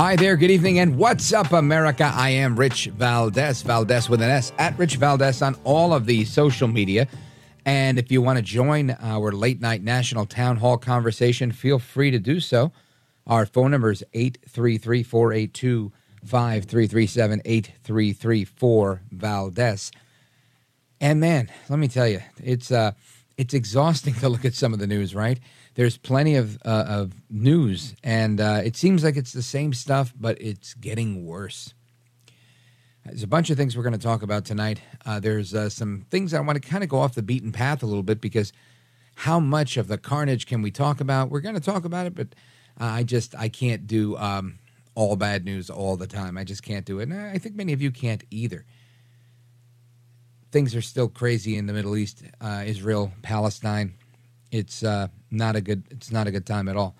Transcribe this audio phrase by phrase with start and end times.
[0.00, 2.10] Hi there, good evening, and what's up, America?
[2.14, 6.24] I am Rich Valdez, Valdez with an S, at Rich Valdez on all of the
[6.24, 7.06] social media.
[7.66, 12.10] And if you want to join our late night national town hall conversation, feel free
[12.12, 12.72] to do so.
[13.26, 15.92] Our phone number is 833 482
[16.24, 19.92] 5337 8334 Valdez.
[20.98, 22.92] And man, let me tell you, it's uh,
[23.36, 25.38] it's exhausting to look at some of the news, right?
[25.80, 30.12] There's plenty of uh, of news, and uh, it seems like it's the same stuff,
[30.14, 31.72] but it's getting worse.
[33.06, 34.82] There's a bunch of things we're going to talk about tonight.
[35.06, 37.82] Uh, there's uh, some things I want to kind of go off the beaten path
[37.82, 38.52] a little bit because
[39.14, 41.30] how much of the carnage can we talk about?
[41.30, 42.28] We're going to talk about it, but
[42.76, 44.58] I just I can't do um,
[44.94, 46.36] all bad news all the time.
[46.36, 48.66] I just can't do it, and I think many of you can't either.
[50.52, 53.94] Things are still crazy in the Middle East, uh, Israel, Palestine.
[54.50, 55.84] It's uh, not a good.
[55.90, 56.96] It's not a good time at all.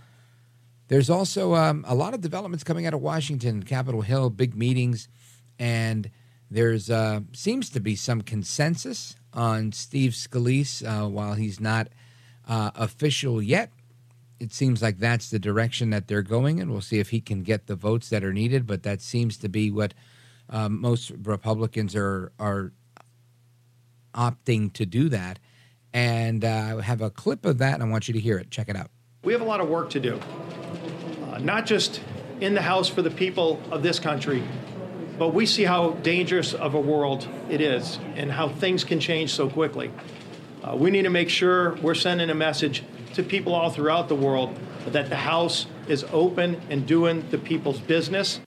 [0.88, 5.09] There's also um, a lot of developments coming out of Washington, Capitol Hill, big meetings
[5.61, 6.11] and
[6.50, 11.88] there's uh, seems to be some consensus on Steve Scalise uh, while he's not
[12.49, 13.71] uh, official yet.
[14.41, 17.43] It seems like that's the direction that they're going, and we'll see if he can
[17.43, 18.67] get the votes that are needed.
[18.67, 19.93] But that seems to be what
[20.49, 22.72] um, most Republicans are are
[24.15, 25.38] opting to do that.
[25.93, 28.51] And uh, I have a clip of that, and I want you to hear it.
[28.51, 28.91] Check it out.
[29.25, 30.21] We have a lot of work to do,
[31.25, 32.01] uh, not just
[32.41, 34.43] in the House for the people of this country,
[35.19, 39.33] but we see how dangerous of a world it is and how things can change
[39.34, 39.91] so quickly.
[40.62, 42.83] Uh, we need to make sure we're sending a message
[43.15, 44.56] to people all throughout the world
[44.87, 48.41] that the House is open and doing the people's business.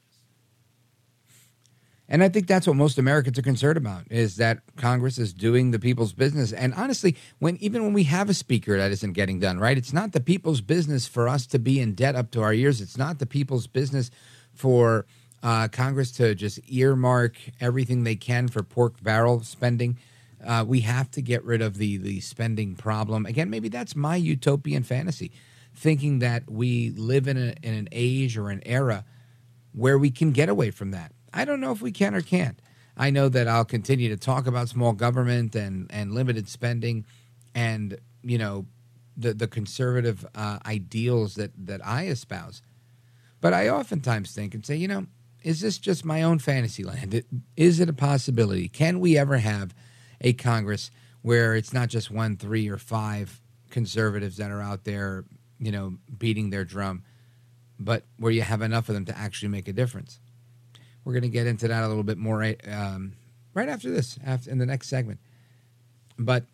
[2.10, 5.72] And I think that's what most Americans are concerned about is that Congress is doing
[5.72, 6.52] the people's business.
[6.52, 9.78] And honestly, when even when we have a speaker that isn't getting done, right?
[9.78, 12.82] It's not the people's business for us to be in debt up to our ears.
[12.82, 14.12] It's not the people's business
[14.54, 15.06] for
[15.42, 19.98] uh, Congress to just earmark everything they can for pork barrel spending.
[20.46, 23.26] Uh, we have to get rid of the the spending problem.
[23.26, 25.32] Again, maybe that's my utopian fantasy,
[25.74, 29.06] thinking that we live in, a, in an age or an era
[29.72, 31.14] where we can get away from that.
[31.34, 32.60] I don't know if we can or can't.
[32.96, 37.06] I know that I'll continue to talk about small government and, and limited spending
[37.56, 38.68] and, you know,
[39.18, 42.62] the, the conservative uh, ideals that, that I espouse.
[43.42, 45.08] But I oftentimes think and say, you know,
[45.44, 47.24] is this just my own fantasy land?
[47.58, 48.70] Is it a possibility?
[48.70, 49.76] Can we ever have
[50.22, 50.90] a Congress
[51.22, 55.26] where it's not just one, three, or five conservatives that are out there,
[55.60, 57.04] you know, beating their drum,
[57.80, 60.20] but where you have enough of them to actually make a difference?
[61.06, 63.14] We're going to get into that a little bit more um,
[63.54, 65.20] right after this, after in the next segment.
[66.18, 66.46] But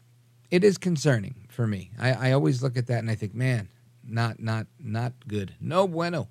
[0.50, 1.92] it is concerning for me.
[2.00, 3.70] I, I always look at that and I think, man,
[4.04, 5.54] not not not good.
[5.60, 6.30] No bueno.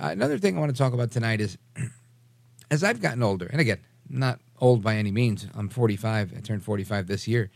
[0.00, 1.58] Uh, another thing I want to talk about tonight is
[2.70, 6.64] as I've gotten older, and again, not old by any means, I'm 45, I turned
[6.64, 7.50] 45 this year.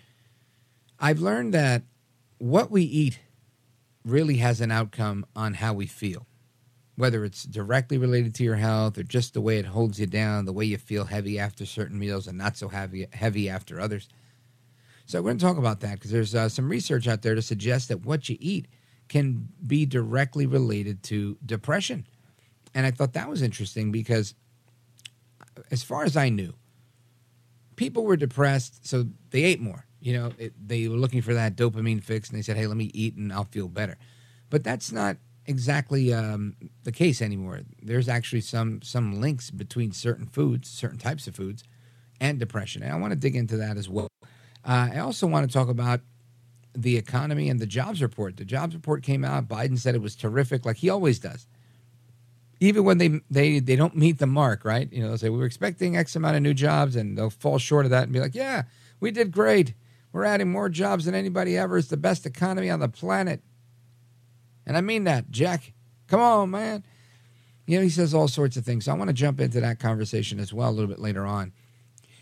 [1.00, 1.82] I've learned that
[2.38, 3.20] what we eat
[4.04, 6.26] really has an outcome on how we feel,
[6.98, 10.46] whether it's directly related to your health or just the way it holds you down,
[10.46, 14.08] the way you feel heavy after certain meals and not so heavy, heavy after others.
[15.06, 17.40] So, we're going to talk about that because there's uh, some research out there to
[17.40, 18.66] suggest that what you eat
[19.08, 22.04] can be directly related to depression.
[22.74, 24.34] And I thought that was interesting because,
[25.70, 26.52] as far as I knew,
[27.76, 29.86] people were depressed, so they ate more.
[30.00, 32.76] You know, it, they were looking for that dopamine fix, and they said, "Hey, let
[32.76, 33.96] me eat, and I'll feel better."
[34.50, 35.16] But that's not
[35.48, 36.54] exactly um,
[36.84, 37.62] the case anymore.
[37.82, 41.64] There's actually some some links between certain foods, certain types of foods,
[42.20, 42.82] and depression.
[42.82, 44.08] And I want to dig into that as well.
[44.64, 46.00] Uh, I also want to talk about
[46.74, 48.36] the economy and the jobs report.
[48.36, 49.48] The jobs report came out.
[49.48, 51.46] Biden said it was terrific, like he always does.
[52.60, 54.92] Even when they they they don't meet the mark, right?
[54.92, 57.58] You know, they'll say we were expecting X amount of new jobs, and they'll fall
[57.58, 58.64] short of that and be like, "Yeah,
[59.00, 59.74] we did great.
[60.12, 61.78] We're adding more jobs than anybody ever.
[61.78, 63.42] It's the best economy on the planet."
[64.68, 65.72] And I mean that, Jack.
[66.06, 66.84] Come on, man.
[67.66, 68.84] You know, he says all sorts of things.
[68.84, 71.52] So I want to jump into that conversation as well a little bit later on.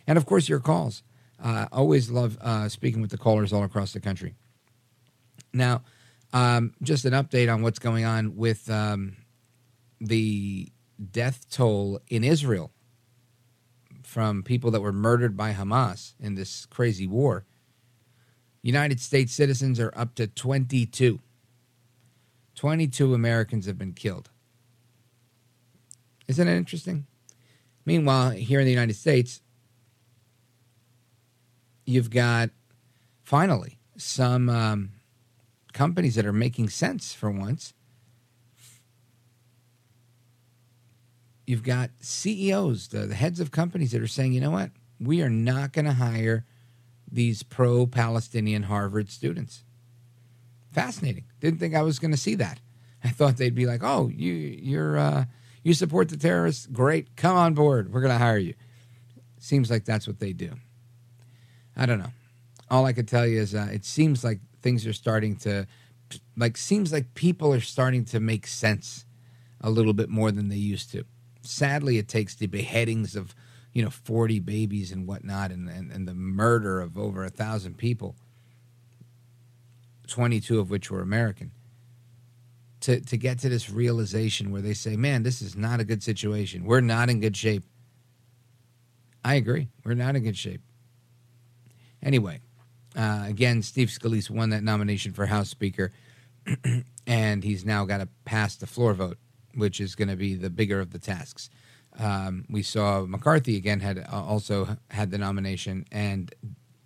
[0.07, 1.03] And of course, your calls.
[1.43, 4.35] Uh, always love uh, speaking with the callers all across the country.
[5.53, 5.83] Now,
[6.33, 9.17] um, just an update on what's going on with um,
[10.01, 10.73] the
[11.11, 12.73] death toll in Israel
[14.03, 17.45] from people that were murdered by Hamas in this crazy war.
[18.63, 21.21] United States citizens are up to 22.
[22.57, 24.31] 22 Americans have been killed.
[26.27, 27.07] Isn't it interesting?
[27.85, 29.41] Meanwhile, here in the United States,
[31.85, 32.51] you've got
[33.23, 34.91] finally some um,
[35.73, 37.75] companies that are making sense for once.
[41.47, 44.71] You've got CEOs, the, the heads of companies that are saying, you know what?
[44.99, 46.45] We are not going to hire
[47.09, 49.63] these pro Palestinian Harvard students.
[50.77, 51.25] Fascinating.
[51.41, 52.61] Didn't think I was going to see that.
[53.03, 55.25] I thought they'd be like, "Oh, you you're uh,
[55.63, 56.67] you support the terrorists?
[56.67, 57.91] Great, come on board.
[57.91, 58.53] We're going to hire you."
[59.39, 60.53] Seems like that's what they do.
[61.79, 62.13] I don't know.
[62.71, 65.67] All I could tell you is uh, it seems like things are starting to
[66.37, 69.07] like seems like people are starting to make sense
[69.63, 71.05] a little bit more than they used to.
[71.41, 73.35] Sadly, it takes the beheadings of
[73.73, 77.79] you know 40 babies and whatnot and, and, and the murder of over a thousand
[77.79, 78.15] people
[80.07, 81.53] 22 of which were american
[82.81, 86.03] to, to get to this realization where they say man this is not a good
[86.03, 86.65] situation.
[86.65, 87.65] We're not in good shape.
[89.25, 89.69] I agree.
[89.85, 90.61] We're not in good shape.
[92.03, 92.41] Anyway
[92.97, 95.93] uh, again steve scalise won that nomination for house speaker
[97.07, 99.19] and he's now got to pass the floor vote
[99.57, 101.49] which is going to be the bigger of the tasks.
[101.99, 106.33] Um, we saw McCarthy again had uh, also had the nomination and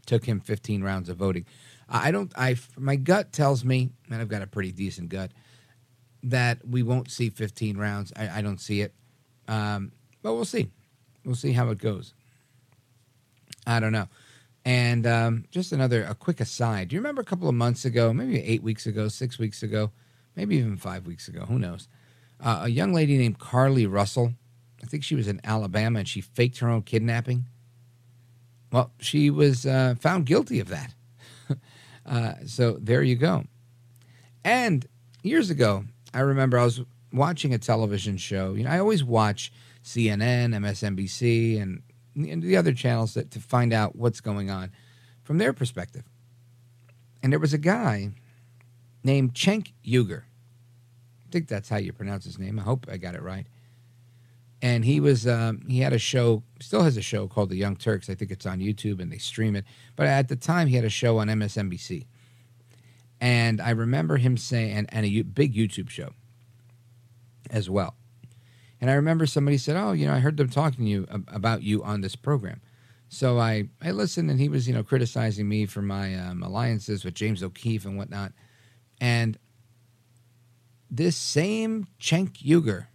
[0.07, 1.47] took him 15 rounds of voting.
[1.91, 2.33] I don't.
[2.37, 5.33] I my gut tells me, and I've got a pretty decent gut,
[6.23, 8.13] that we won't see 15 rounds.
[8.17, 8.95] I, I don't see it,
[9.49, 9.93] um,
[10.23, 10.71] but we'll see.
[11.25, 12.15] We'll see how it goes.
[13.67, 14.09] I don't know.
[14.65, 16.89] And um, just another a quick aside.
[16.89, 19.91] Do you remember a couple of months ago, maybe eight weeks ago, six weeks ago,
[20.37, 21.45] maybe even five weeks ago?
[21.47, 21.89] Who knows?
[22.43, 24.35] Uh, a young lady named Carlee Russell
[24.83, 27.47] I think she was in Alabama and she faked her own kidnapping.
[28.73, 30.95] Well, she was uh, found guilty of that.
[32.11, 33.45] Uh, so there you go.
[34.45, 34.85] And
[35.23, 36.81] years ago, I remember I was
[37.13, 38.55] watching a television show.
[38.55, 39.53] You know, I always watch
[39.85, 41.83] CNN, MSNBC, and,
[42.17, 44.73] and the other channels that, to find out what's going on
[45.23, 46.03] from their perspective.
[47.23, 48.11] And there was a guy
[49.05, 50.23] named Cenk Uygur.
[50.23, 52.59] I think that's how you pronounce his name.
[52.59, 53.47] I hope I got it right
[54.63, 57.77] and he was um, he had a show still has a show called the young
[57.77, 58.11] turks.
[58.11, 59.65] I think it's on youtube and they stream it.
[59.97, 62.07] But at the time he had a show on msnbc
[63.21, 66.11] and i remember him saying and, and a big youtube show
[67.51, 67.95] as well.
[68.81, 71.63] And i remember somebody said oh you know i heard them talking to you about
[71.63, 72.61] you on this program.
[73.09, 77.05] So i i listened and he was you know criticizing me for my um, alliances
[77.05, 78.33] with james o'keefe and whatnot.
[79.01, 79.39] And
[80.91, 82.89] this same cenk uygur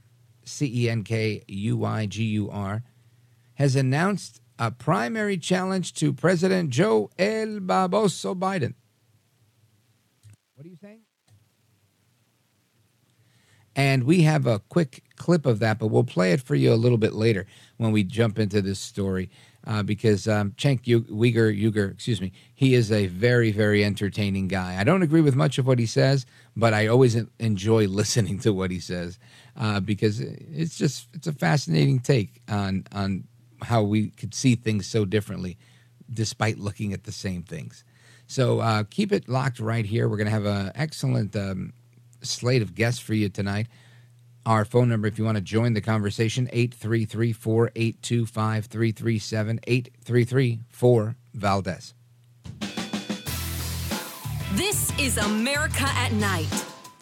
[0.46, 2.84] C E N K U Y G U R,
[3.56, 8.74] has announced a primary challenge to President Joe El Baboso Biden.
[10.56, 11.02] What are you saying?
[13.76, 16.76] And we have a quick clip of that, but we'll play it for you a
[16.76, 19.30] little bit later when we jump into this story.
[19.68, 24.80] Uh, because um, Cenk Uygur, Uygur, excuse me, he is a very, very entertaining guy.
[24.80, 28.54] I don't agree with much of what he says, but I always enjoy listening to
[28.54, 29.18] what he says
[29.58, 33.26] uh, because it's just it's a fascinating take on on
[33.62, 35.58] how we could see things so differently,
[36.12, 37.84] despite looking at the same things.
[38.28, 40.10] So uh, keep it locked right here.
[40.10, 41.74] We're going to have an excellent um,
[42.22, 43.68] slate of guests for you tonight.
[44.46, 51.16] Our phone number, if you want to join the conversation, 833 482 5337 833 4
[51.34, 51.94] Valdez.
[54.54, 56.66] This is America at Night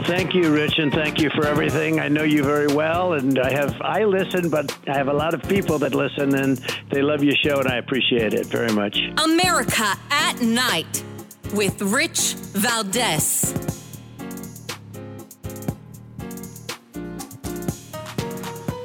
[0.00, 2.00] Well, thank you, Rich, and thank you for everything.
[2.00, 5.34] I know you very well, and I have I listen, but I have a lot
[5.34, 6.56] of people that listen, and
[6.90, 8.98] they love your show, and I appreciate it very much.
[9.22, 11.04] America at Night
[11.52, 13.52] with Rich Valdez.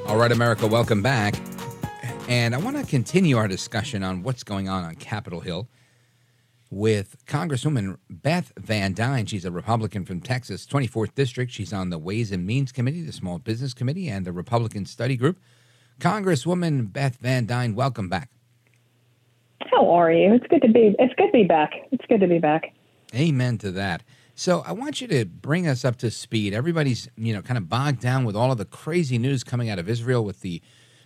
[0.08, 1.36] All right, America, welcome back.
[2.28, 5.70] And I want to continue our discussion on what's going on on Capitol Hill
[6.76, 9.26] with Congresswoman Beth Van Duyne.
[9.26, 11.50] She's a Republican from Texas, 24th District.
[11.50, 15.16] She's on the Ways and Means Committee, the Small Business Committee, and the Republican Study
[15.16, 15.40] Group.
[16.02, 18.30] Congresswoman Beth Van Duyne, welcome back.
[19.72, 20.34] How are you?
[20.34, 20.94] It's good to be.
[21.00, 21.72] It's good to be back.
[21.94, 22.74] It's good to be back.
[23.16, 24.04] Amen to that.
[24.36, 26.54] So I want you to bring us up to speed.
[26.54, 29.80] Everybody's you know kind of bogged down with all of the crazy news coming out
[29.80, 30.62] of Israel with the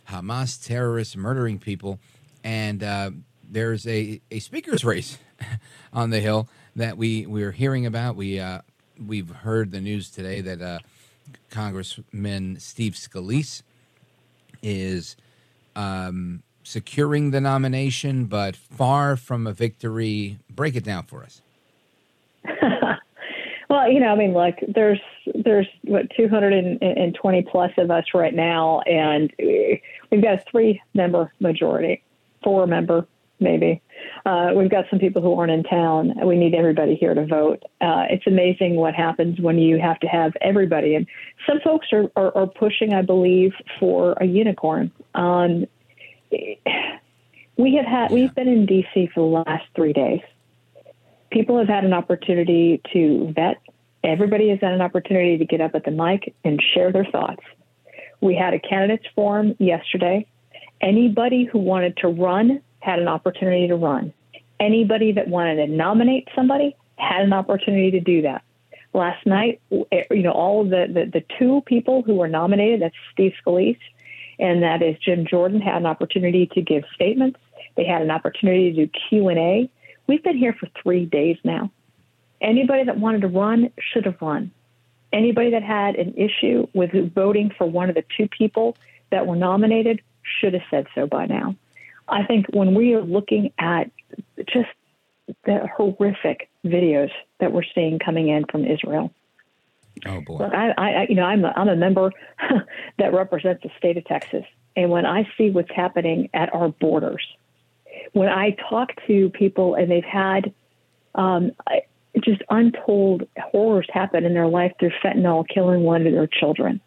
[0.07, 1.99] Hamas terrorists murdering people,
[2.43, 3.11] and uh,
[3.49, 5.17] there's a, a speaker's race
[5.93, 8.15] on the Hill that we we're hearing about.
[8.15, 8.61] We uh,
[9.03, 10.79] we've heard the news today that uh,
[11.49, 13.63] Congressman Steve Scalise
[14.61, 15.15] is
[15.75, 20.39] um, securing the nomination, but far from a victory.
[20.49, 21.41] Break it down for us.
[23.69, 25.01] well, you know, I mean, look, there's
[25.33, 32.03] there's what 220 plus of us right now, and we've got a three member majority,
[32.43, 33.07] four member
[33.39, 33.81] maybe.
[34.25, 36.13] Uh, we've got some people who aren't in town.
[36.23, 37.63] We need everybody here to vote.
[37.81, 40.95] Uh, it's amazing what happens when you have to have everybody.
[40.95, 41.07] And
[41.47, 44.91] some folks are, are, are pushing, I believe, for a unicorn.
[45.15, 45.65] Um,
[46.31, 49.09] we have had we've been in D.C.
[49.13, 50.21] for the last three days.
[51.31, 53.57] People have had an opportunity to vet.
[54.03, 57.43] Everybody has had an opportunity to get up at the mic and share their thoughts.
[58.21, 60.25] We had a candidates forum yesterday.
[60.81, 64.13] Anybody who wanted to run had an opportunity to run.
[64.59, 68.43] Anybody that wanted to nominate somebody had an opportunity to do that.
[68.93, 72.81] Last night, eh, you know, all of the, the, the two people who were nominated,
[72.81, 73.77] that's Steve Scalise
[74.39, 77.39] and that is Jim Jordan, had an opportunity to give statements.
[77.75, 79.69] They had an opportunity to do Q&A.
[80.07, 81.71] We've been here for three days now.
[82.41, 84.51] Anybody that wanted to run should have run.
[85.11, 88.77] Anybody that had an issue with voting for one of the two people
[89.11, 90.01] that were nominated
[90.39, 91.55] should have said so by now.
[92.09, 93.91] I think when we are looking at
[94.47, 94.69] just
[95.45, 99.13] the horrific videos that we're seeing coming in from Israel.
[100.05, 100.37] Oh boy!
[100.37, 102.11] Look, I, I, you know, I'm a, I'm a member
[102.97, 107.25] that represents the state of Texas, and when I see what's happening at our borders,
[108.13, 110.53] when I talk to people and they've had
[111.15, 111.51] um,
[112.23, 116.79] just untold horrors happen in their life through fentanyl killing one of their children,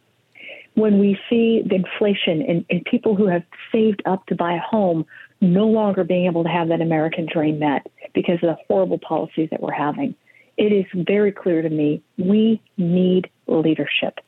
[0.75, 5.05] when we see the inflation and, people who have saved up to buy a home
[5.41, 9.49] no longer being able to have that American dream met because of the horrible policies
[9.50, 10.14] that we're having,
[10.57, 14.21] it is very clear to me we need leadership.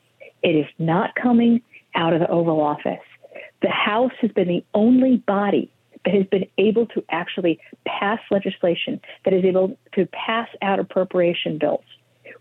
[0.43, 1.61] It is not coming
[1.95, 2.99] out of the Oval Office.
[3.61, 5.71] The House has been the only body
[6.03, 11.57] that has been able to actually pass legislation, that is able to pass out appropriation
[11.57, 11.83] bills.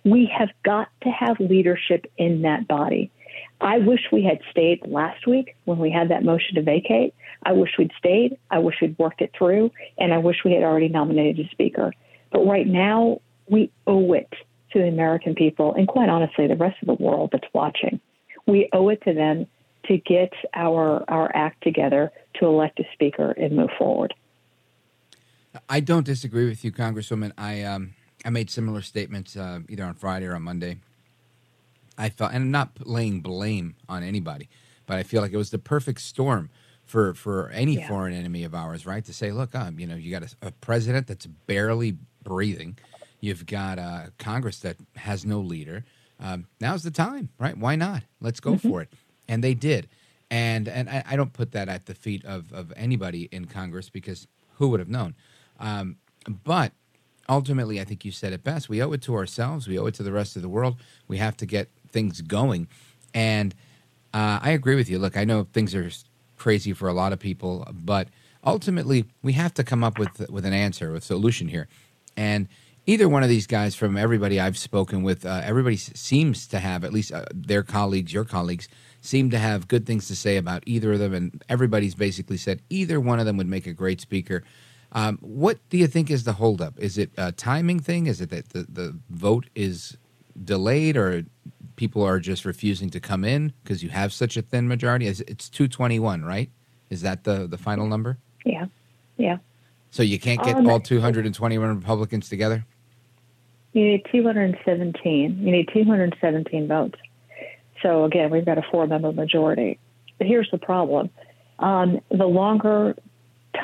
[0.04, 3.10] We have got to have leadership in that body.
[3.60, 7.14] I wish we had stayed last week when we had that motion to vacate.
[7.42, 8.38] I wish we'd stayed.
[8.50, 11.92] I wish we'd worked it through, and I wish we had already nominated a speaker.
[12.30, 14.32] But right now, we owe it
[14.72, 18.00] to the American people, and quite honestly, the rest of the world that's watching.
[18.46, 19.46] We owe it to them
[19.86, 24.14] to get our our act together to elect a speaker and move forward.
[25.68, 27.32] I don't disagree with you, Congresswoman.
[27.38, 30.78] I um, I made similar statements uh, either on Friday or on Monday
[31.96, 34.48] I felt, and I'm not laying blame on anybody,
[34.86, 36.50] but I feel like it was the perfect storm
[36.84, 37.88] for for any yeah.
[37.88, 39.04] foreign enemy of ours, right?
[39.04, 42.78] To say, look, um, you know, you got a, a president that's barely breathing,
[43.20, 45.84] you've got a Congress that has no leader.
[46.20, 47.56] Um, now's the time, right?
[47.56, 48.02] Why not?
[48.20, 48.68] Let's go mm-hmm.
[48.68, 48.92] for it,
[49.28, 49.88] and they did.
[50.30, 53.90] And and I, I, don't put that at the feet of of anybody in Congress
[53.90, 55.14] because who would have known?
[55.60, 55.96] Um,
[56.28, 56.72] but
[57.28, 58.68] ultimately, I think you said it best.
[58.68, 59.68] We owe it to ourselves.
[59.68, 60.76] We owe it to the rest of the world.
[61.08, 62.62] We have to get things going.
[63.14, 63.54] And
[64.12, 64.98] uh, I agree with you.
[64.98, 65.90] Look, I know things are
[66.36, 68.08] crazy for a lot of people, but
[68.44, 71.66] ultimately we have to come up with with an answer, a solution here.
[72.16, 72.48] And
[72.86, 76.84] either one of these guys, from everybody I've spoken with, uh, everybody seems to have
[76.84, 78.68] at least uh, their colleagues, your colleagues,
[79.00, 82.60] seem to have good things to say about either of them, and everybody's basically said
[82.68, 84.42] either one of them would make a great speaker.
[84.92, 86.74] Um, what do you think is the holdup?
[86.78, 88.06] Is it a timing thing?
[88.06, 89.96] Is it that the, the vote is
[90.52, 91.24] delayed, or
[91.76, 95.06] people are just refusing to come in because you have such a thin majority?
[95.06, 96.50] It's 221, right?
[96.90, 98.18] Is that the, the final number?
[98.44, 98.66] Yeah.
[99.16, 99.38] Yeah.
[99.90, 102.64] So you can't get um, all 221 Republicans together?
[103.72, 105.38] You need 217.
[105.38, 106.98] You need 217 votes.
[107.82, 109.78] So again, we've got a four-member majority.
[110.18, 111.10] But here's the problem:
[111.58, 112.96] um, the longer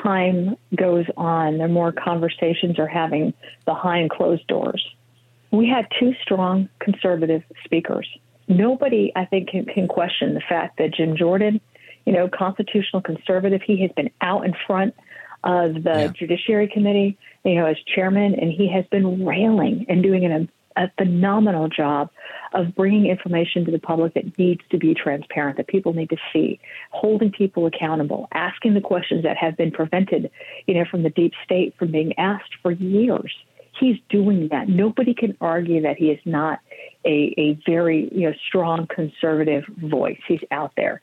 [0.03, 3.33] time goes on, the more conversations are having
[3.65, 4.85] behind closed doors.
[5.51, 8.07] We had two strong conservative speakers.
[8.47, 11.61] Nobody, I think, can, can question the fact that Jim Jordan,
[12.05, 14.95] you know, constitutional conservative, he has been out in front
[15.43, 16.07] of the yeah.
[16.07, 20.89] Judiciary Committee, you know, as chairman, and he has been railing and doing an, a
[20.97, 22.09] phenomenal job
[22.53, 26.17] of bringing information to the public that needs to be transparent, that people need to
[26.31, 26.59] see,
[26.91, 30.29] holding people accountable, asking the questions that have been prevented,
[30.67, 33.33] you know, from the deep state from being asked for years.
[33.81, 34.69] He's doing that.
[34.69, 36.59] Nobody can argue that he is not
[37.03, 40.19] a, a very you know strong conservative voice.
[40.27, 41.01] He's out there.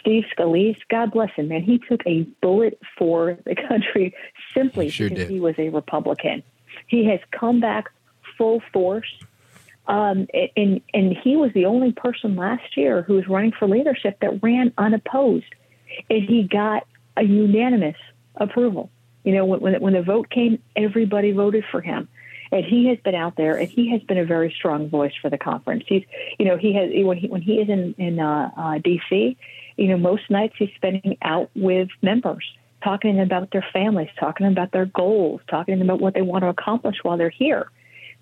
[0.00, 1.62] Steve Scalise, God bless him, man.
[1.62, 4.14] He took a bullet for the country
[4.54, 5.30] simply sure because did.
[5.32, 6.44] he was a Republican.
[6.86, 7.90] He has come back
[8.38, 9.12] full force.
[9.88, 14.16] Um, and and he was the only person last year who was running for leadership
[14.20, 15.52] that ran unopposed,
[16.08, 16.86] and he got
[17.16, 17.96] a unanimous
[18.36, 18.90] approval.
[19.24, 22.08] You know, when when the vote came, everybody voted for him,
[22.50, 25.30] and he has been out there, and he has been a very strong voice for
[25.30, 25.84] the conference.
[25.86, 26.04] He's,
[26.38, 29.36] you know, he has when he when he is in in uh, uh, D.C
[29.76, 32.44] you know, most nights he's spending out with members,
[32.82, 36.96] talking about their families, talking about their goals, talking about what they want to accomplish
[37.02, 37.70] while they're here.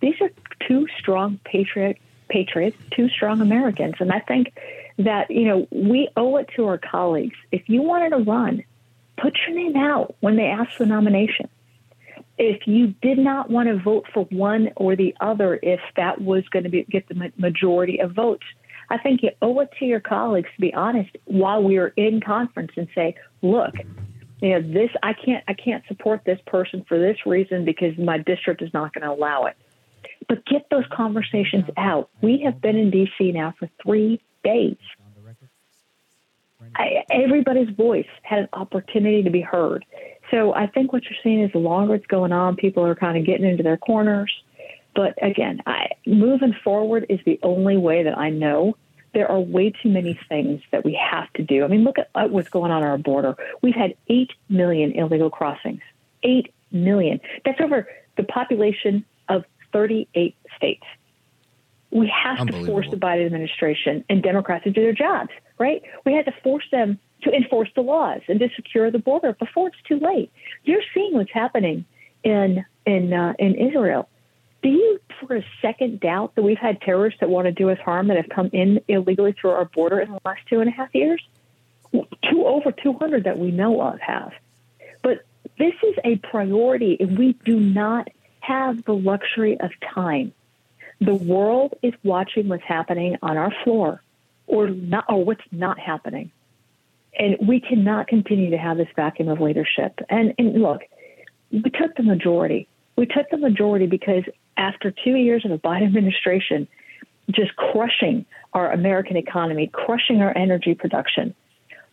[0.00, 0.30] These are
[0.66, 4.52] two strong patriot patriots, two strong Americans, and I think
[4.99, 7.37] that you know we owe it to our colleagues.
[7.50, 8.62] If you wanted to run,
[9.21, 11.49] put your name out when they ask for nomination.
[12.39, 16.42] If you did not want to vote for one or the other, if that was
[16.49, 18.44] going to be, get the majority of votes,
[18.88, 22.21] I think you owe it to your colleagues to be honest while we are in
[22.21, 23.75] conference and say, look,
[24.40, 28.18] you know, this I can't I can't support this person for this reason because my
[28.18, 29.57] district is not going to allow it.
[30.29, 32.09] But get those conversations out.
[32.23, 34.77] We have been in DC now for three days.
[36.76, 39.85] I, everybody's voice had an opportunity to be heard.
[40.30, 43.18] So I think what you're seeing is the longer it's going on, people are kind
[43.18, 44.33] of getting into their corners.
[44.94, 48.76] But again, I, moving forward is the only way that I know.
[49.12, 51.64] There are way too many things that we have to do.
[51.64, 53.35] I mean, look at uh, what's going on our border.
[53.61, 55.80] We've had 8 million illegal crossings.
[56.22, 57.20] 8 million.
[57.44, 60.85] That's over the population of 38 states.
[61.90, 65.83] We have to force the Biden administration and Democrats to do their jobs, right?
[66.05, 69.68] We had to force them to enforce the laws and to secure the border before
[69.68, 70.31] it's too late.
[70.64, 71.85] You're seeing what's happening
[72.22, 74.09] in in uh, in Israel
[74.62, 77.79] do you for a second doubt that we've had terrorists that want to do us
[77.79, 80.72] harm that have come in illegally through our border in the last two and a
[80.72, 81.22] half years?
[81.92, 84.33] Two over 200 that we know of have.
[85.03, 85.24] But
[85.59, 88.09] this is a priority, and we do not
[88.40, 90.33] have the luxury of time.
[91.01, 94.03] The world is watching what's happening on our floor,
[94.47, 96.31] or not, or what's not happening,
[97.19, 99.99] and we cannot continue to have this vacuum of leadership.
[100.09, 100.83] And, and look,
[101.51, 102.69] we took the majority.
[102.97, 104.25] We took the majority because
[104.57, 106.69] after two years of a Biden administration
[107.31, 111.35] just crushing our American economy, crushing our energy production,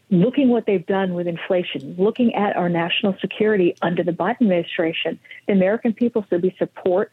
[0.10, 5.20] looking what they've done with inflation, looking at our national security under the Biden administration,
[5.48, 7.12] the American people should be support,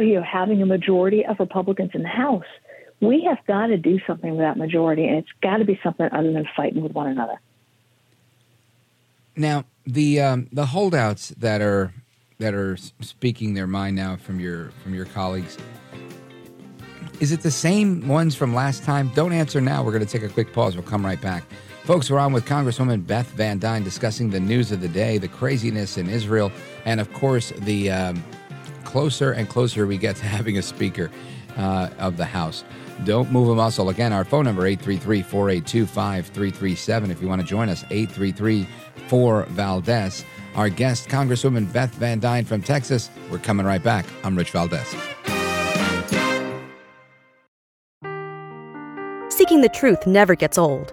[0.00, 2.44] you know, having a majority of Republicans in the House.
[3.00, 6.08] We have got to do something with that majority, and it's got to be something
[6.10, 7.40] other than fighting with one another.
[9.36, 11.92] Now, the um, the holdouts that are
[12.38, 15.58] that are speaking their mind now from your from your colleagues.
[17.20, 19.10] Is it the same ones from last time?
[19.14, 19.82] Don't answer now.
[19.84, 20.74] We're going to take a quick pause.
[20.74, 21.44] We'll come right back.
[21.84, 25.28] Folks, we're on with Congresswoman Beth Van Duyne discussing the news of the day, the
[25.28, 26.50] craziness in Israel,
[26.84, 28.24] and of course, the um,
[28.94, 31.10] closer and closer we get to having a speaker
[31.56, 32.62] uh, of the House.
[33.04, 33.88] Don't move a muscle.
[33.88, 38.68] Again, our phone number 833-482-5337 if you want to join us 833
[39.08, 43.10] 4 Valdez our guest, Congresswoman Beth Van Duyne from Texas.
[43.28, 44.06] We're coming right back.
[44.22, 44.86] I'm Rich Valdez.
[49.30, 50.92] Seeking the truth never gets old.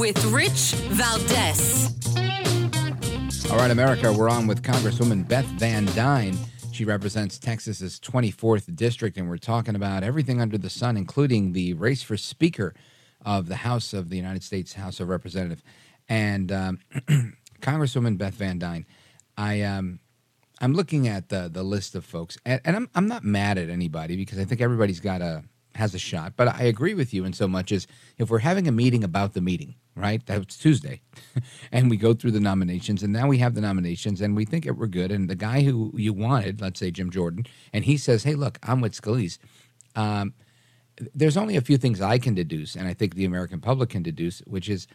[0.00, 1.94] With Rich Valdez.
[3.50, 6.38] All right, America, we're on with Congresswoman Beth Van Duyne.
[6.72, 11.74] She represents Texas's 24th district, and we're talking about everything under the sun, including the
[11.74, 12.72] race for Speaker
[13.26, 15.62] of the House of the United States House of Representatives.
[16.08, 16.78] And um,
[17.60, 18.86] Congresswoman Beth Van Duyne,
[19.36, 20.00] I um,
[20.62, 23.68] I'm looking at the the list of folks, and, and I'm I'm not mad at
[23.68, 25.44] anybody because I think everybody's got a
[25.80, 26.34] has a shot.
[26.36, 27.86] But I agree with you in so much as
[28.18, 30.24] if we're having a meeting about the meeting, right?
[30.24, 31.00] That's Tuesday,
[31.72, 34.66] and we go through the nominations, and now we have the nominations, and we think
[34.66, 35.10] it we're good.
[35.10, 38.58] And the guy who you wanted, let's say Jim Jordan, and he says, "Hey, look,
[38.62, 39.38] I'm with Scalise."
[39.96, 40.34] Um,
[41.14, 44.02] there's only a few things I can deduce, and I think the American public can
[44.02, 44.86] deduce, which is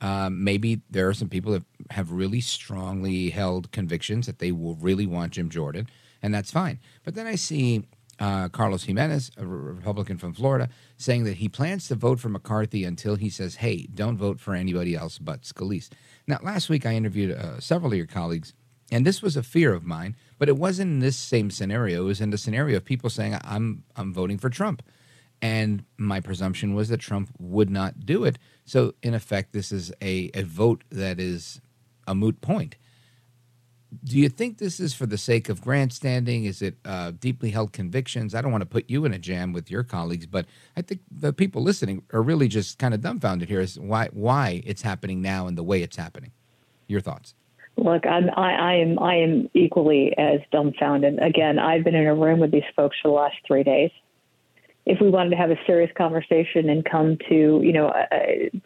[0.00, 4.74] um, maybe there are some people that have really strongly held convictions that they will
[4.76, 5.88] really want Jim Jordan,
[6.22, 6.78] and that's fine.
[7.04, 7.84] But then I see
[8.18, 12.84] uh, Carlos Gimenez, a Republican from Florida, saying that he plans to vote for McCarthy
[12.84, 15.90] until he says, hey, don't vote for anybody else but Scalise.
[16.26, 18.54] Now, last week I interviewed uh, several of your colleagues,
[18.90, 22.02] and this was a fear of mine, but it wasn't in this same scenario.
[22.02, 24.82] It was in the scenario of people saying, I'm, I'm voting for Trump.
[25.42, 28.38] And my presumption was that Trump would not do it.
[28.64, 31.60] So, in effect, this is a, a vote that is
[32.06, 32.76] a moot point.
[34.04, 36.44] Do you think this is for the sake of grandstanding?
[36.44, 38.34] Is it uh, deeply held convictions?
[38.34, 41.00] I don't want to put you in a jam with your colleagues, but I think
[41.10, 45.22] the people listening are really just kind of dumbfounded here as why why it's happening
[45.22, 46.32] now and the way it's happening.
[46.88, 47.34] Your thoughts?
[47.76, 51.18] Look, I'm, I, I am I am equally as dumbfounded.
[51.22, 53.90] Again, I've been in a room with these folks for the last three days.
[54.86, 58.06] If we wanted to have a serious conversation and come to you know uh,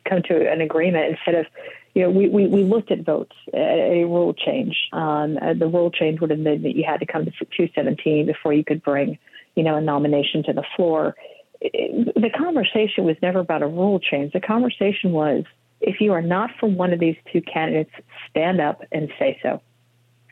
[0.09, 1.47] come to an agreement instead of
[1.95, 4.77] you know, we, we, we looked at votes, a, a rule change.
[4.93, 8.27] Um, uh, the rule change would have been that you had to come to 217
[8.27, 9.19] before you could bring,
[9.57, 11.17] you know, a nomination to the floor.
[11.61, 14.33] It, the conversation was never about a rule change.
[14.33, 15.45] The conversation was
[15.81, 17.91] if you are not for one of these two candidates,
[18.31, 19.61] stand up and say so.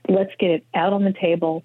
[0.08, 1.64] Let's get it out on the table.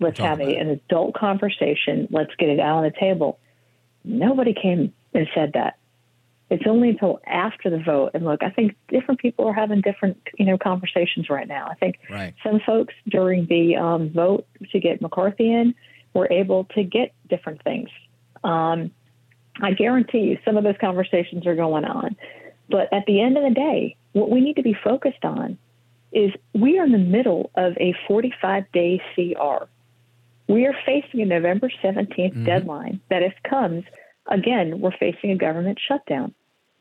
[0.00, 2.08] Let's have a, an adult conversation.
[2.10, 3.38] Let's get it out on the table.
[4.04, 5.78] Nobody came and said that.
[6.54, 8.12] It's only until after the vote.
[8.14, 11.66] And look, I think different people are having different, you know, conversations right now.
[11.68, 12.32] I think right.
[12.44, 15.74] some folks during the um, vote to get McCarthy in
[16.14, 17.88] were able to get different things.
[18.44, 18.92] Um,
[19.60, 22.16] I guarantee you, some of those conversations are going on.
[22.68, 25.58] But at the end of the day, what we need to be focused on
[26.12, 29.64] is we are in the middle of a 45 day CR.
[30.46, 32.44] We are facing a November 17th mm-hmm.
[32.44, 33.84] deadline that, if comes,
[34.26, 36.34] again, we're facing a government shutdown.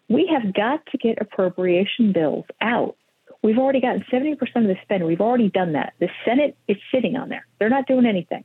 [0.09, 2.95] We have got to get appropriation bills out.
[3.41, 5.05] We've already gotten 70% of the spend.
[5.05, 5.93] We've already done that.
[5.99, 7.45] The Senate is sitting on there.
[7.59, 8.43] They're not doing anything.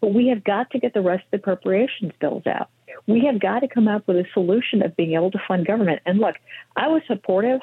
[0.00, 2.70] But we have got to get the rest of the appropriations bills out.
[3.06, 6.02] We have got to come up with a solution of being able to fund government.
[6.06, 6.36] And look,
[6.76, 7.60] I was supportive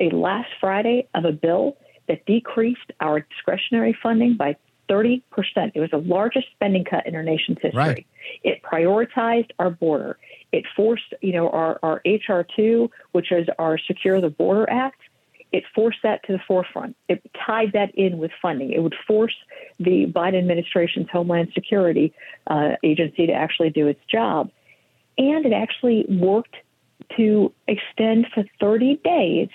[0.00, 1.76] a last Friday of a bill
[2.08, 4.56] that decreased our discretionary funding by
[4.88, 5.22] 30%.
[5.74, 7.78] It was the largest spending cut in our nation's history.
[7.78, 8.06] Right.
[8.42, 10.18] It prioritized our border.
[10.52, 15.00] It forced, you know, our, our HR2, which is our Secure the Border Act,
[15.52, 16.96] it forced that to the forefront.
[17.08, 18.72] It tied that in with funding.
[18.72, 19.34] It would force
[19.78, 22.14] the Biden administration's Homeland Security
[22.46, 24.50] uh, agency to actually do its job.
[25.18, 26.56] And it actually worked
[27.18, 29.48] to extend for 30 days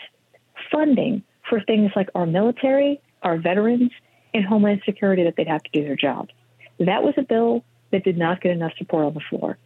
[0.72, 3.92] funding for things like our military, our veterans,
[4.34, 6.30] and Homeland Security that they'd have to do their job.
[6.80, 9.58] That was a bill that did not get enough support on the floor.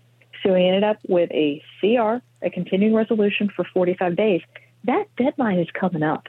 [0.44, 4.42] So we ended up with a CR, a continuing resolution for 45 days.
[4.86, 6.28] That deadline is coming up,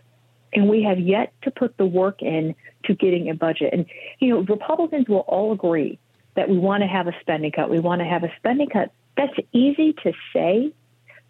[0.53, 3.72] and we have yet to put the work in to getting a budget.
[3.72, 3.87] And,
[4.18, 5.98] you know, Republicans will all agree
[6.35, 7.70] that we want to have a spending cut.
[7.70, 8.90] We want to have a spending cut.
[9.16, 10.72] That's easy to say.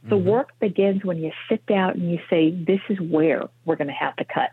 [0.04, 0.28] The mm-hmm.
[0.28, 3.94] work begins when you sit down and you say, this is where we're going to
[3.94, 4.50] have to cut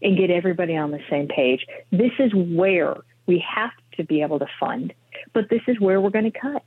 [0.00, 1.66] and get everybody on the same page.
[1.90, 4.94] This is where we have to be able to fund,
[5.34, 6.62] but this is where we're going to cut.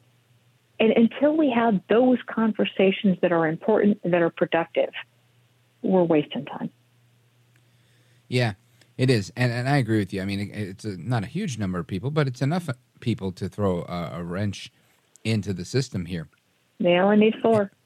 [0.81, 4.89] And until we have those conversations that are important, and that are productive,
[5.83, 6.71] we're wasting time.
[8.27, 8.53] Yeah.
[8.97, 10.21] It is, and, and I agree with you.
[10.21, 13.49] I mean, it's a, not a huge number of people, but it's enough people to
[13.49, 14.71] throw a, a wrench
[15.23, 16.27] into the system here.
[16.79, 17.71] They only need four.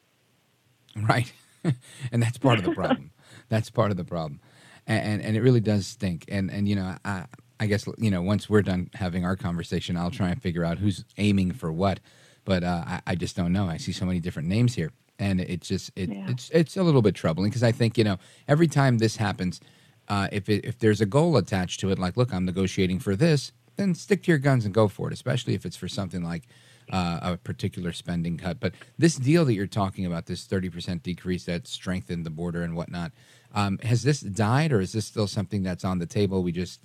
[0.98, 1.32] Right,
[2.12, 3.12] and that's part of the problem.
[3.50, 4.40] that's part of the problem,
[4.88, 6.24] and, and, and it really does stink.
[6.30, 7.26] And and you know, I
[7.60, 10.78] I guess you know once we're done having our conversation, I'll try and figure out
[10.78, 12.00] who's aiming for what.
[12.46, 13.68] But uh, I, I just don't know.
[13.68, 16.28] I see so many different names here, and it's just it, yeah.
[16.30, 19.60] it's it's a little bit troubling because I think you know every time this happens,
[20.08, 23.16] uh, if it, if there's a goal attached to it, like look, I'm negotiating for
[23.16, 25.14] this, then stick to your guns and go for it.
[25.14, 26.44] Especially if it's for something like
[26.92, 28.60] uh, a particular spending cut.
[28.60, 32.76] But this deal that you're talking about, this 30% decrease that strengthened the border and
[32.76, 33.12] whatnot,
[33.54, 36.44] um, has this died or is this still something that's on the table?
[36.44, 36.82] We just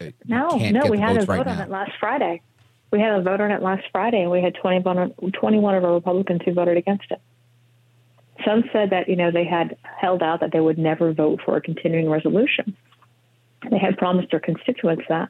[0.00, 0.86] uh, no, no.
[0.90, 2.42] We had a vote right on it last Friday.
[2.90, 5.94] We had a vote on it last Friday, and we had 21, 21 of our
[5.94, 7.20] Republicans who voted against it.
[8.44, 11.56] Some said that you know they had held out that they would never vote for
[11.56, 12.76] a continuing resolution.
[13.70, 15.28] They had promised their constituents that.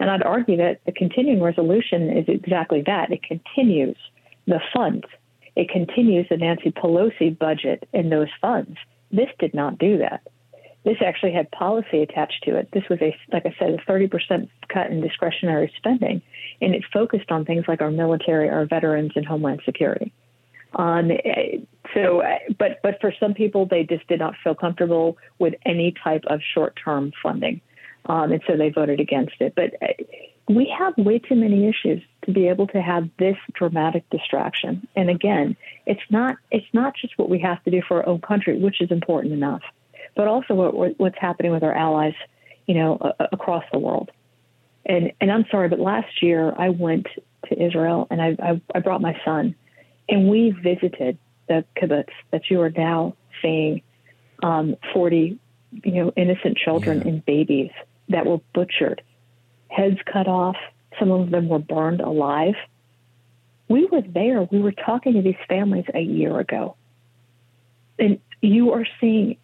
[0.00, 3.12] And I'd argue that the continuing resolution is exactly that.
[3.12, 3.96] It continues
[4.46, 5.04] the funds.
[5.56, 8.76] It continues the Nancy Pelosi budget in those funds.
[9.10, 10.22] This did not do that.
[10.88, 12.70] This actually had policy attached to it.
[12.72, 16.22] This was a, like I said, a 30% cut in discretionary spending,
[16.62, 20.12] and it focused on things like our military, our veterans, and homeland security.
[20.74, 21.10] Um,
[21.94, 22.22] so,
[22.58, 26.40] but but for some people, they just did not feel comfortable with any type of
[26.54, 27.60] short-term funding
[28.08, 29.54] um, and so they voted against it.
[29.54, 29.92] But uh,
[30.48, 34.88] we have way too many issues to be able to have this dramatic distraction.
[34.96, 38.20] And again, it's not it's not just what we have to do for our own
[38.20, 39.62] country, which is important enough,
[40.16, 42.14] but also what, what's happening with our allies,
[42.66, 44.10] you know, uh, across the world.
[44.86, 47.06] And and I'm sorry, but last year I went
[47.46, 49.54] to Israel and I I, I brought my son,
[50.08, 51.18] and we visited
[51.48, 53.82] the kibbutz that you are now seeing
[54.42, 55.38] um, 40
[55.84, 57.08] you know innocent children yeah.
[57.08, 57.70] and babies
[58.08, 59.02] that were butchered,
[59.68, 60.56] heads cut off.
[60.98, 62.54] Some of them were burned alive.
[63.68, 64.42] We were there.
[64.50, 66.76] We were talking to these families a year ago.
[67.98, 69.36] And you are seeing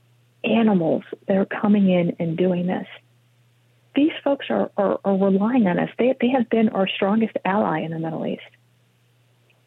[0.45, 2.87] animals that are coming in and doing this.
[3.95, 5.89] These folks are, are, are relying on us.
[5.99, 8.43] They, they have been our strongest ally in the Middle East.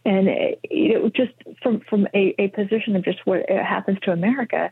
[0.06, 0.30] And
[0.70, 4.72] you know, just from, from a, a position of just what happens to America,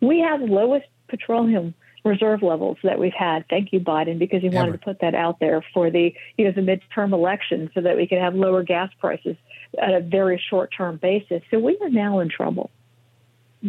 [0.00, 1.74] we have lowest petroleum
[2.04, 3.46] reserve levels that we've had.
[3.48, 6.52] Thank you, Biden, because he wanted to put that out there for the you know
[6.52, 9.36] the midterm election so that we could have lower gas prices
[9.80, 11.42] at a very short term basis.
[11.50, 12.70] So we are now in trouble.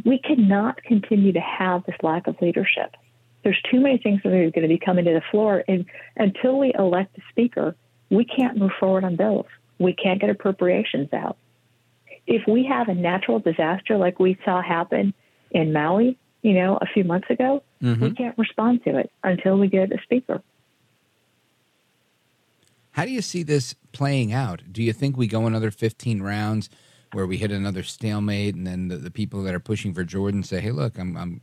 [0.04, 2.96] We cannot continue to have this lack of leadership.
[3.44, 5.86] There's too many things that are going to be coming to the floor, and
[6.18, 7.76] until we elect a speaker,
[8.10, 9.46] we can't move forward on bills.
[9.80, 11.38] We can't get appropriations out.
[12.28, 15.14] If we have a natural disaster like we saw happen
[15.52, 18.04] in Maui, you know, a few months ago, mm-hmm.
[18.04, 20.42] we can't respond to it until we get a speaker.
[22.92, 24.62] How do you see this playing out?
[24.72, 26.70] Do you think we go another 15 rounds
[27.16, 30.44] where we hit another stalemate and then the, the people that are pushing for Jordan
[30.44, 31.42] say, hey, look, I'm, I'm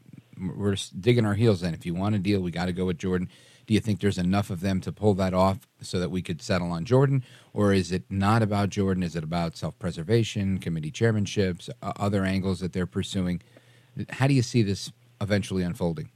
[0.55, 1.73] we're digging our heels in.
[1.73, 3.31] If you want a deal, we got to go with Jordan.
[3.67, 6.43] Do you think there's enough of them to pull that off so that we could
[6.43, 7.25] settle on Jordan?
[7.55, 9.03] Or is it not about Jordan?
[9.03, 13.41] Is it about self preservation, committee chairmanships, uh, other angles that they're pursuing?
[14.11, 16.11] How do you see this eventually unfolding?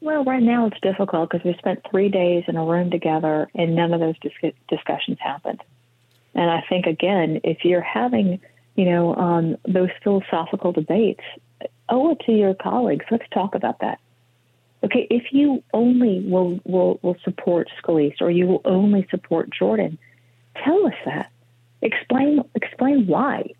[0.00, 3.76] Well, right now it's difficult because we spent three days in a room together and
[3.76, 5.62] none of those dis- discussions happened.
[6.38, 8.40] And I think, again, if you're having,
[8.76, 11.24] you know, um, those philosophical debates,
[11.88, 13.04] owe it to your colleagues.
[13.10, 13.98] Let's talk about that.
[14.84, 19.98] Okay, if you only will, will, will support Scalise or you will only support Jordan,
[20.64, 21.32] tell us that.
[21.82, 23.50] Explain explain why.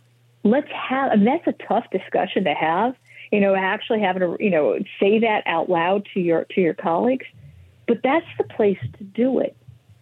[0.45, 1.13] Let's have.
[1.25, 2.95] That's a tough discussion to have
[3.31, 6.75] you know, actually having to, you know, say that out loud to your to your
[6.75, 7.27] colleagues.
[7.87, 9.57] But that's the place to do it,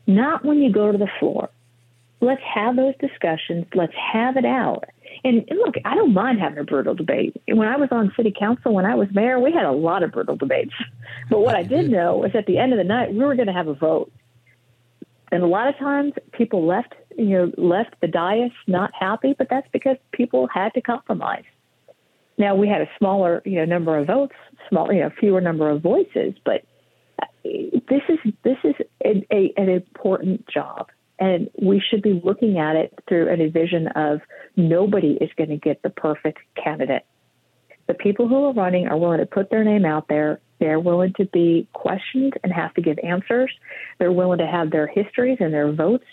[0.06, 1.50] not when you go to the floor.
[2.20, 3.66] Let's have those discussions.
[3.74, 4.84] Let's have it out.
[5.24, 7.36] And, and look, I don't mind having a brutal debate.
[7.48, 10.12] When I was on city council, when I was mayor, we had a lot of
[10.12, 10.72] brutal debates.
[11.30, 13.48] But what I did know was at the end of the night, we were going
[13.48, 14.10] to have a vote.
[15.32, 19.48] And a lot of times people left, you know, left the dais not happy, but
[19.50, 21.44] that's because people had to compromise.
[22.38, 24.34] Now we had a smaller, you know, number of votes,
[24.68, 26.64] small, you know, fewer number of voices, but
[27.20, 28.74] uh, this is this is
[29.04, 33.88] a, a, an important job, and we should be looking at it through a vision
[33.88, 34.20] of
[34.56, 37.06] nobody is going to get the perfect candidate.
[37.86, 40.40] The people who are running are willing to put their name out there.
[40.58, 43.50] They're willing to be questioned and have to give answers.
[43.98, 46.04] They're willing to have their histories and their votes,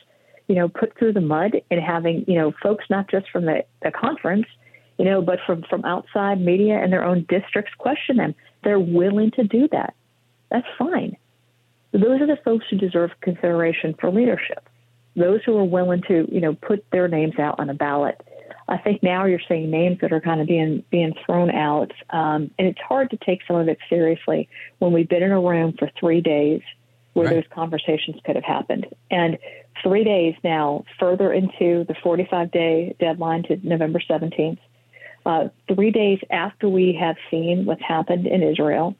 [0.47, 3.65] you know, put through the mud and having, you know, folks not just from the,
[3.81, 4.45] the conference,
[4.97, 8.35] you know, but from, from outside media and their own districts question them.
[8.63, 9.95] They're willing to do that.
[10.51, 11.17] That's fine.
[11.91, 14.67] Those are the folks who deserve consideration for leadership.
[15.15, 18.19] Those who are willing to, you know, put their names out on a ballot.
[18.67, 22.49] I think now you're seeing names that are kind of being being thrown out, um,
[22.57, 24.47] and it's hard to take some of it seriously
[24.79, 26.61] when we've been in a room for three days
[27.13, 27.35] where Right.
[27.35, 28.87] those conversations could have happened.
[29.11, 29.37] And
[29.83, 34.59] three days now, further into the 45 day deadline to November 17th,
[35.25, 38.95] uh, three days after we have seen what's happened in Israel,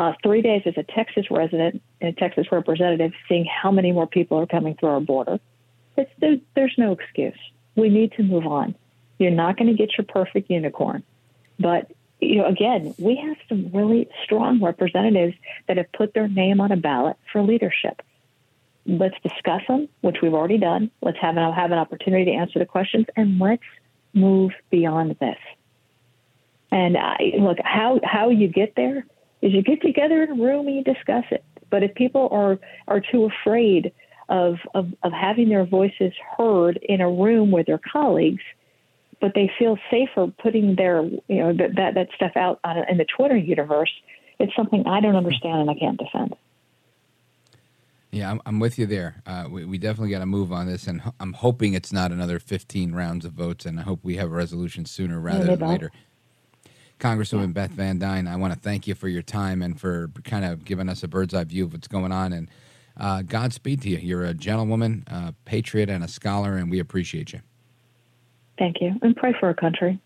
[0.00, 4.06] uh, three days as a Texas resident and a Texas representative, seeing how many more
[4.06, 5.38] people are coming through our border.
[5.98, 7.38] It's, there, there's no excuse.
[7.76, 8.74] We need to move on.
[9.18, 11.02] You're not going to get your perfect unicorn.
[11.58, 15.34] But, you know, again, we have some really strong representatives
[15.68, 18.00] that have put their name on a ballot for leadership.
[18.86, 20.90] Let's discuss them, which we've already done.
[21.02, 23.62] Let's have an, have an opportunity to answer the questions, and let's
[24.14, 25.36] move beyond this.
[26.72, 29.04] And I, look, how how you get there
[29.42, 31.44] is you get together in a room and you discuss it.
[31.70, 33.92] But if people are are too afraid
[34.28, 38.42] of of, of having their voices heard in a room with their colleagues,
[39.20, 42.98] but they feel safer putting their you know that that, that stuff out on, in
[42.98, 43.92] the Twitter universe,
[44.38, 46.34] it's something I don't understand and I can't defend.
[48.12, 49.22] Yeah, I'm, I'm with you there.
[49.24, 52.10] Uh, we, we definitely got to move on this, and ho- I'm hoping it's not
[52.10, 55.58] another 15 rounds of votes, and I hope we have a resolution sooner rather than
[55.60, 55.68] don't.
[55.68, 55.92] later.
[57.00, 60.44] Congresswoman Beth Van Duyne, I want to thank you for your time and for kind
[60.44, 62.32] of giving us a bird's eye view of what's going on.
[62.32, 62.48] And
[62.96, 63.98] uh, Godspeed to you.
[63.98, 67.40] You're a gentlewoman, a patriot, and a scholar, and we appreciate you.
[68.58, 69.98] Thank you, and pray for our country.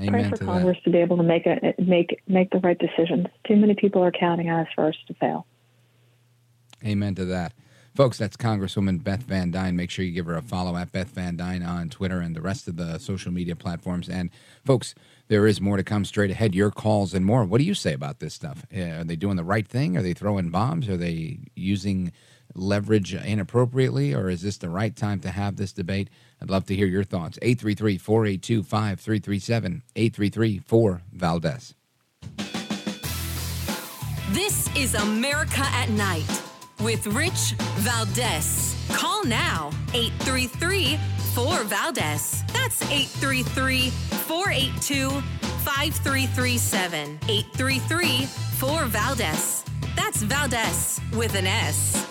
[0.00, 2.78] Amen pray for to Congress to be able to make a make make the right
[2.78, 3.26] decisions.
[3.46, 5.46] Too many people are counting on us for us to fail.
[6.84, 7.52] Amen to that.
[7.94, 9.76] Folks, that's Congresswoman Beth Van Duyne.
[9.76, 12.40] Make sure you give her a follow at Beth Van Duyne on Twitter and the
[12.40, 14.08] rest of the social media platforms.
[14.08, 14.30] And
[14.64, 14.94] folks,
[15.28, 16.54] there is more to come straight ahead.
[16.54, 17.44] Your calls and more.
[17.44, 18.66] What do you say about this stuff?
[18.76, 19.96] Uh, Are they doing the right thing?
[19.96, 20.88] Are they throwing bombs?
[20.88, 22.12] Are they using
[22.54, 24.14] leverage inappropriately?
[24.14, 26.10] Or is this the right time to have this debate?
[26.40, 27.38] I'd love to hear your thoughts.
[27.40, 31.74] 833 482 5337 833 4 Valdez.
[34.30, 36.42] This is America at Night
[36.80, 38.74] with Rich Valdez.
[38.90, 40.98] Call now 833
[41.34, 42.42] 4 Valdez.
[42.52, 45.10] That's 833 482
[45.64, 47.18] 5337.
[47.26, 49.64] 833 4 Valdez.
[49.96, 52.06] That's Valdez with an S.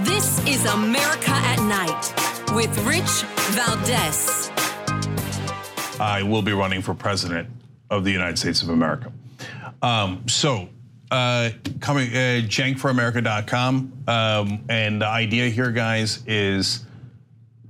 [0.00, 2.23] This is America at Night
[2.54, 4.50] with Rich Valdez.
[5.98, 7.48] I will be running for president
[7.90, 9.12] of the United States of America.
[9.82, 10.68] Um, so,
[11.10, 14.04] uh, coming, uh, cenkforamerica.com.
[14.06, 16.84] Um, and the idea here, guys, is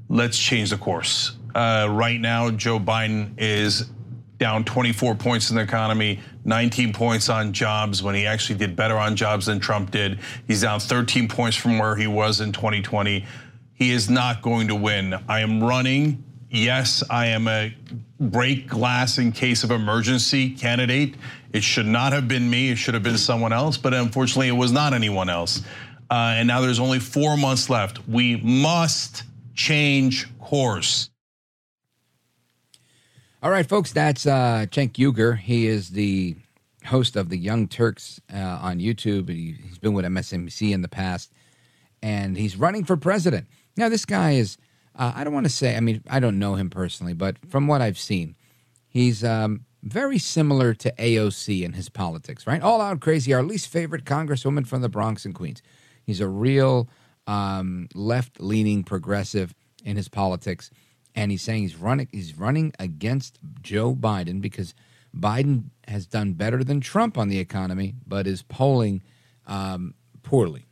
[0.08, 1.32] let's change the course.
[1.54, 3.90] Uh, right now, Joe Biden is
[4.38, 8.98] down 24 points in the economy, 19 points on jobs when he actually did better
[8.98, 10.18] on jobs than Trump did.
[10.46, 13.24] He's down 13 points from where he was in 2020.
[13.74, 15.14] He is not going to win.
[15.28, 16.24] I am running.
[16.48, 17.74] Yes, I am a
[18.20, 21.16] break glass in case of emergency candidate.
[21.52, 22.70] It should not have been me.
[22.70, 25.62] It should have been someone else, but unfortunately, it was not anyone else.
[26.10, 28.06] Uh, and now there's only four months left.
[28.08, 31.10] We must change course.
[33.42, 35.36] All right, folks, that's uh, Cenk Uygur.
[35.36, 36.36] He is the
[36.86, 39.28] host of the Young Turks uh, on YouTube.
[39.28, 41.32] He, he's been with MSNBC in the past,
[42.02, 43.46] and he's running for president.
[43.76, 44.56] Now, this guy is,
[44.94, 47.66] uh, I don't want to say, I mean, I don't know him personally, but from
[47.66, 48.36] what I've seen,
[48.88, 52.62] he's um, very similar to AOC in his politics, right?
[52.62, 55.62] All out crazy, our least favorite congresswoman from the Bronx and Queens.
[56.04, 56.88] He's a real
[57.26, 59.54] um, left leaning progressive
[59.84, 60.70] in his politics
[61.14, 64.74] and he's saying he's running he's running against Joe Biden because
[65.16, 69.02] Biden has done better than Trump on the economy, but is polling
[69.46, 70.66] um, poorly.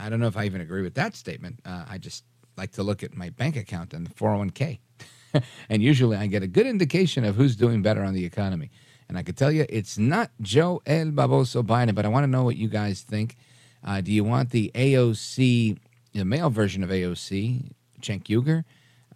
[0.00, 1.60] I don't know if I even agree with that statement.
[1.64, 2.24] Uh, I just
[2.56, 4.78] like to look at my bank account and the 401k,
[5.68, 8.70] and usually I get a good indication of who's doing better on the economy.
[9.08, 12.30] And I can tell you, it's not Joe El Baboso Biden, but I want to
[12.30, 13.36] know what you guys think.
[13.82, 15.78] Uh, do you want the AOC,
[16.12, 18.64] the male version of AOC, Cenk Uygur?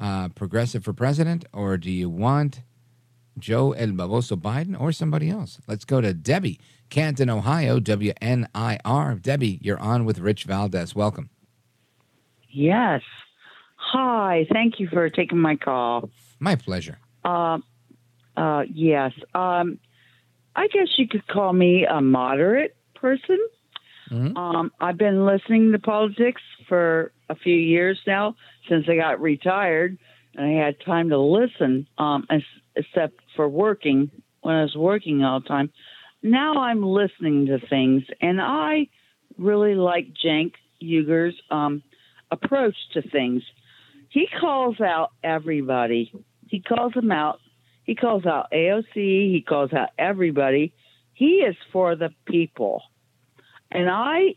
[0.01, 2.63] uh, progressive for president, or do you want
[3.39, 5.59] Joe El Baboso Biden or somebody else?
[5.67, 6.61] Let's go to Debbie,
[6.91, 9.23] Canton, Ohio, WNIR.
[9.23, 10.95] Debbie, you're on with Rich Valdez.
[10.95, 11.31] Welcome.
[12.51, 13.03] Yes.
[13.77, 14.47] Hi.
[14.53, 16.11] Thank you for taking my call.
[16.39, 16.99] My pleasure.
[17.25, 17.59] Uh,
[18.37, 19.13] uh, yes.
[19.35, 19.79] Um,
[20.57, 23.39] I guess you could call me a moderate person.
[24.11, 24.37] Mm-hmm.
[24.37, 28.37] Um, I've been listening to politics for a few years now
[28.69, 29.99] since I got retired,
[30.35, 32.27] and I had time to listen, um,
[32.77, 34.11] except for working
[34.43, 35.71] when I was working all the time.
[36.25, 38.89] Now I'm listening to things, and I
[39.37, 40.53] really like Cenk
[40.83, 41.83] Uygur's um,
[42.31, 43.43] approach to things.
[44.09, 46.11] He calls out everybody.
[46.49, 47.41] He calls them out.
[47.85, 48.95] He calls out AOC.
[48.95, 50.73] He calls out everybody.
[51.13, 52.83] He is for the people.
[53.71, 54.37] And I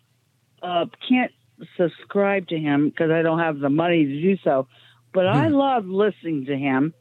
[0.61, 1.31] uh, can't
[1.77, 4.67] subscribe to him because I don't have the money to do so.
[5.13, 5.37] But hmm.
[5.39, 6.93] I love listening to him,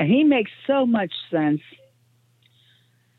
[0.00, 1.60] and he makes so much sense.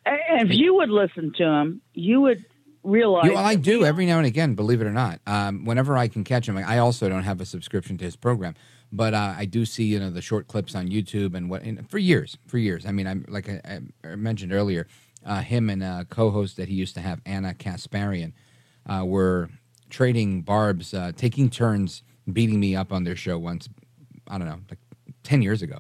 [0.06, 2.45] And if you would listen to him, you would
[2.84, 3.30] realize.
[3.30, 5.20] well, I do every now and again, believe it or not.
[5.26, 8.56] Um, whenever I can catch him, I also don't have a subscription to his program,
[8.91, 11.89] but uh, I do see you know the short clips on YouTube and what and
[11.89, 12.86] for years, for years.
[12.86, 14.88] I mean, I'm like I, I mentioned earlier,
[15.26, 18.34] uh, him and a co-host that he used to have, Ana Kasparian,
[18.86, 19.49] uh, were
[19.89, 23.70] trading barbs, uh, taking turns beating me up on their show once.
[24.28, 24.80] I don't know, like
[25.24, 25.80] ten years ago,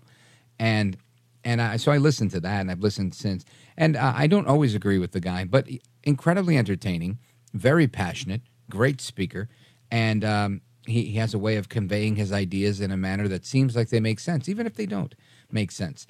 [0.59, 0.97] and
[1.43, 3.45] and I, so I listened to that, and I've listened since.
[3.77, 5.67] And uh, I don't always agree with the guy, but
[6.03, 7.19] incredibly entertaining,
[7.53, 9.49] very passionate, great speaker,
[9.91, 13.45] and um, he, he has a way of conveying his ideas in a manner that
[13.45, 15.15] seems like they make sense, even if they don't
[15.51, 16.07] make sense.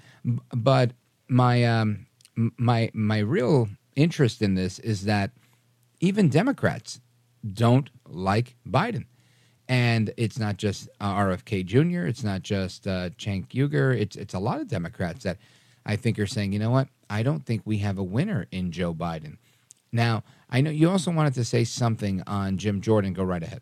[0.54, 0.92] But
[1.28, 5.32] my um, my my real interest in this is that
[6.00, 7.00] even Democrats
[7.54, 9.06] don't like Biden.
[9.68, 14.34] And it's not just uh, RFK Jr., it's not just uh, Cenk Uygur, it's, it's
[14.34, 15.38] a lot of Democrats that
[15.86, 18.72] I think are saying, you know what, I don't think we have a winner in
[18.72, 19.38] Joe Biden.
[19.92, 23.14] Now, I know you also wanted to say something on Jim Jordan.
[23.14, 23.62] Go right ahead.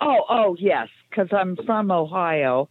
[0.00, 2.68] Oh, oh, yes, because I'm from Ohio.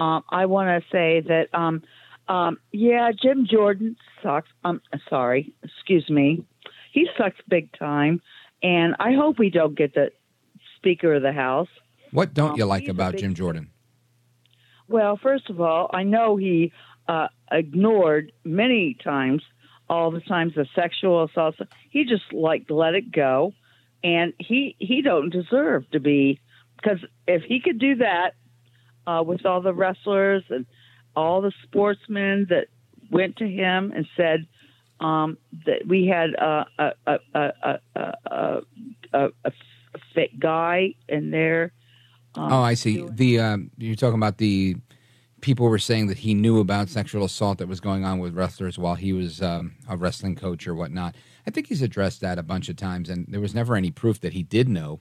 [0.00, 1.84] Um, I want to say that, um,
[2.26, 4.48] um, yeah, Jim Jordan sucks.
[4.64, 6.44] I'm um, sorry, excuse me.
[6.90, 8.20] He sucks big time,
[8.60, 10.10] and I hope we don't get the
[10.78, 11.68] Speaker of the House.
[12.10, 13.70] What don't you um, like about Jim Jordan?
[14.88, 16.72] Well, first of all, I know he
[17.08, 19.42] uh, ignored many times
[19.88, 21.56] all the times of sexual assault.
[21.90, 23.52] He just like let it go,
[24.02, 26.40] and he he don't deserve to be
[26.76, 28.34] because if he could do that
[29.06, 30.66] uh, with all the wrestlers and
[31.16, 32.68] all the sportsmen that
[33.10, 34.46] went to him and said
[35.00, 38.60] um, that we had a a a a a,
[39.12, 39.52] a, a
[40.14, 41.72] fit guy in there.
[42.36, 43.06] Um, oh, I see.
[43.08, 44.76] The um, you're talking about the
[45.44, 48.78] people were saying that he knew about sexual assault that was going on with wrestlers
[48.78, 51.14] while he was um, a wrestling coach or whatnot.
[51.46, 54.18] I think he's addressed that a bunch of times, and there was never any proof
[54.22, 55.00] that he did know.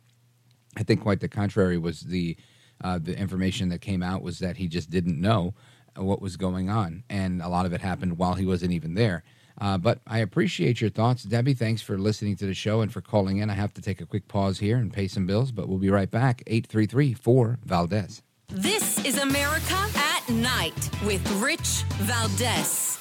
[0.76, 2.36] I think quite the contrary was the
[2.84, 5.54] uh, the information that came out was that he just didn't know
[5.96, 9.24] what was going on, and a lot of it happened while he wasn't even there.
[9.62, 11.54] Uh, but I appreciate your thoughts, Debbie.
[11.54, 13.50] Thanks for listening to the show and for calling in.
[13.50, 15.90] I have to take a quick pause here and pay some bills, but we'll be
[15.90, 16.44] right back.
[16.48, 18.24] Eight three three four Valdez.
[18.50, 22.98] This is America at Night with Rich Valdez.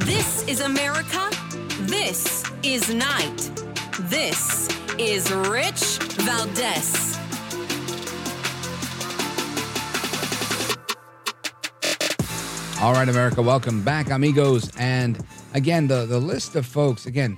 [0.00, 1.30] This is America.
[1.82, 3.50] This is Night.
[4.00, 7.07] This is Rich Valdez.
[12.80, 14.70] All right, America, welcome back, amigos.
[14.78, 15.18] And
[15.52, 17.36] again, the, the list of folks, again,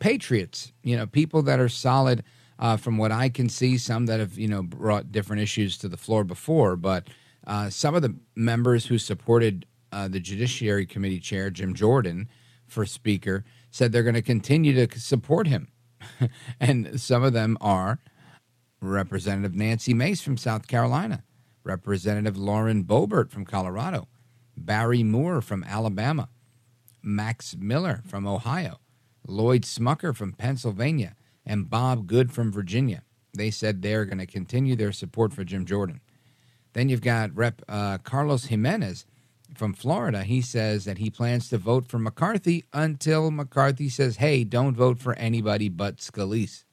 [0.00, 2.24] patriots, you know, people that are solid
[2.58, 5.88] uh, from what I can see, some that have, you know, brought different issues to
[5.88, 7.06] the floor before, but
[7.46, 12.28] uh, some of the members who supported uh, the Judiciary Committee Chair, Jim Jordan,
[12.66, 15.68] for Speaker, said they're going to continue to support him.
[16.60, 18.00] and some of them are
[18.80, 21.22] Representative Nancy Mace from South Carolina,
[21.62, 24.08] Representative Lauren Boebert from Colorado,
[24.56, 26.28] Barry Moore from Alabama,
[27.02, 28.80] Max Miller from Ohio,
[29.26, 33.02] Lloyd Smucker from Pennsylvania, and Bob Good from Virginia.
[33.36, 36.00] They said they're going to continue their support for Jim Jordan.
[36.72, 37.62] Then you've got Rep.
[37.68, 39.06] Uh, Carlos Gimenez
[39.54, 40.22] from Florida.
[40.24, 44.98] He says that he plans to vote for McCarthy until McCarthy says, hey, don't vote
[44.98, 46.64] for anybody but Scalise.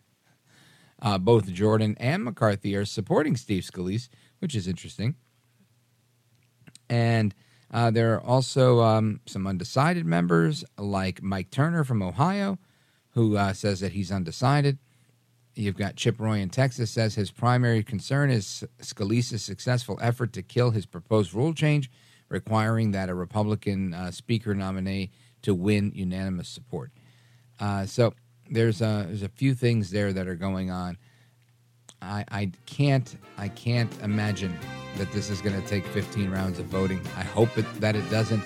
[1.02, 4.08] Uh, both Jordan and McCarthy are supporting Steve Scalise,
[4.40, 5.16] which is interesting.
[6.90, 7.34] And
[7.72, 12.60] uh, there are also um, some undecided members, like Mike Turner from Ohio,
[13.12, 14.78] who uh, says that he's undecided.
[15.56, 20.42] You've got Chip Roy in Texas says his primary concern is Scalise's successful effort to
[20.42, 21.90] kill his proposed rule change,
[22.30, 25.12] requiring that a Republican uh, speaker nominee
[25.42, 26.92] to win unanimous support.
[27.60, 28.14] Uh, so
[28.50, 30.98] there's a there's a few things there that are going on.
[32.02, 34.58] I I can't I can't imagine
[34.98, 37.02] that this is going to take 15 rounds of voting.
[37.18, 38.44] I hope it, that it doesn't.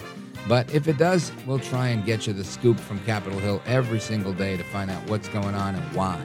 [0.48, 4.00] But if it does, we'll try and get you the scoop from Capitol Hill every
[4.00, 6.24] single day to find out what's going on and why.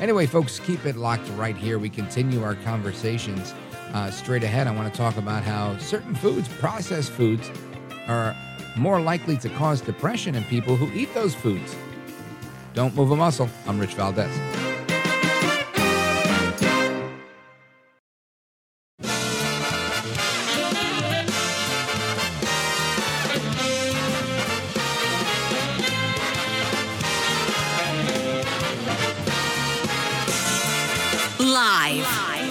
[0.00, 1.78] Anyway, folks, keep it locked right here.
[1.78, 3.52] We continue our conversations
[3.92, 4.66] uh, straight ahead.
[4.66, 7.50] I want to talk about how certain foods, processed foods,
[8.06, 8.34] are
[8.76, 11.76] more likely to cause depression in people who eat those foods.
[12.74, 13.50] Don't move a muscle.
[13.66, 14.77] I'm Rich Valdez.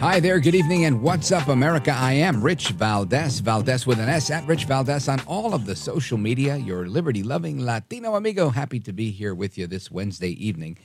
[0.00, 1.92] Hi there, good evening, and what's up, America?
[1.94, 5.76] I am Rich Valdez, Valdez with an S at Rich Valdez on all of the
[5.76, 6.56] social media.
[6.56, 8.48] Your liberty loving Latino amigo.
[8.48, 10.78] Happy to be here with you this Wednesday evening.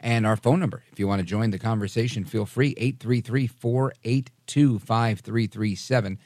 [0.00, 4.78] And our phone number, if you want to join the conversation, feel free 833 482
[4.80, 6.18] 5337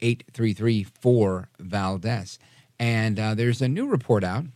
[0.00, 2.38] 833 4 Valdez.
[2.78, 4.46] And uh, there's a new report out,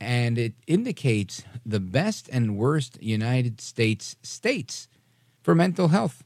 [0.00, 4.88] and it indicates the best and worst United States states
[5.46, 6.24] for mental health.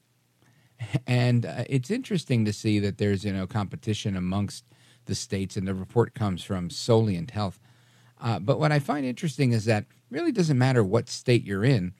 [1.06, 4.64] And uh, it's interesting to see that there's you know competition amongst
[5.04, 7.60] the states, and the report comes from Solient Health.
[8.18, 11.92] Uh, but what I find interesting is that really doesn't matter what state you're in,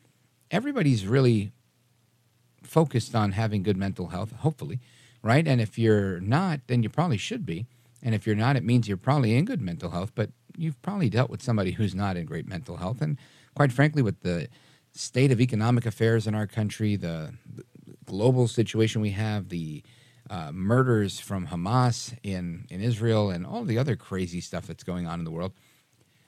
[0.51, 1.53] everybody's really
[2.63, 4.81] focused on having good mental health, hopefully,
[5.23, 5.47] right?
[5.47, 7.67] And if you're not, then you probably should be.
[8.03, 11.11] And if you're not, it means you're probably in good mental health, but you've probably
[11.11, 13.03] dealt with somebody who's not in great mental health.
[13.03, 13.19] And
[13.55, 14.49] quite frankly, with the
[15.01, 17.65] state of economic affairs in our country, the, the
[18.05, 19.83] global situation we have, the
[20.29, 25.07] uh, murders from Hamas in, in Israel, and all the other crazy stuff that's going
[25.07, 25.53] on in the world.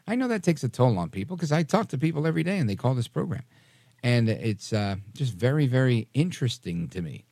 [0.06, 2.58] I know that takes a toll on people because I talk to people every day
[2.58, 3.44] and they call this program.
[4.02, 7.24] And it's uh, just very, very interesting to me.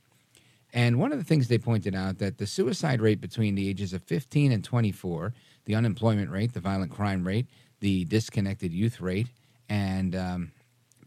[0.73, 3.93] And one of the things they pointed out that the suicide rate between the ages
[3.93, 5.35] of 15 and 24,
[5.65, 7.47] the unemployment rate, the violent crime rate,
[7.81, 9.27] the disconnected youth rate,
[9.69, 10.53] and um,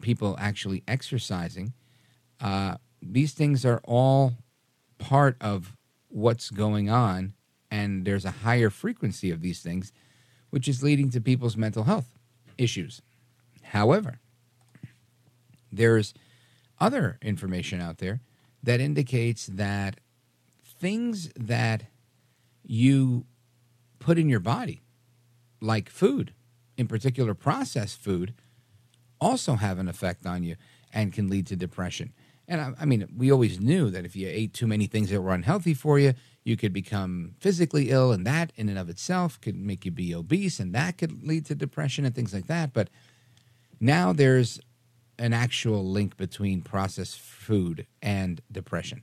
[0.04, 1.72] people actually exercising,
[2.40, 4.34] uh, these things are all
[4.98, 5.74] part of
[6.08, 7.32] what's going on,
[7.70, 9.92] and there's a higher frequency of these things,
[10.50, 12.18] which is leading to people's mental health
[12.58, 13.02] issues.
[13.62, 14.20] However,
[15.72, 16.14] there's
[16.78, 18.20] other information out there
[18.62, 19.98] that indicates that
[20.62, 21.84] things that
[22.62, 23.24] you
[23.98, 24.82] put in your body,
[25.60, 26.34] like food,
[26.76, 28.34] in particular processed food,
[29.24, 30.56] also have an effect on you
[30.92, 32.12] and can lead to depression.
[32.46, 35.20] And I, I, mean, we always knew that if you ate too many things that
[35.22, 36.12] were unhealthy for you,
[36.44, 40.14] you could become physically ill, and that in and of itself could make you be
[40.14, 42.74] obese, and that could lead to depression and things like that.
[42.74, 42.90] But
[43.80, 44.60] now there's
[45.18, 49.02] an actual link between processed food and depression,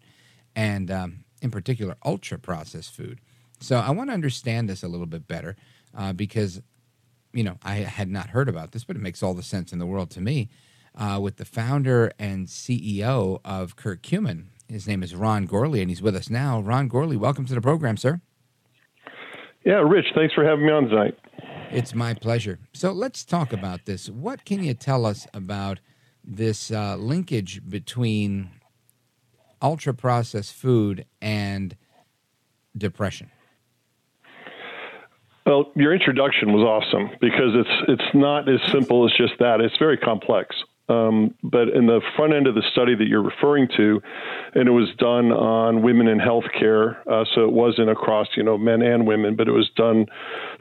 [0.56, 3.20] and um, in particular, ultra processed food.
[3.60, 5.56] So I want to understand this a little bit better
[5.98, 6.62] uh, because
[7.34, 9.80] you know, I had not heard about this, but it makes all the sense in
[9.80, 10.50] the world to me.
[10.94, 14.48] Uh, with the founder and CEO of Kirk Curcumin.
[14.68, 16.60] His name is Ron Gourley, and he's with us now.
[16.60, 18.20] Ron Gourley, welcome to the program, sir.
[19.66, 21.18] Yeah, Rich, thanks for having me on tonight.
[21.72, 22.60] It's my pleasure.
[22.74, 24.10] So let's talk about this.
[24.10, 25.80] What can you tell us about
[26.24, 28.50] this uh, linkage between
[29.62, 31.78] ultra processed food and
[32.78, 33.32] depression?
[35.46, 39.60] Well, your introduction was awesome because it's it's not as simple as just that.
[39.60, 40.56] It's very complex.
[40.90, 44.02] Um, but in the front end of the study that you're referring to,
[44.56, 48.58] and it was done on women in healthcare, uh, so it wasn't across you know
[48.58, 50.06] men and women, but it was done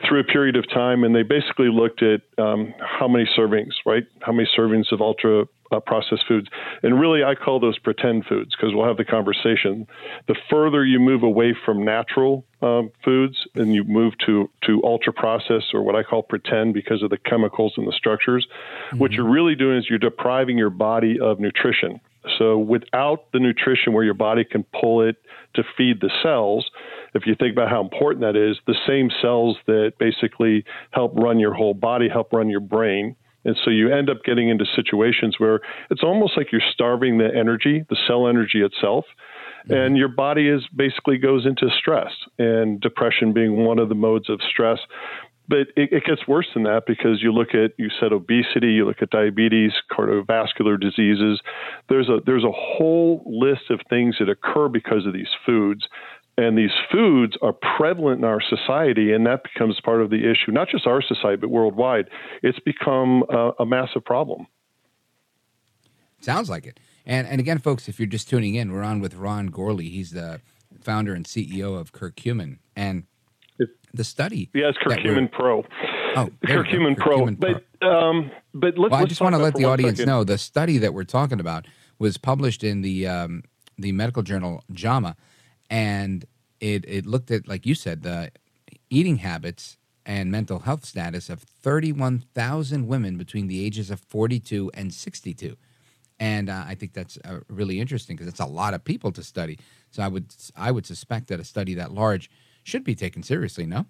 [0.07, 4.05] through a period of time, and they basically looked at um, how many servings, right?
[4.21, 6.49] How many servings of ultra uh, processed foods.
[6.83, 9.87] And really, I call those pretend foods because we'll have the conversation.
[10.29, 15.13] The further you move away from natural um, foods and you move to, to ultra
[15.13, 18.99] processed or what I call pretend because of the chemicals and the structures, mm-hmm.
[18.99, 22.01] what you're really doing is you're depriving your body of nutrition.
[22.39, 25.17] So without the nutrition where your body can pull it
[25.55, 26.71] to feed the cells,
[27.15, 31.39] if you think about how important that is, the same cells that basically help run
[31.39, 35.37] your whole body, help run your brain, And so you end up getting into situations
[35.39, 35.61] where
[35.91, 39.07] it's almost like you're starving the energy, the cell energy itself.
[39.65, 39.73] Mm-hmm.
[39.75, 44.31] And your body is basically goes into stress, and depression being one of the modes
[44.31, 44.79] of stress
[45.51, 48.87] but it, it, gets worse than that because you look at you said obesity, you
[48.87, 51.41] look at diabetes, cardiovascular diseases.
[51.89, 55.89] There's a there's a whole list of things that occur because of these foods.
[56.41, 60.53] And these foods are prevalent in our society, and that becomes part of the issue,
[60.53, 62.09] not just our society, but worldwide.
[62.43, 64.47] It's become a, a massive problem.
[66.21, 66.81] Sounds like it.
[67.05, 69.91] And, and again, folks, if you're just tuning in, we're on with Ron Gourley.
[69.91, 70.41] He's the
[70.81, 72.59] founder and CEO of Curcumin.
[72.77, 73.05] And
[73.93, 74.51] the study.
[74.55, 75.65] Yes, Curcumin Pro.
[76.17, 77.21] Oh, Curcumin, Pro.
[77.21, 77.55] Curcumin Pro.
[77.81, 78.93] But um, but let's.
[78.93, 80.11] Well, I just want to let the audience second.
[80.11, 81.67] know the study that we're talking about
[81.99, 83.43] was published in the um,
[83.79, 85.17] the medical journal JAMA,
[85.71, 86.27] and
[86.61, 88.31] it it looked at like you said the
[88.91, 94.93] eating habits and mental health status of 31,000 women between the ages of 42 and
[94.93, 95.57] 62.
[96.19, 99.23] And uh, I think that's uh, really interesting because it's a lot of people to
[99.23, 99.59] study.
[99.91, 102.31] So I would I would suspect that a study that large
[102.63, 103.87] should be taken seriously, no?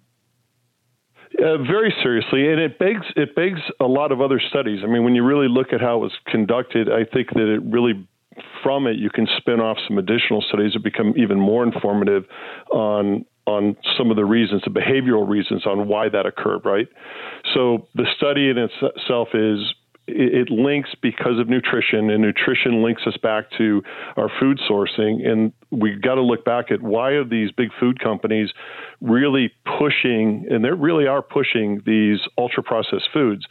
[1.39, 4.79] Uh, very seriously, and it begs it begs a lot of other studies.
[4.83, 7.61] I mean, when you really look at how it was conducted, I think that it
[7.63, 8.07] really
[8.63, 12.23] from it you can spin off some additional studies that become even more informative
[12.71, 16.63] on on some of the reasons, the behavioral reasons on why that occurred.
[16.63, 16.87] Right.
[17.53, 19.73] So the study in itself is
[20.07, 23.81] it, links because of nutrition, and nutrition links us back to
[24.17, 25.27] our food sourcing.
[25.27, 28.49] And we've got to look back at why are these big food companies
[28.99, 33.45] really pushing, and they really are pushing these ultra processed foods.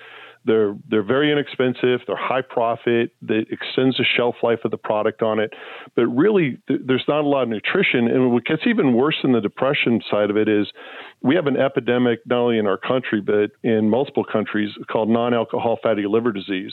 [0.44, 2.00] They're they're very inexpensive.
[2.06, 3.12] They're high profit.
[3.22, 5.52] That extends the shelf life of the product on it.
[5.94, 8.08] But really, th- there's not a lot of nutrition.
[8.08, 10.66] And what gets even worse in the depression side of it is,
[11.22, 15.78] we have an epidemic not only in our country but in multiple countries called non-alcohol
[15.82, 16.72] fatty liver disease.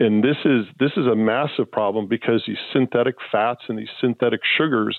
[0.00, 4.40] And this is this is a massive problem because these synthetic fats and these synthetic
[4.58, 4.98] sugars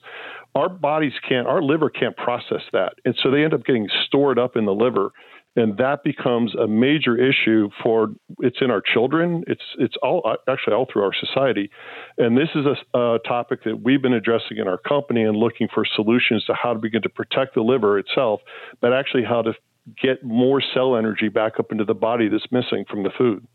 [0.56, 2.94] our bodies can't, our liver can't process that.
[3.04, 5.12] And so they end up getting stored up in the liver
[5.56, 9.44] and that becomes a major issue for it's in our children.
[9.48, 11.70] It's it's all actually all through our society.
[12.18, 15.68] And this is a, a, topic that we've been addressing in our company and looking
[15.74, 18.42] for solutions to how to begin to protect the liver itself
[18.82, 19.54] but actually how to
[20.02, 23.48] get more cell energy back up into the body that's missing from the food.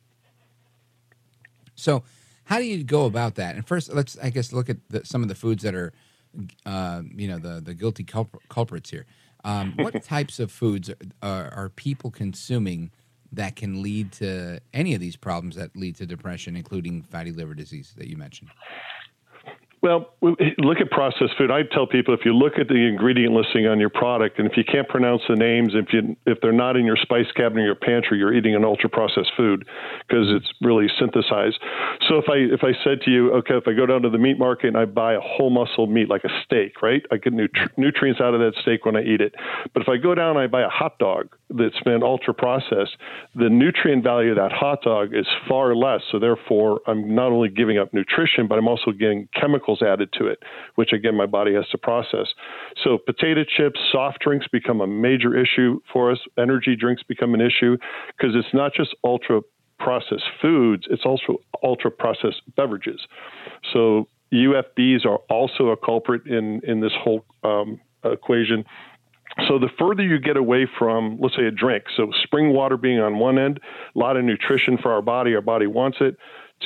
[1.74, 2.02] So
[2.44, 3.56] how do you go about that?
[3.56, 5.92] And first let's i guess look at the, some of the foods that are
[6.64, 9.04] uh, you know the the guilty culprits here
[9.44, 10.90] um, what types of foods
[11.22, 12.90] are, are, people consuming
[13.32, 17.54] that can lead to any of these problems that lead to depression, including fatty liver
[17.54, 18.50] disease that you mentioned?
[19.82, 21.50] Well, look at processed food.
[21.50, 24.54] I tell people if you look at the ingredient listing on your product, and if
[24.54, 27.64] you can't pronounce the names, if you if they're not in your spice cabinet or
[27.64, 29.66] your pantry, you're eating an ultra processed food
[30.06, 31.58] because it's really synthesized.
[32.08, 34.18] So if I if I said to you, okay, if I go down to the
[34.18, 37.02] meat market and I buy a whole muscle meat like a steak, right?
[37.10, 39.34] I get nutri- nutrients out of that steak when I eat it.
[39.72, 42.98] But if I go down and I buy a hot dog that's been ultra processed,
[43.34, 46.02] the nutrient value of that hot dog is far less.
[46.12, 50.12] So therefore, I'm not only giving up nutrition, but I'm also getting chemical chemicals added
[50.18, 50.42] to it,
[50.74, 52.28] which again, my body has to process.
[52.82, 56.18] So, potato chips, soft drinks become a major issue for us.
[56.38, 57.76] Energy drinks become an issue
[58.16, 59.40] because it's not just ultra
[59.78, 63.00] processed foods, it's also ultra processed beverages.
[63.72, 68.64] So, UFBs are also a culprit in, in this whole um, equation.
[69.48, 73.00] So the further you get away from, let's say, a drink, so spring water being
[73.00, 73.60] on one end,
[73.94, 76.16] a lot of nutrition for our body, our body wants it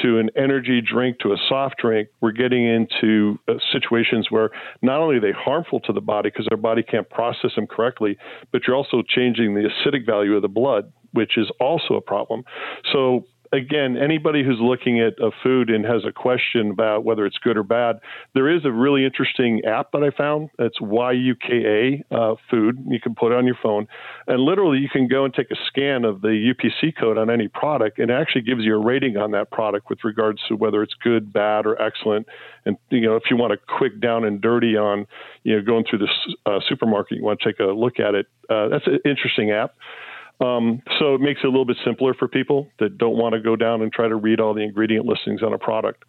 [0.02, 4.50] to an energy drink to a soft drink, we're getting into uh, situations where
[4.82, 8.16] not only are they harmful to the body because our body can't process them correctly,
[8.52, 12.44] but you're also changing the acidic value of the blood, which is also a problem.
[12.92, 17.38] So again, anybody who's looking at a food and has a question about whether it's
[17.38, 18.00] good or bad,
[18.34, 20.50] there is a really interesting app that I found.
[20.58, 22.84] It's YUKA uh, food.
[22.88, 23.86] You can put it on your phone,
[24.26, 27.48] and literally you can go and take a scan of the UPC code on any
[27.48, 30.82] product, and it actually gives you a rating on that product with regards to whether
[30.82, 32.26] it's good, bad, or excellent.
[32.64, 35.06] And you know, if you want a quick down and dirty on,
[35.42, 36.08] you know, going through the
[36.46, 38.26] uh, supermarket, you want to take a look at it.
[38.48, 39.74] Uh, that's an interesting app.
[40.40, 43.40] Um, so it makes it a little bit simpler for people that don't want to
[43.40, 46.04] go down and try to read all the ingredient listings on a product.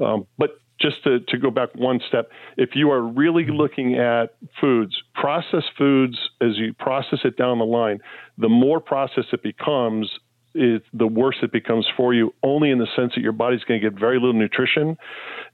[0.00, 4.36] Um, but just to, to go back one step, if you are really looking at
[4.60, 7.98] foods, processed foods, as you process it down the line,
[8.38, 10.10] the more processed it becomes,
[10.58, 13.80] it, the worse it becomes for you, only in the sense that your body's going
[13.80, 14.96] to get very little nutrition.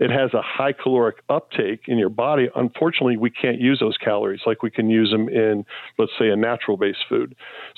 [0.01, 2.49] It has a high caloric uptake in your body.
[2.57, 5.65] Unfortunately, we can't use those calories like we can use them in,
[5.99, 7.35] let's say, a natural based food.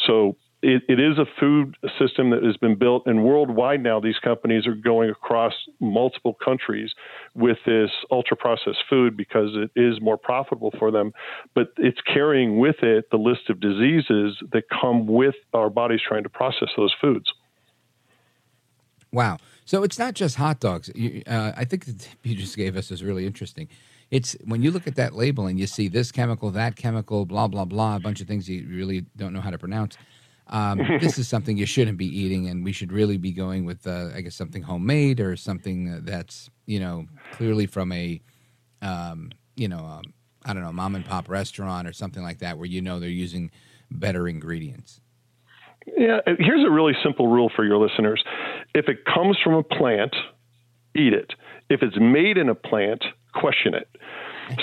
[0.07, 0.37] So
[0.67, 4.67] it, it is a food system that has been built, and worldwide now these companies
[4.67, 6.91] are going across multiple countries
[7.37, 11.13] with this ultra processed food because it is more profitable for them.
[11.55, 16.25] But it's carrying with it the list of diseases that come with our bodies trying
[16.25, 17.33] to process those foods.
[19.13, 19.39] Wow.
[19.67, 20.91] So it's not just hot dogs.
[20.97, 23.69] You, uh, I think the you just gave us is really interesting.
[24.11, 27.47] It's when you look at that label and you see this chemical, that chemical, blah,
[27.47, 29.97] blah, blah, a bunch of things you really don't know how to pronounce.
[30.49, 33.87] Um, this is something you shouldn't be eating, and we should really be going with,
[33.87, 38.21] uh, I guess, something homemade or something that's, you know, clearly from a,
[38.83, 40.03] um, you know, um,
[40.45, 43.09] I don't know, mom and pop restaurant or something like that where you know they're
[43.09, 43.51] using
[43.91, 45.01] better ingredients.
[45.87, 48.23] Yeah, here's a really simple rule for your listeners.
[48.75, 50.15] If it comes from a plant,
[50.97, 51.33] eat it.
[51.69, 53.89] If it's made in a plant, question it.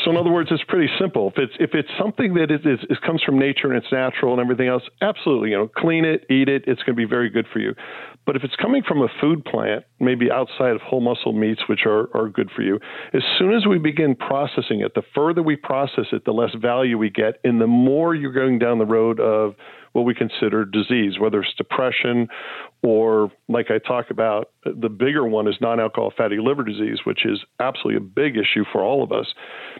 [0.04, 1.32] So in other words, it's pretty simple.
[1.36, 4.32] If it's if it's something that is, is, is, comes from nature and it's natural
[4.34, 6.64] and everything else, absolutely, you know, clean it, eat it.
[6.68, 7.76] It's going to be very good for you.
[8.26, 11.82] But if it's coming from a food plant, maybe outside of whole muscle meats, which
[11.86, 12.80] are, are good for you,
[13.14, 16.98] as soon as we begin processing it, the further we process it, the less value
[16.98, 19.56] we get, and the more you're going down the road of
[19.94, 22.28] what we consider disease, whether it's depression
[22.84, 27.26] or, like I talk about, the bigger one is non alcohol fatty liver disease, which
[27.26, 29.34] is absolutely a big issue for all of us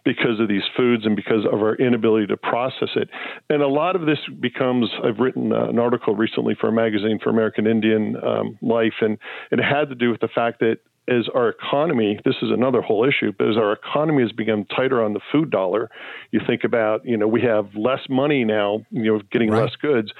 [0.06, 3.10] because of these foods and because of our inability to process it.
[3.50, 7.20] And a lot of this becomes, I've written uh, an article recently for a magazine
[7.22, 9.18] for American Indian um, Life, and
[9.52, 10.78] it had to do with the fact that
[11.08, 15.04] as our economy, this is another whole issue, but as our economy has become tighter
[15.04, 15.90] on the food dollar,
[16.32, 19.64] you think about, you know, we have less money now, you know, getting right.
[19.64, 20.12] less goods.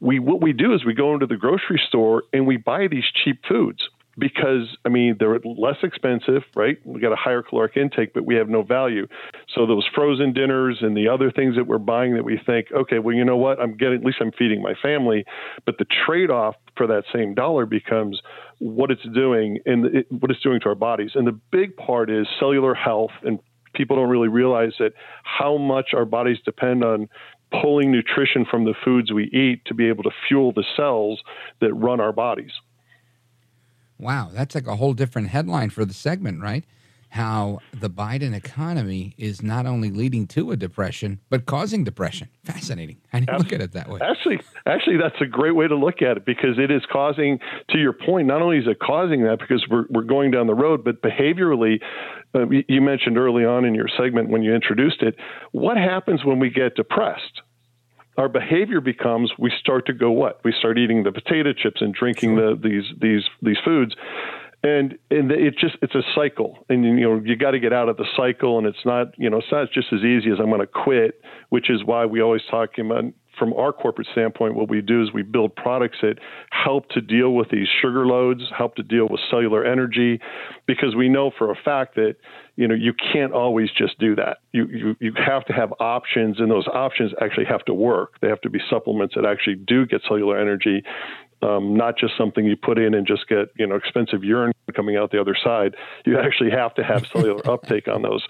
[0.00, 3.04] We what we do is we go into the grocery store and we buy these
[3.22, 3.82] cheap foods
[4.18, 6.78] because I mean they're less expensive, right?
[6.86, 9.06] We got a higher caloric intake, but we have no value.
[9.54, 12.98] So those frozen dinners and the other things that we're buying that we think, okay,
[12.98, 15.24] well you know what, I'm getting at least I'm feeding my family,
[15.66, 18.20] but the trade-off for that same dollar becomes
[18.60, 21.12] what it's doing and it, what it's doing to our bodies.
[21.14, 23.40] And the big part is cellular health and
[23.74, 24.92] people don't really realize that
[25.24, 27.08] how much our bodies depend on
[27.62, 31.20] pulling nutrition from the foods we eat to be able to fuel the cells
[31.60, 32.52] that run our bodies.
[33.98, 36.64] Wow, that's like a whole different headline for the segment, right?
[37.10, 42.28] How the Biden economy is not only leading to a depression, but causing depression.
[42.44, 42.98] Fascinating.
[43.12, 44.00] I didn't look at it that way.
[44.00, 47.38] Actually, actually, that's a great way to look at it because it is causing,
[47.70, 50.54] to your point, not only is it causing that because we're, we're going down the
[50.54, 51.80] road, but behaviorally,
[52.34, 55.16] uh, you mentioned early on in your segment when you introduced it,
[55.50, 57.42] what happens when we get depressed?
[58.16, 60.40] our behavior becomes we start to go what?
[60.44, 63.94] We start eating the potato chips and drinking the these these these foods.
[64.62, 67.88] And and it just it's a cycle, and you know you got to get out
[67.88, 70.50] of the cycle, and it's not you know it's not just as easy as I'm
[70.50, 73.04] going to quit, which is why we always talk about
[73.38, 76.16] from our corporate standpoint, what we do is we build products that
[76.50, 80.20] help to deal with these sugar loads, help to deal with cellular energy,
[80.66, 82.16] because we know for a fact that
[82.56, 84.38] you know you can't always just do that.
[84.52, 88.20] You you you have to have options, and those options actually have to work.
[88.20, 90.82] They have to be supplements that actually do get cellular energy,
[91.42, 94.96] um, not just something you put in and just get you know expensive urine coming
[94.96, 95.74] out the other side.
[96.04, 98.26] You actually have to have cellular uptake on those,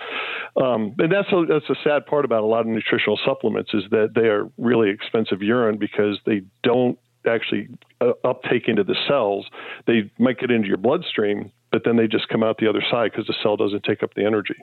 [0.57, 3.85] um, and that's a, that's a sad part about a lot of nutritional supplements is
[3.91, 7.69] that they are really expensive urine because they don't actually
[8.01, 9.47] uh, uptake into the cells.
[9.87, 13.11] They might get into your bloodstream, but then they just come out the other side
[13.13, 14.57] because the cell doesn't take up the energy.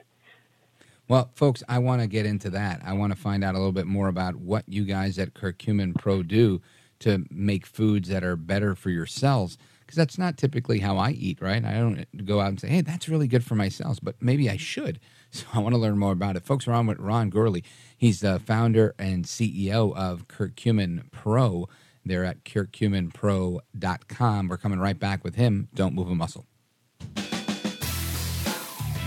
[1.08, 2.82] Well, folks, I want to get into that.
[2.84, 5.94] I want to find out a little bit more about what you guys at Curcumin
[5.94, 6.60] Pro do
[7.00, 11.12] to make foods that are better for your cells because that's not typically how I
[11.12, 11.64] eat, right?
[11.64, 14.50] I don't go out and say, hey, that's really good for my cells, but maybe
[14.50, 15.00] I should.
[15.30, 16.46] So I want to learn more about it.
[16.46, 17.62] Folks, we're on with Ron Gourley.
[17.98, 21.68] He's the founder and CEO of Curcumin Pro.
[22.02, 24.48] They're at curcuminpro.com.
[24.48, 25.68] We're coming right back with him.
[25.74, 26.46] Don't move a muscle.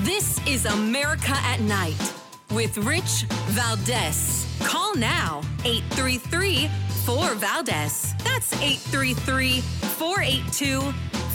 [0.02, 2.14] This is America at Night
[2.52, 4.46] with Rich Valdez.
[4.60, 6.70] Call now 833
[7.06, 8.14] 4 Valdez.
[8.24, 10.82] That's 833 482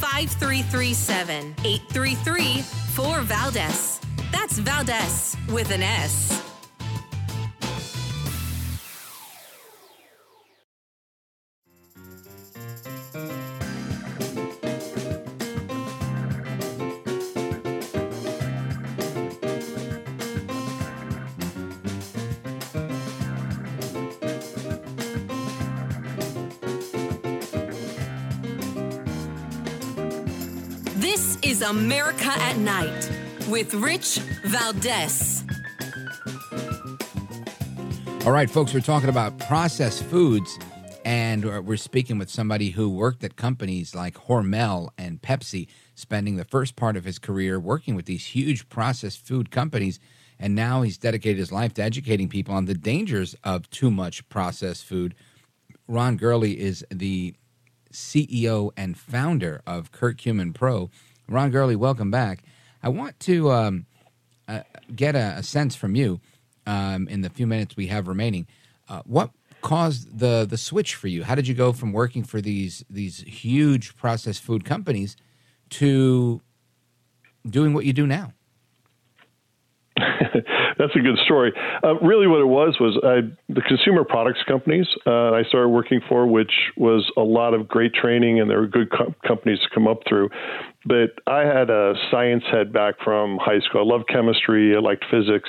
[0.00, 1.54] 5337.
[1.64, 4.00] 833 4 Valdez.
[4.32, 6.45] That's Valdez with an S.
[31.66, 33.10] America at Night
[33.48, 35.44] with Rich Valdez.
[38.24, 40.58] All right, folks, we're talking about processed foods.
[41.04, 46.44] And we're speaking with somebody who worked at companies like Hormel and Pepsi, spending the
[46.44, 49.98] first part of his career working with these huge processed food companies.
[50.38, 54.28] And now he's dedicated his life to educating people on the dangers of too much
[54.28, 55.16] processed food.
[55.88, 57.34] Ron Gourley is the
[57.92, 60.90] CEO and founder of Curcumin Pro.
[61.29, 62.43] Ron Gourley, welcome back.
[62.83, 63.87] I want to um,
[64.47, 64.61] uh,
[64.95, 66.20] get a, a, sense from you
[66.66, 68.47] um, in the few minutes we have remaining.
[68.89, 71.24] Uh, what caused the the switch for you?
[71.24, 75.16] How did you go from working for these these huge processed food companies
[75.70, 76.43] to
[77.49, 78.33] doing what you do now?
[80.79, 81.53] That's a good story.
[81.83, 86.01] Uh, really, what it was was I, the consumer products companies uh, I started working
[86.09, 89.68] for, which was a lot of great training, and there were good co- companies to
[89.74, 90.29] come up through.
[90.85, 93.81] But I had a science head back from high school.
[93.81, 94.77] I loved chemistry.
[94.77, 95.49] I liked physics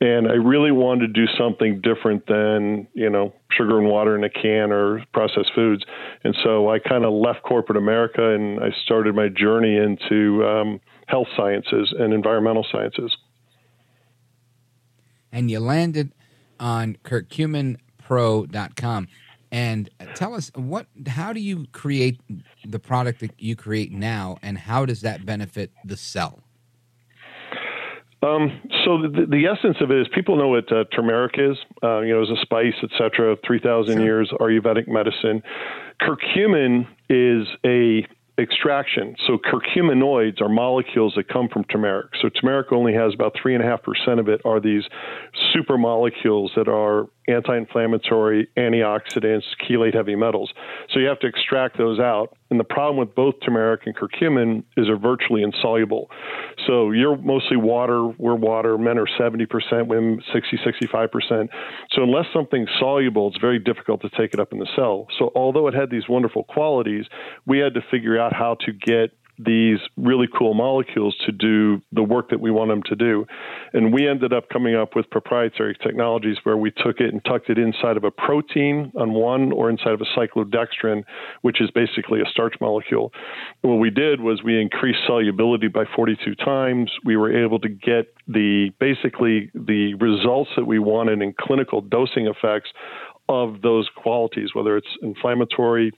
[0.00, 4.24] and I really wanted to do something different than you know sugar and water in
[4.24, 5.84] a can or processed foods,
[6.24, 10.80] and so I kind of left corporate America and I started my journey into um,
[11.06, 13.14] health sciences and environmental sciences.
[15.32, 16.12] And you landed
[16.58, 19.08] on curcuminpro.com.
[19.52, 22.20] And tell us what, how do you create
[22.64, 26.38] the product that you create now, and how does that benefit the cell?
[28.22, 32.00] Um, so the, the, essence of it is people know what uh, turmeric is, uh,
[32.00, 33.38] you know, as a spice, etc.
[33.46, 34.04] Three thousand sure.
[34.04, 35.42] years Ayurvedic medicine.
[36.02, 38.06] Curcumin is a
[38.40, 39.14] extraction.
[39.26, 42.10] So curcuminoids are molecules that come from turmeric.
[42.20, 44.84] So turmeric only has about three and a half percent of it are these
[45.52, 50.52] super molecules that are anti-inflammatory, antioxidants, chelate heavy metals.
[50.92, 52.36] So you have to extract those out.
[52.50, 56.10] And the problem with both turmeric and curcumin is they're virtually insoluble.
[56.66, 61.48] So you're mostly water, we're water, men are 70%, women 60, 65%.
[61.92, 65.06] So unless something's soluble, it's very difficult to take it up in the cell.
[65.18, 67.06] So although it had these wonderful qualities,
[67.46, 69.12] we had to figure out how to get
[69.44, 73.26] these really cool molecules to do the work that we want them to do.
[73.72, 77.48] And we ended up coming up with proprietary technologies where we took it and tucked
[77.48, 81.04] it inside of a protein on one or inside of a cyclodextrin,
[81.42, 83.12] which is basically a starch molecule.
[83.62, 86.90] And what we did was we increased solubility by 42 times.
[87.04, 92.26] We were able to get the basically the results that we wanted in clinical dosing
[92.26, 92.70] effects
[93.30, 95.92] of those qualities, whether it's inflammatory,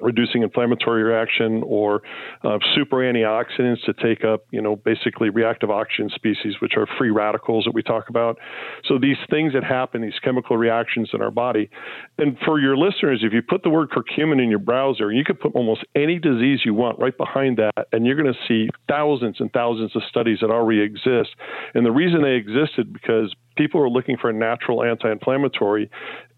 [0.00, 2.02] reducing inflammatory reaction or
[2.42, 7.10] uh, super antioxidants to take up, you know, basically reactive oxygen species, which are free
[7.10, 8.38] radicals that we talk about.
[8.84, 11.70] So these things that happen, these chemical reactions in our body.
[12.18, 15.40] And for your listeners, if you put the word curcumin in your browser, you could
[15.40, 19.36] put almost any disease you want right behind that, and you're going to see thousands
[19.40, 21.30] and thousands of studies that already exist.
[21.74, 25.90] And the reason they existed because people are looking for a natural anti-inflammatory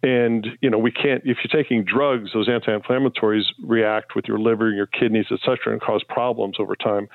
[0.06, 4.68] and you know we can't if you're taking drugs those anti-inflammatories react with your liver
[4.68, 7.08] and your kidneys etc and cause problems over time.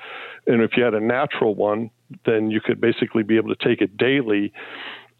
[0.46, 1.90] And if you had a natural one
[2.26, 4.52] then you could basically be able to take it daily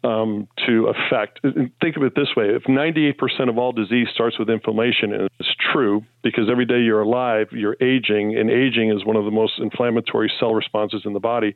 [0.03, 1.39] um, to affect.
[1.81, 5.55] Think of it this way: if 98% of all disease starts with inflammation, and it's
[5.71, 9.53] true because every day you're alive, you're aging, and aging is one of the most
[9.59, 11.55] inflammatory cell responses in the body.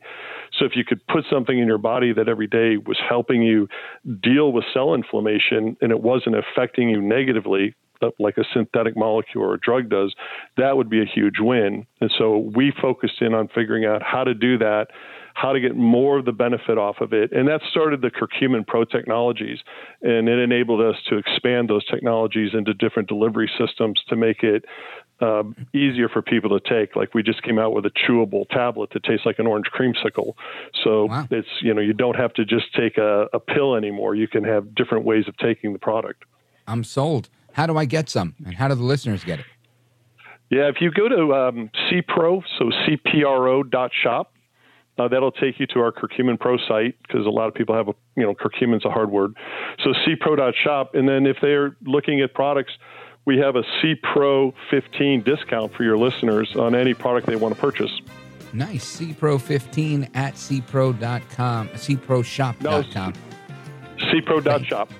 [0.58, 3.68] So if you could put something in your body that every day was helping you
[4.22, 9.44] deal with cell inflammation, and it wasn't affecting you negatively, uh, like a synthetic molecule
[9.44, 10.14] or a drug does,
[10.56, 11.86] that would be a huge win.
[12.00, 14.88] And so we focused in on figuring out how to do that
[15.38, 17.30] how to get more of the benefit off of it.
[17.30, 19.60] And that started the Curcumin Pro technologies.
[20.02, 24.64] And it enabled us to expand those technologies into different delivery systems to make it
[25.20, 26.96] um, easier for people to take.
[26.96, 30.34] Like we just came out with a chewable tablet that tastes like an orange creamsicle.
[30.82, 31.28] So wow.
[31.30, 34.16] it's, you know, you don't have to just take a, a pill anymore.
[34.16, 36.24] You can have different ways of taking the product.
[36.66, 37.28] I'm sold.
[37.52, 38.34] How do I get some?
[38.44, 39.46] And how do the listeners get it?
[40.50, 44.32] Yeah, if you go to um, CPRO, so CPRO dot shop,
[44.98, 47.88] uh, that'll take you to our Curcumin Pro site because a lot of people have
[47.88, 49.36] a, you know, curcumin's a hard word.
[49.84, 50.94] So cpro.shop.
[50.94, 52.72] And then if they're looking at products,
[53.24, 57.60] we have a CPRO 15 discount for your listeners on any product they want to
[57.60, 57.90] purchase.
[58.52, 58.98] Nice.
[58.98, 62.62] CPRO 15 at cpro.com, cproshop.com.
[62.62, 64.90] No, cpro.shop.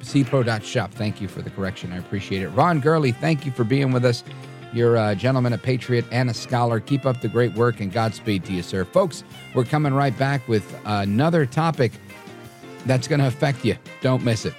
[0.00, 0.94] cpro.shop.
[0.94, 1.92] Thank you for the correction.
[1.92, 2.48] I appreciate it.
[2.50, 4.24] Ron Gourley, thank you for being with us.
[4.72, 6.80] You're a gentleman, a patriot, and a scholar.
[6.80, 8.84] Keep up the great work and Godspeed to you, sir.
[8.84, 11.92] Folks, we're coming right back with another topic
[12.84, 13.76] that's going to affect you.
[14.00, 14.54] Don't miss it.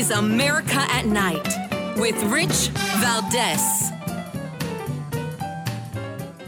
[0.00, 1.46] Is America at Night
[1.98, 2.70] with Rich
[3.02, 3.92] Valdez.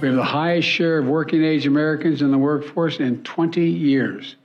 [0.01, 4.37] We have the highest share of working age Americans in the workforce in 20 years.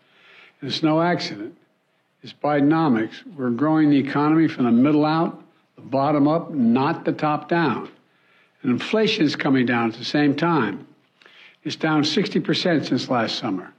[0.60, 1.58] And it's no accident.
[2.22, 3.14] It's Bidenomics.
[3.38, 5.41] We're growing the economy from the middle out,
[5.78, 7.89] the bottom up, not the top down.
[8.62, 10.86] And inflation is coming down at the same time.
[11.64, 13.72] It's down 60% since last summer.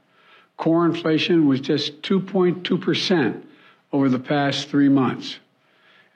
[0.57, 3.43] Core inflation was just 2.2%
[3.91, 5.37] over the past three months.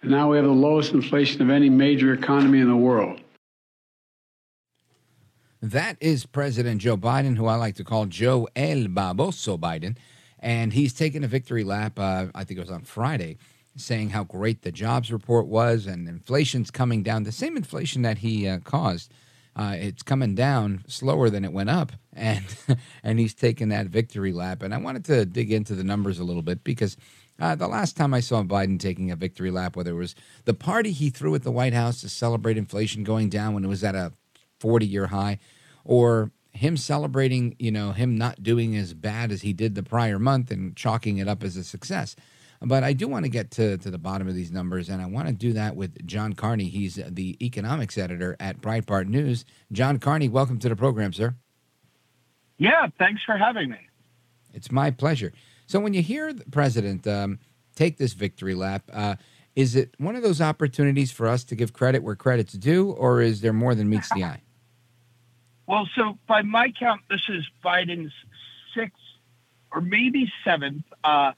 [0.02, 3.22] And now we have the lowest inflation of any major economy in the world.
[5.62, 9.96] That is President Joe Biden, who I like to call Joe El Baboso Biden.
[10.40, 13.38] And he's taken a victory lap, uh, I think it was on Friday,
[13.78, 17.24] saying how great the jobs report was and inflation's coming down.
[17.24, 19.14] The same inflation that he uh, caused,
[19.56, 21.94] uh, it's coming down slower than it went up.
[22.12, 22.44] And,
[23.04, 24.64] and he's taken that victory lap.
[24.64, 26.98] And I wanted to dig into the numbers a little bit because
[27.40, 30.16] uh, the last time I saw Biden taking a victory lap, whether it was
[30.46, 33.70] the party he threw at the White House to celebrate inflation going down when it
[33.70, 34.14] was at a
[34.60, 35.40] 40 year high,
[35.84, 40.20] or him celebrating, you know, him not doing as bad as he did the prior
[40.20, 42.16] month and chalking it up as a success.
[42.62, 45.06] But I do want to get to, to the bottom of these numbers, and I
[45.08, 46.70] want to do that with John Carney.
[46.70, 49.44] He's the economics editor at Breitbart News.
[49.72, 51.36] John Carney, welcome to the program, sir.
[52.58, 53.80] Yeah, thanks for having me.
[54.54, 55.34] It's my pleasure.
[55.66, 57.40] So, when you hear the president um,
[57.76, 59.16] take this victory lap, uh,
[59.56, 63.22] is it one of those opportunities for us to give credit where credit's due, or
[63.22, 64.42] is there more than meets the eye?
[65.66, 68.12] Well, so by my count, this is Biden's
[68.76, 69.00] sixth
[69.72, 71.32] or maybe seventh uh,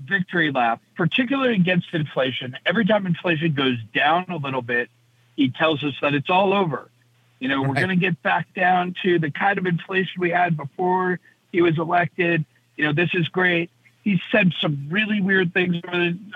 [0.00, 2.56] victory lap, particularly against inflation.
[2.66, 4.88] Every time inflation goes down a little bit,
[5.36, 6.90] he tells us that it's all over.
[7.38, 7.68] You know, right.
[7.68, 11.18] we're going to get back down to the kind of inflation we had before
[11.50, 12.44] he was elected.
[12.76, 13.70] You know, this is great.
[14.02, 15.76] He said some really weird things.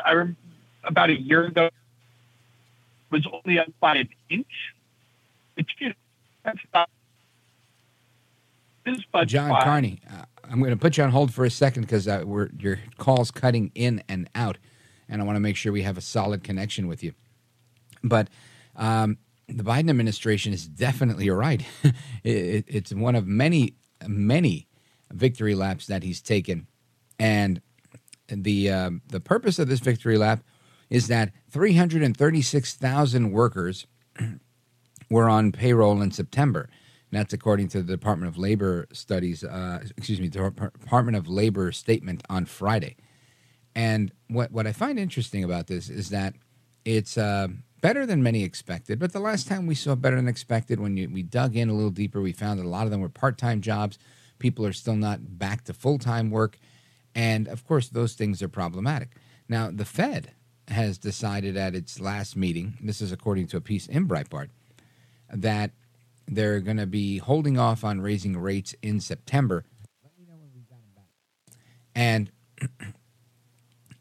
[0.05, 0.27] I
[0.85, 1.71] about a year ago
[3.11, 4.47] was only up by an inch.
[5.55, 5.95] Which, you know,
[6.45, 6.89] that's not
[9.27, 9.63] John fine.
[9.63, 12.51] Carney, uh, I'm going to put you on hold for a second because uh, we're
[12.59, 14.59] your call's cutting in and out,
[15.09, 17.13] and I want to make sure we have a solid connection with you.
[18.05, 18.29] But
[18.77, 19.19] um,
[19.49, 21.65] the Biden administration is definitely right.
[22.25, 23.75] it, it's one of many,
[24.07, 24.69] many
[25.17, 26.67] victory laps that he's taken,
[27.19, 27.61] and
[28.29, 30.43] the uh, the purpose of this victory lap
[30.91, 33.87] is that 336,000 workers
[35.11, 36.69] were on payroll in September.
[37.11, 41.73] And that's according to the Department of Labor studies, uh, excuse me, Department of Labor
[41.73, 42.97] statement on Friday.
[43.75, 46.35] And what, what I find interesting about this is that
[46.85, 47.49] it's uh,
[47.81, 48.99] better than many expected.
[48.99, 51.75] But the last time we saw better than expected, when you, we dug in a
[51.75, 53.99] little deeper, we found that a lot of them were part time jobs.
[54.39, 56.59] People are still not back to full time work.
[57.15, 59.17] And of course, those things are problematic.
[59.49, 60.33] Now, the Fed
[60.69, 64.49] has decided at its last meeting, this is according to a piece in Breitbart,
[65.33, 65.71] that
[66.27, 69.65] they're going to be holding off on raising rates in September.
[71.95, 72.31] And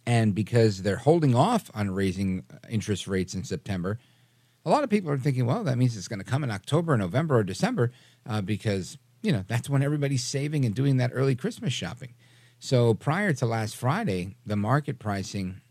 [0.05, 3.97] and because they're holding off on raising interest rates in September,
[4.65, 6.97] a lot of people are thinking, well, that means it's going to come in October,
[6.97, 7.91] November, or December,
[8.27, 12.13] uh, because you know that's when everybody's saving and doing that early Christmas shopping.
[12.59, 15.61] So prior to last Friday, the market pricing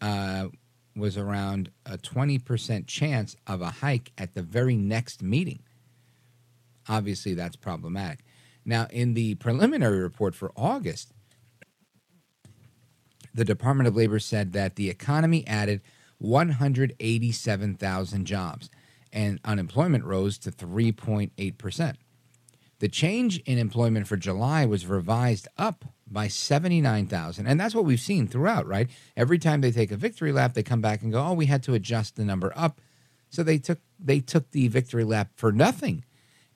[0.00, 0.48] uh,
[0.96, 5.60] was around a 20% chance of a hike at the very next meeting.
[6.88, 8.24] Obviously, that's problematic.
[8.64, 11.12] Now, in the preliminary report for August,
[13.34, 15.80] the Department of Labor said that the economy added
[16.18, 18.68] 187,000 jobs
[19.12, 21.94] and unemployment rose to 3.8%.
[22.82, 27.46] The change in employment for July was revised up by 79,000.
[27.46, 28.90] And that's what we've seen throughout, right?
[29.16, 31.62] Every time they take a victory lap, they come back and go, "Oh, we had
[31.62, 32.80] to adjust the number up."
[33.30, 36.04] So they took they took the victory lap for nothing.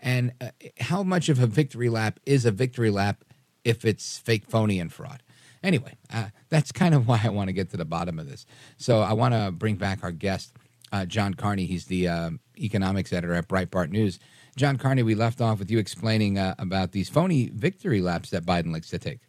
[0.01, 0.49] And uh,
[0.81, 3.23] how much of a victory lap is a victory lap
[3.63, 5.23] if it's fake, phony, and fraud?
[5.63, 8.47] Anyway, uh, that's kind of why I want to get to the bottom of this.
[8.79, 10.57] So I want to bring back our guest,
[10.91, 11.67] uh, John Carney.
[11.67, 14.19] He's the uh, economics editor at Breitbart News.
[14.57, 18.45] John Carney, we left off with you explaining uh, about these phony victory laps that
[18.45, 19.21] Biden likes to take.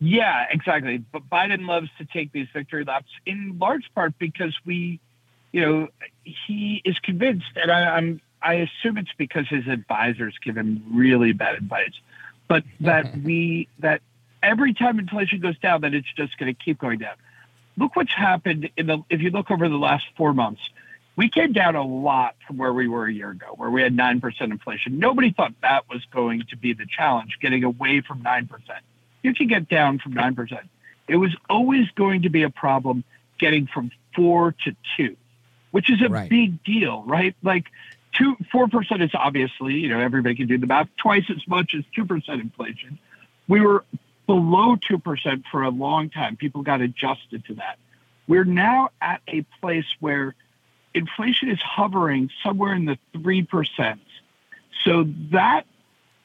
[0.00, 0.98] Yeah, exactly.
[0.98, 4.98] But Biden loves to take these victory laps in large part because we,
[5.52, 5.88] you know,
[6.24, 11.32] he is convinced, and I, I'm I assume it's because his advisors give him really
[11.32, 11.92] bad advice,
[12.48, 14.00] but that we that
[14.42, 17.14] every time inflation goes down, that it's just going to keep going down.
[17.76, 20.62] Look what's happened in the if you look over the last four months,
[21.20, 23.94] we came down a lot from where we were a year ago, where we had
[23.94, 24.98] nine percent inflation.
[24.98, 28.82] Nobody thought that was going to be the challenge, getting away from nine percent
[29.22, 30.60] you can get down from 9%.
[31.08, 33.04] It was always going to be a problem
[33.38, 35.16] getting from four to two,
[35.70, 36.30] which is a Right.
[36.30, 37.34] big deal, right?
[37.42, 37.66] Like
[38.16, 41.74] two, four percent is obviously, you know, everybody can do the math, twice as much
[41.74, 42.98] as two percent inflation.
[43.48, 43.84] We were
[44.26, 46.36] below two percent for a long time.
[46.36, 47.78] People got adjusted to that.
[48.28, 50.34] We're now at a place where
[50.94, 54.00] inflation is hovering somewhere in the three percent.
[54.84, 55.66] So that,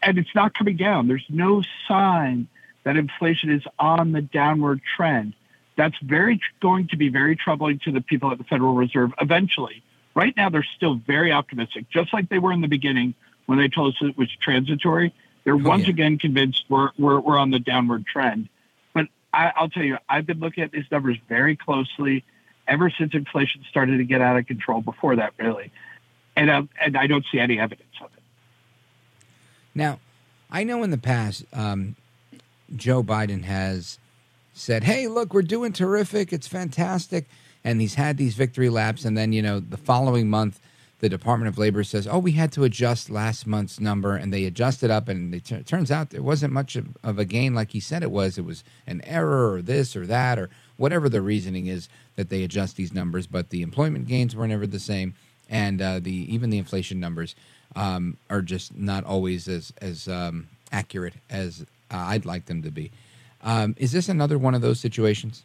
[0.01, 1.07] and it's not coming down.
[1.07, 2.47] There's no sign
[2.83, 5.33] that inflation is on the downward trend.
[5.75, 9.83] That's very going to be very troubling to the people at the Federal Reserve eventually.
[10.13, 13.13] Right now, they're still very optimistic, just like they were in the beginning
[13.47, 15.13] when they told us it was transitory.
[15.43, 15.89] They're oh, once yeah.
[15.89, 18.47] again convinced we're, we're, we're on the downward trend.
[18.93, 22.23] But I, I'll tell you, I've been looking at these numbers very closely
[22.67, 24.81] ever since inflation started to get out of control.
[24.81, 25.71] Before that, really,
[26.35, 28.23] and um, and I don't see any evidence of it.
[29.73, 29.99] Now,
[30.49, 31.95] I know in the past, um,
[32.75, 33.99] Joe Biden has
[34.53, 36.31] said, "Hey, look, we're doing terrific.
[36.33, 37.27] It's fantastic,"
[37.63, 40.59] and he's had these victory laps, and then you know the following month,
[40.99, 44.45] the Department of Labor says, "Oh, we had to adjust last month's number," and they
[44.45, 47.53] adjust it up, and it t- turns out there wasn't much of, of a gain
[47.53, 48.37] like he said it was.
[48.37, 52.43] It was an error, or this, or that, or whatever the reasoning is that they
[52.43, 53.27] adjust these numbers.
[53.27, 55.15] But the employment gains were never the same,
[55.49, 57.35] and uh, the even the inflation numbers
[57.75, 62.71] um, are just not always as as um, accurate as uh, I'd like them to
[62.71, 62.91] be.
[63.43, 65.43] Um, is this another one of those situations?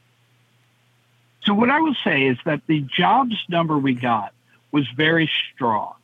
[1.45, 4.33] So what I will say is that the jobs number we got
[4.73, 5.95] was very strong,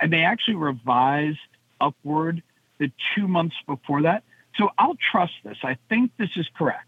[0.00, 1.38] and they actually revised
[1.80, 2.42] upward
[2.78, 4.22] the two months before that.
[4.56, 5.58] So I'll trust this.
[5.62, 6.86] I think this is correct.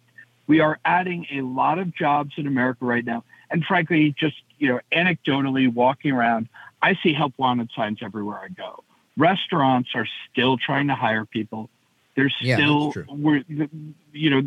[0.48, 4.68] We are adding a lot of jobs in America right now, and frankly, just you
[4.68, 6.48] know, anecdotally walking around,
[6.82, 8.82] I see help wanted signs everywhere I go.
[9.16, 11.70] Restaurants are still trying to hire people.
[12.16, 13.44] There's Yeah, still, we're,
[14.12, 14.42] you know,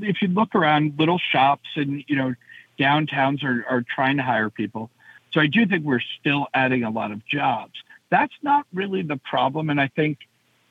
[0.00, 2.34] if you look around, little shops and you know,
[2.78, 4.90] downtowns are, are trying to hire people.
[5.32, 7.72] So I do think we're still adding a lot of jobs.
[8.10, 10.18] That's not really the problem, and I think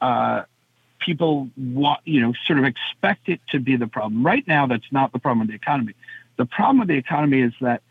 [0.01, 0.43] uh,
[1.01, 4.25] people want, you know, sort of expect it to be the problem.
[4.25, 5.93] Right now, that's not the problem with the economy.
[6.37, 7.81] The problem with the economy is that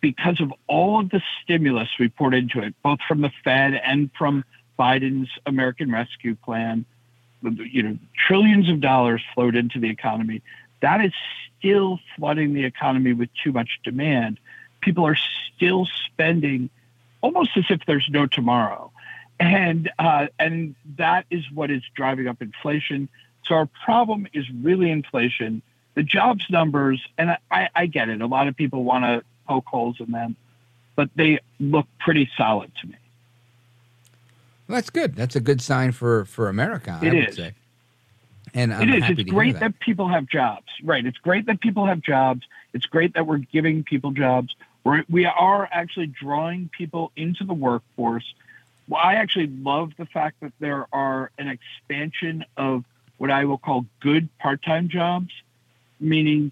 [0.00, 4.10] because of all of the stimulus we poured into it, both from the Fed and
[4.16, 4.44] from
[4.78, 6.84] Biden's American Rescue Plan,
[7.42, 10.42] you know, trillions of dollars flowed into the economy.
[10.80, 11.12] That is
[11.58, 14.38] still flooding the economy with too much demand.
[14.80, 15.18] People are
[15.54, 16.70] still spending
[17.20, 18.90] almost as if there's no tomorrow,
[19.40, 23.08] and uh, and that is what is driving up inflation.
[23.46, 25.62] So our problem is really inflation.
[25.94, 28.20] The jobs numbers, and I, I get it.
[28.20, 30.36] A lot of people want to poke holes in them,
[30.94, 32.94] but they look pretty solid to me.
[34.68, 35.16] Well, that's good.
[35.16, 36.98] That's a good sign for for America.
[37.02, 37.54] I It would say.
[38.52, 39.02] And I'm it is.
[39.04, 39.60] happy It's great that.
[39.60, 39.80] that.
[39.80, 40.66] people have jobs.
[40.84, 41.04] Right.
[41.04, 42.42] It's great that people have jobs.
[42.72, 44.54] It's great that we're giving people jobs.
[44.84, 48.34] We're, we are actually drawing people into the workforce.
[48.90, 52.84] Well, I actually love the fact that there are an expansion of
[53.18, 55.30] what I will call good part-time jobs,
[56.00, 56.50] meaning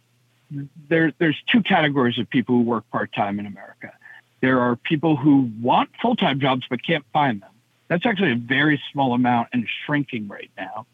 [0.89, 3.93] there, there's two categories of people who work part-time in America.
[4.41, 7.51] There are people who want full-time jobs but can't find them.
[7.89, 10.87] That's actually a very small amount and shrinking right now.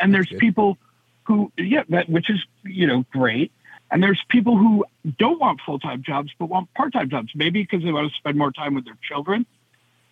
[0.00, 0.76] And there's people
[1.24, 3.52] who, yeah, that, which is, you know, great.
[3.90, 4.84] And there's people who
[5.18, 8.18] don't want full time jobs, but want part time jobs, maybe because they want to
[8.18, 9.46] spend more time with their children,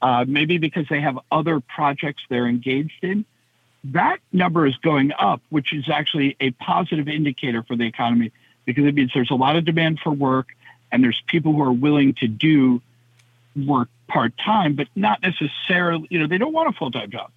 [0.00, 3.24] uh, maybe because they have other projects they're engaged in.
[3.84, 8.32] That number is going up, which is actually a positive indicator for the economy
[8.64, 10.48] because it means there's a lot of demand for work
[10.90, 12.82] and there's people who are willing to do
[13.56, 17.30] work part time, but not necessarily, you know, they don't want a full time job.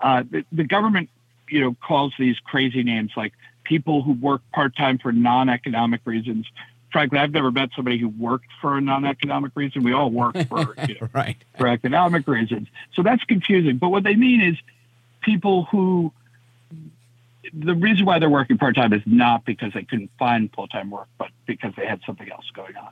[0.00, 1.10] Uh, the, the government,
[1.48, 3.32] you know, calls these crazy names like
[3.64, 6.46] people who work part time for non economic reasons.
[6.92, 9.82] Frankly, I've never met somebody who worked for a non economic reason.
[9.82, 11.36] We all work for, you know, right.
[11.56, 12.68] for economic reasons.
[12.94, 13.78] So that's confusing.
[13.78, 14.56] But what they mean is
[15.22, 16.12] people who
[17.52, 20.90] the reason why they're working part time is not because they couldn't find full time
[20.90, 22.90] work, but because they had something else going on.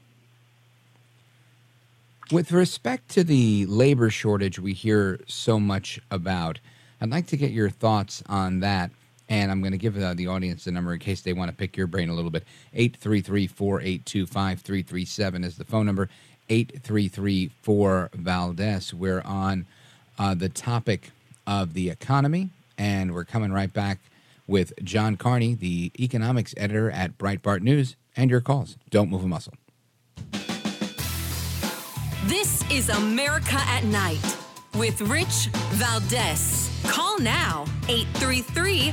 [2.30, 6.60] With respect to the labor shortage we hear so much about,
[7.00, 8.90] I'd like to get your thoughts on that.
[9.28, 11.56] And I'm going to give uh, the audience the number in case they want to
[11.56, 12.44] pick your brain a little bit.
[12.72, 16.08] 833 482 5337 is the phone number.
[16.48, 18.94] 833 4 Valdez.
[18.94, 19.66] We're on
[20.18, 21.10] uh, the topic
[21.46, 23.98] of the economy, and we're coming right back
[24.46, 28.76] with John Carney, the economics editor at Breitbart News, and your calls.
[28.90, 29.54] Don't move a muscle.
[32.24, 34.36] This is America at Night
[34.74, 36.70] with Rich Valdez.
[36.84, 38.92] Call now 833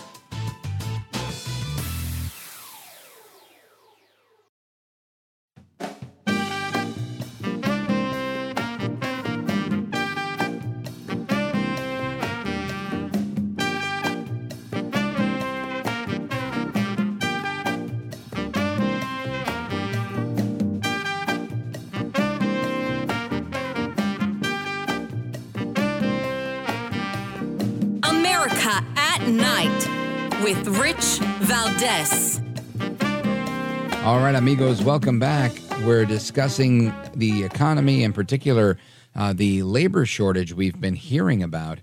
[31.61, 32.41] Valdez.
[34.03, 35.51] All right, amigos, welcome back.
[35.85, 38.79] We're discussing the economy, in particular,
[39.15, 41.77] uh, the labor shortage we've been hearing about.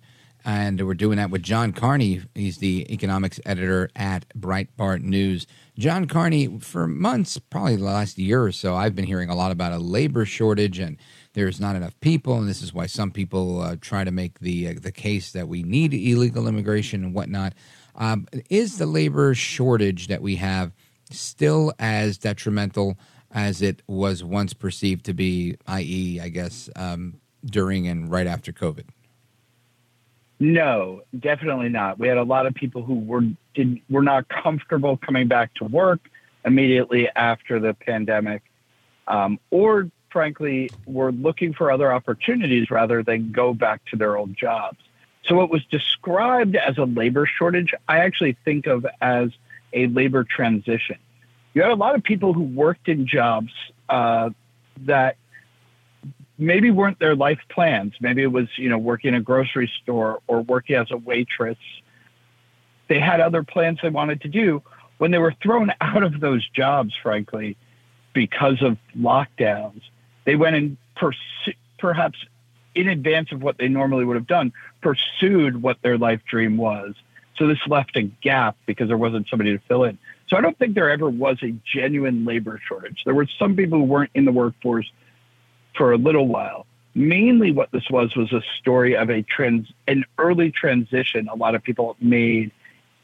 [0.44, 2.22] And we're doing that with John Carney.
[2.34, 5.46] He's the economics editor at Breitbart News.
[5.78, 9.52] John Carney, for months, probably the last year or so, I've been hearing a lot
[9.52, 10.96] about a labor shortage and
[11.34, 14.70] there's not enough people, and this is why some people uh, try to make the
[14.70, 17.52] uh, the case that we need illegal immigration and whatnot.
[17.98, 20.72] Um, is the labor shortage that we have
[21.10, 22.96] still as detrimental
[23.32, 28.52] as it was once perceived to be, i.e., I guess, um, during and right after
[28.52, 28.84] COVID?
[30.40, 31.98] No, definitely not.
[31.98, 33.22] We had a lot of people who were
[33.54, 36.00] did were not comfortable coming back to work
[36.44, 38.42] immediately after the pandemic,
[39.08, 44.36] um, or frankly, were looking for other opportunities rather than go back to their old
[44.36, 44.78] jobs.
[45.28, 49.30] So, what was described as a labor shortage, I actually think of as
[49.74, 50.96] a labor transition.
[51.52, 53.52] You had a lot of people who worked in jobs
[53.90, 54.30] uh,
[54.86, 55.16] that
[56.38, 57.92] maybe weren't their life plans.
[58.00, 61.58] Maybe it was, you know, working in a grocery store or working as a waitress.
[62.88, 64.62] They had other plans they wanted to do.
[64.96, 67.56] When they were thrown out of those jobs, frankly,
[68.14, 69.82] because of lockdowns,
[70.24, 72.18] they went and pursu- perhaps
[72.78, 76.94] in advance of what they normally would have done, pursued what their life dream was.
[77.36, 79.98] So this left a gap because there wasn't somebody to fill in.
[80.28, 83.02] So I don't think there ever was a genuine labor shortage.
[83.04, 84.90] There were some people who weren't in the workforce
[85.76, 86.66] for a little while.
[86.94, 91.54] Mainly what this was was a story of a trans an early transition a lot
[91.54, 92.52] of people made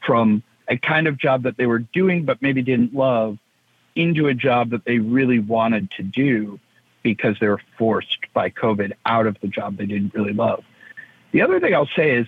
[0.05, 3.37] from a kind of job that they were doing but maybe didn't love
[3.95, 6.59] into a job that they really wanted to do
[7.05, 10.63] because they were forced by COVID out of the job they didn't really love.
[11.33, 12.27] The other thing I'll say is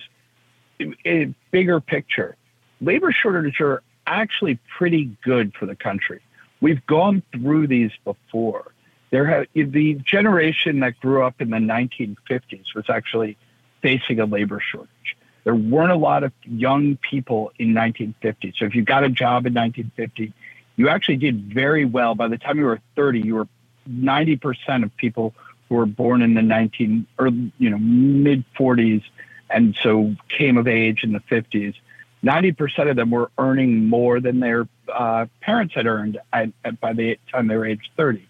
[1.04, 2.36] a bigger picture.
[2.80, 6.20] Labor shortages are actually pretty good for the country.
[6.60, 8.72] We've gone through these before.
[9.10, 13.36] There have, the generation that grew up in the 1950s was actually
[13.82, 15.16] facing a labor shortage.
[15.42, 18.54] There weren't a lot of young people in 1950.
[18.56, 20.32] So if you got a job in 1950,
[20.76, 22.14] you actually did very well.
[22.14, 23.48] By the time you were 30, you were
[23.90, 25.34] 90% of people
[25.68, 29.02] who were born in the 19 or you know mid 40s
[29.50, 31.74] and so came of age in the 50s
[32.24, 36.92] 90% of them were earning more than their uh, parents had earned at, at, by
[36.92, 38.26] the time they were age 30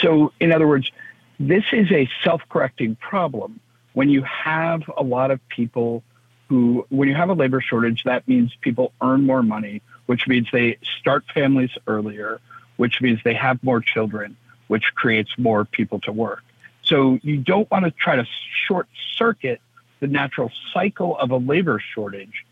[0.00, 0.90] so in other words
[1.38, 3.60] this is a self-correcting problem.
[3.92, 6.02] When you have a lot of people
[6.48, 10.46] who when you have a labor shortage that means people earn more money which means
[10.52, 12.40] they start families earlier
[12.76, 14.36] which means they have more children,
[14.68, 16.42] which creates more people to work.
[16.82, 18.26] So you don't want to try to
[18.66, 19.60] short circuit
[20.00, 22.44] the natural cycle of a labor shortage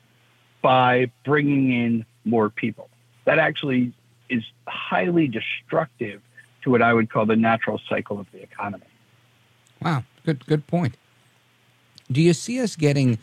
[0.62, 2.88] by bringing in more people.
[3.26, 3.92] That actually
[4.28, 6.20] is highly destructive
[6.62, 8.86] to what I would call the natural cycle of the economy.
[9.82, 10.96] Wow, good good point.
[12.10, 13.18] Do you see us getting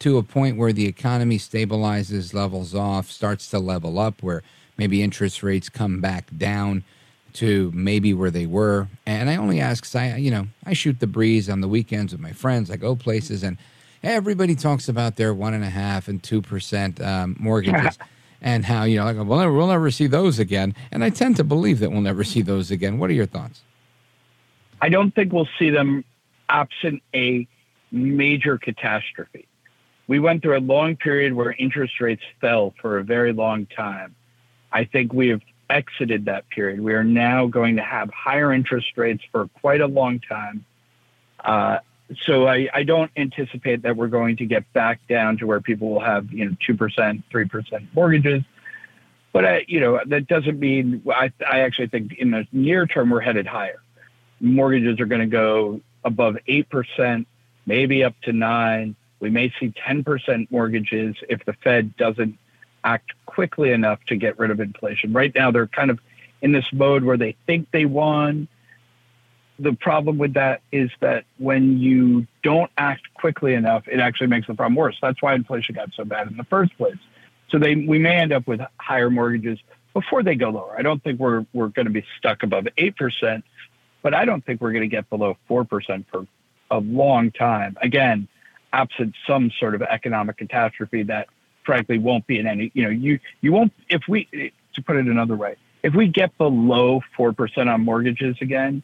[0.00, 4.42] to a point where the economy stabilizes, levels off, starts to level up, where
[4.76, 6.84] maybe interest rates come back down
[7.34, 8.88] to maybe where they were.
[9.06, 12.12] And I only ask because I, you know, I shoot the breeze on the weekends
[12.12, 12.70] with my friends.
[12.70, 13.58] I go places and
[14.02, 17.98] everybody talks about their one and a half and two percent um, mortgages.
[18.44, 21.34] and how you know like we'll never, we'll never see those again and i tend
[21.34, 23.62] to believe that we'll never see those again what are your thoughts
[24.82, 26.04] i don't think we'll see them
[26.50, 27.48] absent a
[27.90, 29.48] major catastrophe
[30.06, 34.14] we went through a long period where interest rates fell for a very long time
[34.74, 35.40] I think we have
[35.70, 36.80] exited that period.
[36.80, 40.64] We are now going to have higher interest rates for quite a long time.
[41.42, 41.78] Uh,
[42.22, 45.90] so I, I, don't anticipate that we're going to get back down to where people
[45.90, 48.42] will have you know two percent, three percent mortgages.
[49.32, 53.10] But I, you know that doesn't mean I, I actually think in the near term
[53.10, 53.80] we're headed higher.
[54.40, 57.26] Mortgages are going to go above eight percent,
[57.64, 58.96] maybe up to nine.
[59.20, 62.38] We may see ten percent mortgages if the Fed doesn't
[62.84, 65.12] act quickly enough to get rid of inflation.
[65.12, 65.98] Right now, they're kind of
[66.42, 68.46] in this mode where they think they won.
[69.58, 74.46] the problem with that is that when you don't act quickly enough, it actually makes
[74.46, 74.96] the problem worse.
[75.00, 76.96] That's why inflation got so bad in the first place.
[77.50, 79.58] So they we may end up with higher mortgages
[79.92, 80.74] before they go lower.
[80.76, 83.44] I don't think we're we're going to be stuck above eight percent,
[84.02, 86.26] but I don't think we're going to get below four percent for
[86.70, 87.76] a long time.
[87.80, 88.26] Again,
[88.72, 91.28] absent some sort of economic catastrophe that
[91.64, 92.70] frankly won't be in any.
[92.74, 96.36] You know, you you won't if we to put it another way, if we get
[96.38, 98.82] below four percent on mortgages again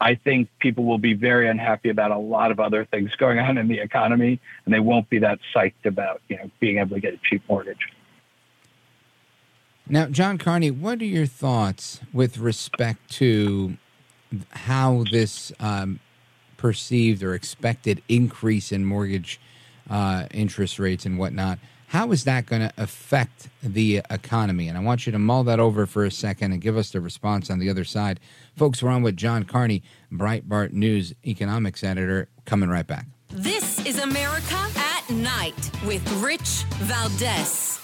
[0.00, 3.58] I think people will be very unhappy about a lot of other things going on
[3.58, 7.00] in the economy, and they won't be that psyched about you know being able to
[7.00, 7.92] get a cheap mortgage.
[9.88, 13.78] Now, John Carney, what are your thoughts with respect to
[14.50, 15.98] how this um,
[16.58, 19.40] perceived or expected increase in mortgage
[19.88, 21.58] uh, interest rates and whatnot?
[21.88, 24.68] How is that going to affect the uh, economy?
[24.68, 27.00] And I want you to mull that over for a second and give us the
[27.00, 28.20] response on the other side.
[28.56, 29.82] Folks, we're on with John Carney,
[30.12, 33.06] Breitbart News economics editor, coming right back.
[33.30, 37.80] This is America at Night with Rich Valdez.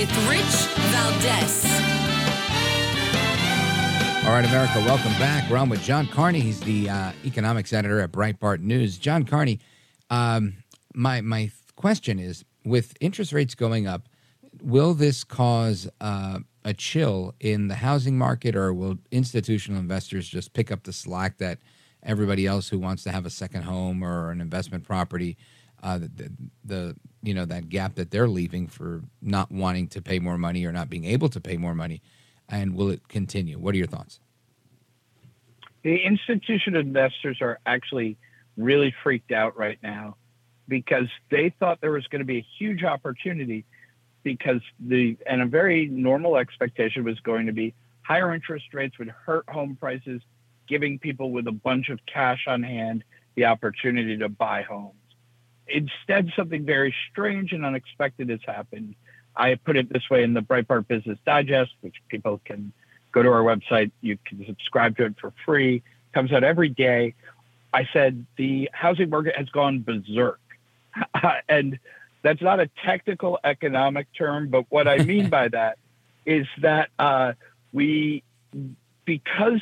[0.00, 0.40] With Rich
[0.92, 1.66] Valdez.
[4.24, 5.50] All right, America, welcome back.
[5.50, 6.40] We're on with John Carney.
[6.40, 8.96] He's the uh, economics editor at Breitbart News.
[8.96, 9.60] John Carney,
[10.08, 10.54] um,
[10.94, 14.08] my my question is: with interest rates going up,
[14.62, 20.54] will this cause uh, a chill in the housing market, or will institutional investors just
[20.54, 21.58] pick up the slack that
[22.02, 25.36] everybody else who wants to have a second home or an investment property?
[25.82, 26.30] Uh, the,
[26.64, 30.64] the you know that gap that they're leaving for not wanting to pay more money
[30.66, 32.02] or not being able to pay more money
[32.50, 33.58] and will it continue?
[33.58, 34.20] What are your thoughts?
[35.82, 38.18] The institutional investors are actually
[38.56, 40.16] really freaked out right now
[40.68, 43.64] because they thought there was going to be a huge opportunity
[44.22, 49.08] because the and a very normal expectation was going to be higher interest rates would
[49.08, 50.20] hurt home prices
[50.68, 53.02] giving people with a bunch of cash on hand
[53.34, 54.94] the opportunity to buy homes
[55.72, 58.94] Instead, something very strange and unexpected has happened.
[59.36, 62.72] I put it this way in the Breitbart Business Digest, which people can
[63.12, 63.90] go to our website.
[64.00, 65.76] You can subscribe to it for free.
[65.76, 67.14] It comes out every day.
[67.72, 70.40] I said the housing market has gone berserk.
[71.48, 71.78] and
[72.22, 75.78] that's not a technical economic term, but what I mean by that
[76.26, 77.32] is that uh,
[77.72, 78.22] we,
[79.04, 79.60] because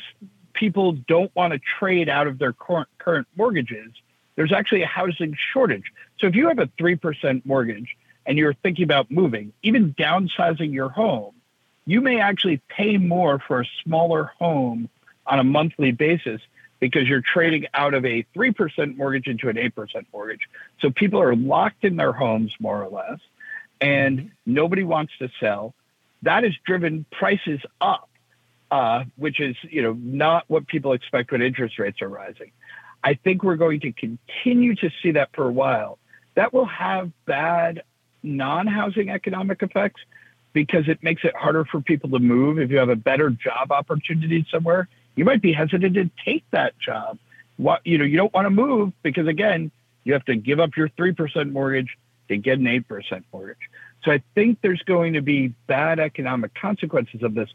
[0.53, 3.91] people don't want to trade out of their current, current mortgages,
[4.39, 5.91] there's actually a housing shortage.
[6.17, 10.87] So if you have a 3% mortgage and you're thinking about moving, even downsizing your
[10.87, 11.33] home,
[11.85, 14.87] you may actually pay more for a smaller home
[15.27, 16.39] on a monthly basis
[16.79, 20.47] because you're trading out of a 3% mortgage into an 8% mortgage.
[20.79, 23.19] So people are locked in their homes more or less,
[23.81, 24.29] and mm-hmm.
[24.45, 25.73] nobody wants to sell.
[26.21, 28.09] That has driven prices up,
[28.71, 32.53] uh, which is you know not what people expect when interest rates are rising.
[33.03, 35.97] I think we're going to continue to see that for a while.
[36.35, 37.83] That will have bad
[38.23, 40.01] non housing economic effects
[40.53, 42.59] because it makes it harder for people to move.
[42.59, 46.77] If you have a better job opportunity somewhere, you might be hesitant to take that
[46.79, 47.17] job.
[47.57, 49.71] What you know, you don't want to move because again,
[50.03, 51.97] you have to give up your three percent mortgage
[52.29, 53.57] to get an eight percent mortgage.
[54.03, 57.49] So I think there's going to be bad economic consequences of this,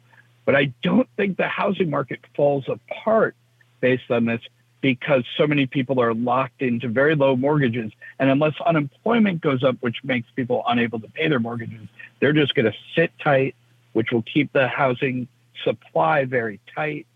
[0.45, 3.35] but I don't think the housing market falls apart
[3.81, 4.43] based on this
[4.85, 7.91] because so many people are locked into very low mortgages.
[8.19, 11.89] And unless unemployment goes up, which makes people unable to pay their mortgages,
[12.21, 13.55] they're just going to sit tight,
[13.95, 15.27] which will keep the housing
[15.65, 17.07] supply very tight.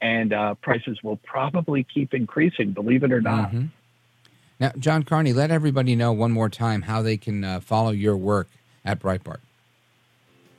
[0.00, 3.50] And uh, prices will probably keep increasing, believe it or not.
[3.50, 3.66] Mm-hmm.
[4.58, 8.16] Now, John Carney, let everybody know one more time how they can uh, follow your
[8.16, 8.48] work
[8.84, 9.38] at Breitbart.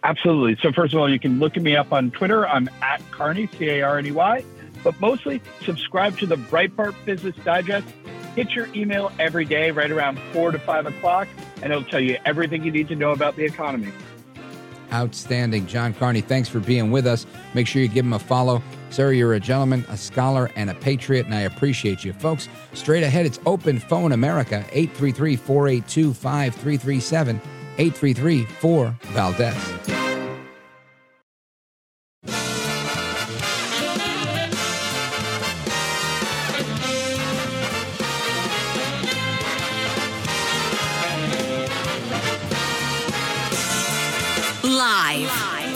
[0.02, 0.58] Absolutely.
[0.62, 2.48] So, first of all, you can look at me up on Twitter.
[2.48, 4.46] I'm at Carney, C A R N E Y.
[4.84, 7.88] But mostly, subscribe to the Breitbart Business Digest.
[8.36, 11.28] Hit your email every day, right around four to five o'clock,
[11.62, 13.92] and it'll tell you everything you need to know about the economy.
[14.92, 15.66] Outstanding.
[15.66, 17.26] John Carney, thanks for being with us.
[17.54, 18.62] Make sure you give him a follow.
[18.90, 22.14] Sir, you're a gentleman, a scholar, and a patriot, and I appreciate you.
[22.14, 27.42] Folks, straight ahead, it's Open Phone America, 833 482 5337,
[27.78, 30.03] 833 4 Valdez.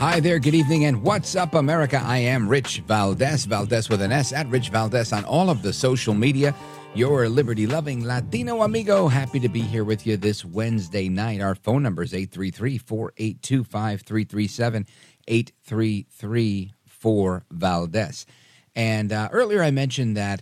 [0.00, 2.00] Hi there, good evening, and what's up, America?
[2.02, 5.74] I am Rich Valdez, Valdez with an S, at Rich Valdez on all of the
[5.74, 6.54] social media.
[6.94, 9.08] Your liberty loving Latino amigo.
[9.08, 11.42] Happy to be here with you this Wednesday night.
[11.42, 14.86] Our phone number is 833 482 5337
[15.28, 18.24] 8334 Valdez.
[18.74, 20.40] And uh, earlier I mentioned that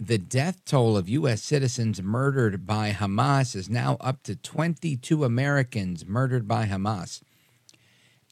[0.00, 1.44] the death toll of U.S.
[1.44, 7.22] citizens murdered by Hamas is now up to 22 Americans murdered by Hamas.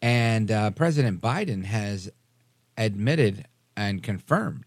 [0.05, 2.10] And uh, President Biden has
[2.76, 4.66] admitted and confirmed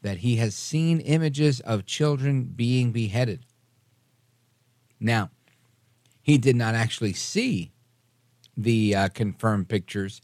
[0.00, 3.44] that he has seen images of children being beheaded.
[4.98, 5.28] Now,
[6.22, 7.70] he did not actually see
[8.56, 10.22] the uh, confirmed pictures,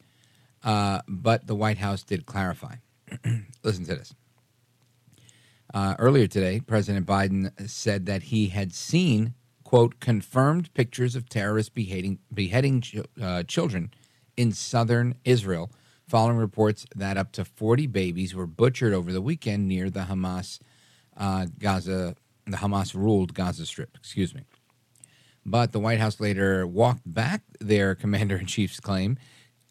[0.62, 2.76] uh, but the White House did clarify.
[3.62, 4.14] Listen to this.
[5.74, 11.68] Uh, earlier today, President Biden said that he had seen, quote, confirmed pictures of terrorists
[11.68, 13.90] beheading, beheading ch- uh, children
[14.36, 15.70] in southern Israel,
[16.08, 20.58] following reports that up to 40 babies were butchered over the weekend near the Hamas
[21.16, 22.16] uh, Gaza,
[22.46, 23.96] the Hamas ruled Gaza Strip.
[23.96, 24.42] Excuse me.
[25.46, 29.18] But the White House later walked back their commander in chief's claim.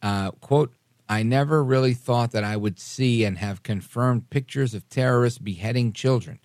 [0.02, 0.74] Uh, quote,
[1.10, 5.92] I never really thought that I would see and have confirmed pictures of terrorists beheading
[5.92, 6.40] children.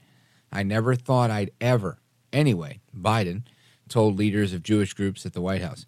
[0.50, 1.98] I never thought I'd ever.
[2.32, 3.42] Anyway, Biden
[3.88, 5.86] told leaders of Jewish groups at the White House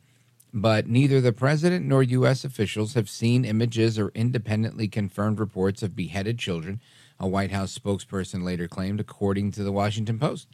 [0.53, 2.45] but neither the president nor U.S.
[2.45, 6.81] officials have seen images or independently confirmed reports of beheaded children,
[7.19, 10.49] a White House spokesperson later claimed, according to the Washington Post.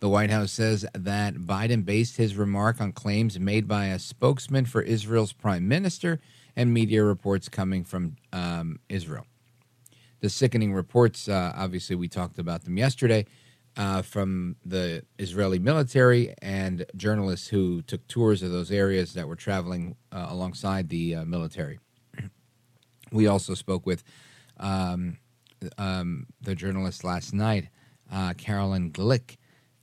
[0.00, 4.66] The White House says that Biden based his remark on claims made by a spokesman
[4.66, 6.20] for Israel's prime minister
[6.54, 9.26] and media reports coming from um, Israel.
[10.20, 13.26] The sickening reports, uh, obviously, we talked about them yesterday
[13.76, 19.36] uh, from the Israeli military and journalists who took tours of those areas that were
[19.36, 21.78] traveling uh, alongside the uh, military.
[23.12, 24.02] We also spoke with
[24.58, 25.18] um,
[25.78, 27.68] um, the journalist last night,
[28.12, 29.36] uh, Caroline Glick,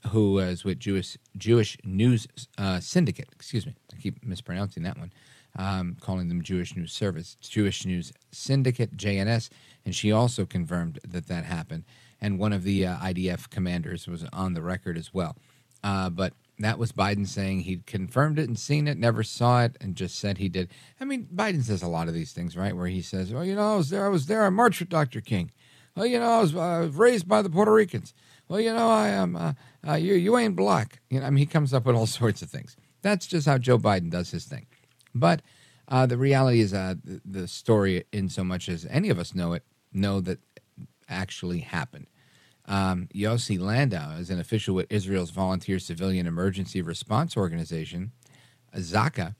[0.10, 3.30] who is with Jewish Jewish News uh, Syndicate.
[3.32, 5.14] Excuse me, I keep mispronouncing that one.
[5.56, 9.49] Um, calling them Jewish News Service, Jewish News Syndicate (JNS),
[9.86, 11.86] and she also confirmed that that happened
[12.24, 15.36] and one of the uh, IDF commanders was on the record as well.
[15.84, 19.76] Uh, but that was Biden saying he'd confirmed it and seen it, never saw it,
[19.82, 20.70] and just said he did.
[21.02, 22.76] I mean, Biden says a lot of these things, right?
[22.76, 24.06] Where he says, "Well, you know, I was there.
[24.06, 24.45] I was there.
[24.45, 25.20] I marched with Dr.
[25.20, 25.52] King.
[25.95, 28.14] Well, you know, I was uh, raised by the Puerto Ricans.
[28.48, 29.36] Well, you know, I am.
[29.36, 29.54] Uh,
[29.86, 31.02] uh, you you ain't black.
[31.10, 32.78] You know, I mean, he comes up with all sorts of things.
[33.02, 34.68] That's just how Joe Biden does his thing.
[35.14, 35.41] But
[35.90, 39.52] uh, the reality is, the, the story, in so much as any of us know
[39.52, 40.40] it, know that
[41.10, 42.08] actually happened.
[42.65, 48.11] Um, Yossi Landau is an official with Israel's Volunteer Civilian Emergency Response Organization,
[48.76, 49.35] Zaka,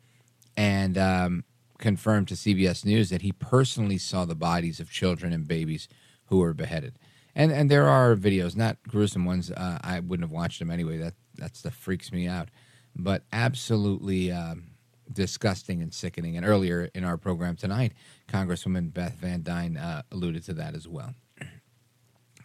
[0.58, 1.44] and um,
[1.78, 5.88] confirmed to CBS News that he personally saw the bodies of children and babies
[6.26, 7.00] who were beheaded.
[7.36, 9.50] And and there are videos, not gruesome ones.
[9.50, 10.98] Uh, I wouldn't have watched them anyway.
[10.98, 12.50] That that stuff freaks me out.
[12.96, 14.66] But absolutely um,
[15.12, 16.38] disgusting and sickening.
[16.38, 17.94] And earlier in our program tonight,
[18.28, 21.14] Congresswoman Beth Van Duyne uh, alluded to that as well.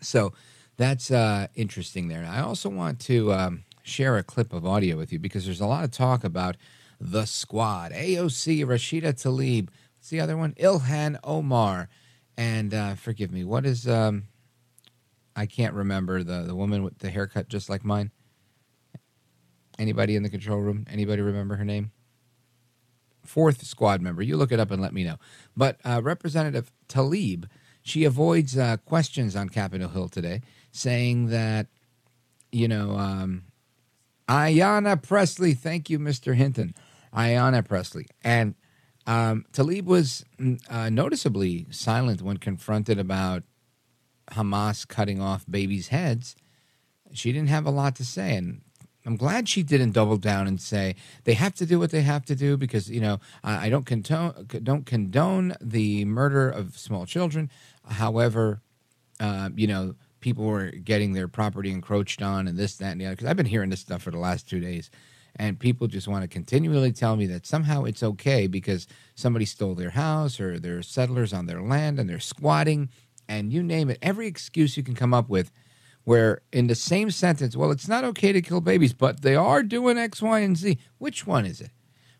[0.01, 0.33] So
[0.79, 2.25] that's uh, interesting there.
[2.25, 5.67] I also want to um, share a clip of audio with you because there's a
[5.67, 6.57] lot of talk about
[7.01, 9.69] the squad AOC, Rashida Tlaib.
[9.99, 10.53] What's the other one?
[10.55, 11.89] Ilhan Omar.
[12.37, 13.87] And uh, forgive me, what is.
[13.87, 14.29] Um,
[15.35, 18.13] I can't remember the, the woman with the haircut just like mine.
[19.79, 20.87] Anybody in the control room?
[20.91, 21.91] Anybody remember her name?
[23.25, 24.23] Fourth squad member.
[24.23, 25.17] You look it up and let me know.
[25.57, 27.47] But uh, Representative Tlaib,
[27.83, 30.41] she avoids uh, questions on Capitol Hill today
[30.79, 31.67] saying that,
[32.53, 33.45] you know, um,
[34.29, 36.35] Ayanna Pressley, thank you, Mr.
[36.35, 36.75] Hinton.
[37.15, 38.07] Ayanna Pressley.
[38.23, 38.55] And
[39.07, 43.43] um, Tlaib was mm, uh, noticeably silent when confronted about
[44.33, 46.37] Hamas cutting off babies' heads.
[47.13, 48.37] She didn't have a lot to say.
[48.37, 48.61] And
[49.07, 50.95] I'm glad she didn't double down and say
[51.25, 53.87] they have to do what they have to do because you know I, I don't
[53.87, 57.51] condone don't condone the murder of small children.
[57.89, 58.61] However,
[59.19, 63.07] uh, you know people were getting their property encroached on and this, that, and the
[63.07, 63.17] other.
[63.17, 64.91] Because I've been hearing this stuff for the last two days,
[65.37, 69.75] And people just want to continually tell me that somehow it's okay because somebody stole
[69.75, 72.89] their house or they're settlers on their land and they're squatting
[73.29, 73.99] and you name it.
[74.03, 75.53] Every excuse you can come up with
[76.05, 79.63] where in the same sentence, well, it's not okay to kill babies, but they are
[79.63, 80.79] doing X, Y, and Z.
[80.99, 81.71] Which one is it?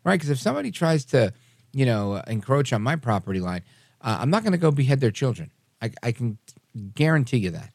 [0.03, 0.15] Right?
[0.15, 1.33] Because if somebody tries to,
[1.73, 3.63] you know, encroach on my property line,
[4.01, 5.51] uh, I'm not going to go behead their children.
[5.81, 6.37] I, I can
[6.93, 7.73] guarantee you that.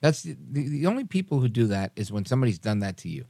[0.00, 3.08] That's the, the, the only people who do that is when somebody's done that to
[3.08, 3.24] you.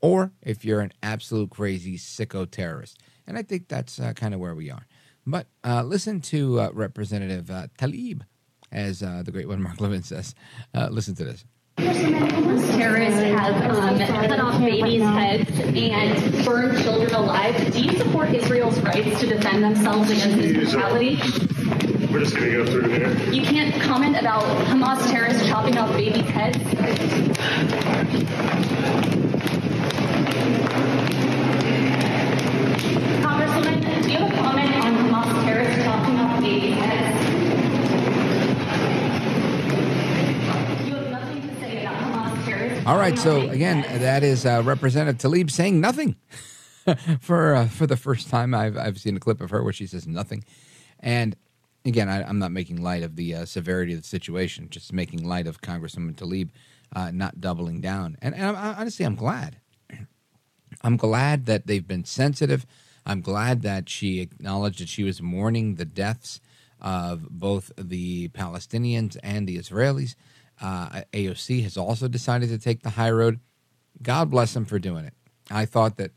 [0.00, 3.00] Or if you're an absolute crazy sicko terrorist.
[3.26, 4.86] And I think that's uh, kind of where we are.
[5.26, 8.22] But uh, listen to uh, Representative uh, Tlaib,
[8.70, 10.34] as uh, the great one Mark Levin says.
[10.72, 11.44] Uh, listen to this.
[11.78, 17.72] Terrorists have um, cut off babies' heads and burned children alive.
[17.72, 21.16] Do you support Israel's rights to defend themselves against this brutality?
[22.16, 23.14] We're just going to go through here.
[23.30, 26.56] You can't comment about Hamas terrorists chopping off babies' heads.
[33.20, 37.28] Congresswoman, do you have a comment on Hamas terrorists chopping off babies' heads?
[40.88, 42.86] You have nothing to say about Hamas terrorists.
[42.86, 46.16] All right, so again, that is uh, Representative Tlaib saying nothing
[47.20, 48.54] for uh, for the first time.
[48.54, 50.46] I've I've seen a clip of her where she says nothing,
[51.00, 51.36] and
[51.86, 55.26] again, I, am not making light of the uh, severity of the situation, just making
[55.26, 56.50] light of Congresswoman Tlaib
[56.94, 58.16] uh, not doubling down.
[58.20, 59.60] And, and I, honestly, I'm glad.
[60.82, 62.66] I'm glad that they've been sensitive.
[63.04, 66.40] I'm glad that she acknowledged that she was mourning the deaths
[66.80, 70.14] of both the Palestinians and the Israelis.
[70.60, 73.40] Uh, AOC has also decided to take the high road.
[74.02, 75.14] God bless them for doing it.
[75.50, 76.12] I thought that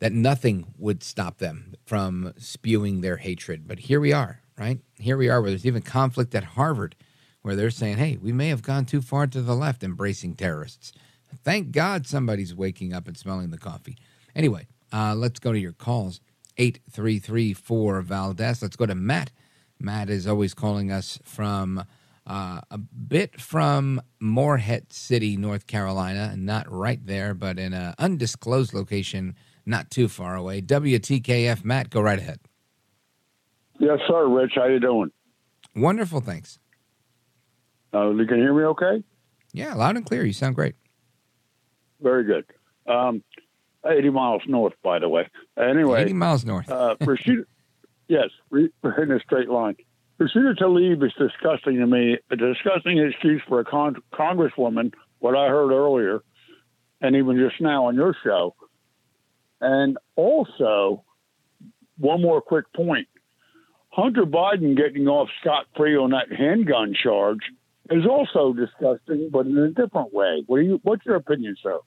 [0.00, 4.80] that nothing would stop them from spewing their hatred, but here we are, right?
[4.98, 6.94] Here we are, where there's even conflict at Harvard,
[7.42, 10.92] where they're saying, "Hey, we may have gone too far to the left, embracing terrorists."
[11.42, 13.96] Thank God somebody's waking up and smelling the coffee.
[14.34, 16.20] Anyway, uh, let's go to your calls.
[16.56, 18.62] 8334 Valdez.
[18.62, 19.30] Let's go to Matt.
[19.80, 21.84] Matt is always calling us from
[22.26, 28.72] uh, a bit from Morehead City, North Carolina, not right there, but in an undisclosed
[28.72, 29.34] location
[29.66, 30.60] not too far away.
[30.60, 32.40] WTKF, Matt, go right ahead.
[33.78, 34.52] Yes, sir, Rich.
[34.54, 35.10] How you doing?
[35.74, 36.58] Wonderful, thanks.
[37.92, 39.02] Uh, you can hear me okay?
[39.52, 40.24] Yeah, loud and clear.
[40.24, 40.74] You sound great.
[42.00, 42.44] Very good.
[42.86, 43.22] Um,
[43.86, 45.28] 80 miles north, by the way.
[45.56, 46.70] Anyway, 80 miles north.
[46.70, 47.44] uh, Rashida,
[48.08, 48.68] yes, re,
[48.98, 49.76] in a straight line.
[50.20, 55.48] Rashida Tlaib is disgusting to me, a disgusting excuse for a con- congresswoman, what I
[55.48, 56.22] heard earlier,
[57.00, 58.54] and even just now on your show.
[59.60, 61.04] And also,
[61.98, 63.08] one more quick point
[63.94, 67.42] Hunter Biden getting off scot free on that handgun charge
[67.90, 70.42] is also disgusting, but in a different way.
[70.46, 70.80] What you?
[70.82, 71.78] What's your opinion, sir?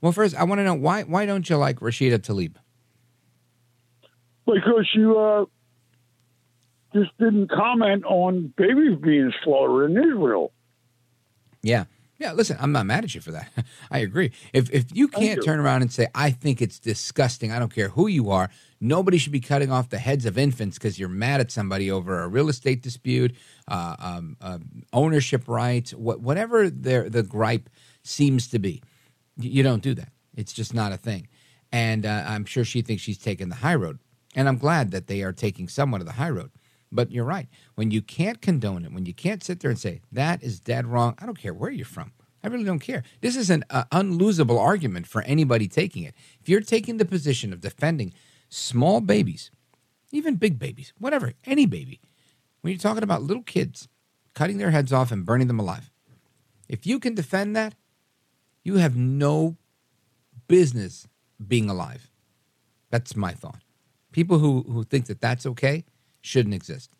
[0.00, 2.54] Well, first, I want to know why why don't you like Rashida Tlaib?
[4.46, 5.44] Because you uh,
[6.94, 10.52] just didn't comment on babies being slaughtered in Israel.
[11.62, 11.84] Yeah.
[12.18, 13.50] Yeah, listen, I'm not mad at you for that.
[13.90, 14.30] I agree.
[14.52, 15.42] If if you can't you.
[15.42, 18.48] turn around and say, I think it's disgusting, I don't care who you are,
[18.82, 22.20] nobody should be cutting off the heads of infants because you're mad at somebody over
[22.20, 23.34] a real estate dispute,
[23.68, 24.58] uh, um, uh,
[24.92, 27.70] ownership rights, what, whatever their, the gripe
[28.02, 28.82] seems to be.
[29.38, 30.12] You don't do that.
[30.36, 31.28] It's just not a thing.
[31.70, 34.00] And uh, I'm sure she thinks she's taking the high road.
[34.34, 36.50] And I'm glad that they are taking somewhat of the high road.
[36.90, 37.48] But you're right.
[37.76, 40.86] When you can't condone it, when you can't sit there and say, that is dead
[40.86, 42.12] wrong, I don't care where you're from.
[42.44, 43.04] I really don't care.
[43.20, 46.14] This is an uh, unlosable argument for anybody taking it.
[46.40, 48.12] If you're taking the position of defending
[48.52, 49.50] small babies,
[50.10, 52.00] even big babies, whatever, any baby,
[52.60, 53.88] when you're talking about little kids
[54.34, 55.90] cutting their heads off and burning them alive,
[56.68, 57.74] if you can defend that,
[58.62, 59.56] you have no
[60.48, 61.08] business
[61.46, 62.10] being alive.
[62.90, 63.62] That's my thought.
[64.12, 65.84] People who, who think that that's okay
[66.20, 66.90] shouldn't exist.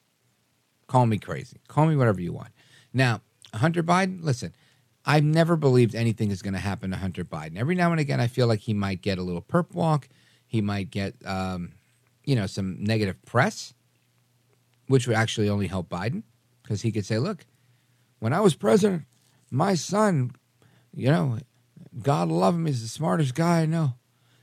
[0.86, 1.60] Call me crazy.
[1.68, 2.50] Call me whatever you want.
[2.92, 3.20] Now,
[3.54, 4.54] Hunter Biden, listen,
[5.04, 7.58] I've never believed anything is going to happen to Hunter Biden.
[7.58, 10.08] Every now and again, I feel like he might get a little perp walk.
[10.52, 11.72] He might get, um,
[12.24, 13.72] you know, some negative press,
[14.86, 16.24] which would actually only help Biden
[16.62, 17.46] because he could say, look,
[18.18, 19.04] when I was president,
[19.50, 20.32] my son,
[20.94, 21.38] you know,
[22.02, 23.94] God love him, he's the smartest guy I know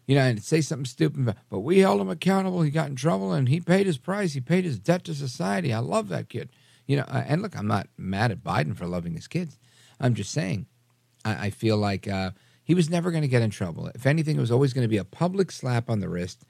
[0.10, 2.64] you know, and say something stupid, but we held him accountable.
[2.64, 4.34] He got in trouble and he paid his price.
[4.34, 5.72] He paid his debt to society.
[5.72, 6.49] I love that kid.
[6.88, 9.60] You know, and look, I'm not mad at Biden for loving his kids.
[9.99, 10.65] I'm just saying,
[11.23, 12.31] I, I feel like uh,
[12.70, 13.88] he was never going to get in trouble.
[13.96, 16.46] If anything, it was always going to be a public slap on the wrist.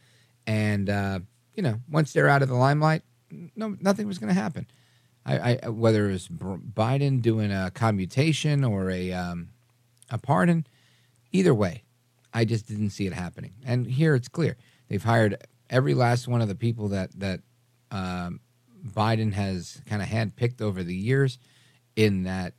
[0.46, 1.22] And, uh,
[1.54, 3.04] you know, once they're out of the limelight,
[3.56, 4.68] no, nothing was going to happen.
[5.26, 9.52] I, I, whether it was Biden doing a commutation or a, um,
[10.10, 10.68] a pardon,
[11.32, 11.84] either way,
[12.34, 13.54] I just didn't see it happening.
[13.66, 14.58] And here it's clear
[14.90, 15.38] they've hired
[15.70, 17.40] every last one of the people that that
[17.92, 18.42] um,
[18.86, 21.40] Biden has kind of handpicked over the years
[21.96, 22.56] in that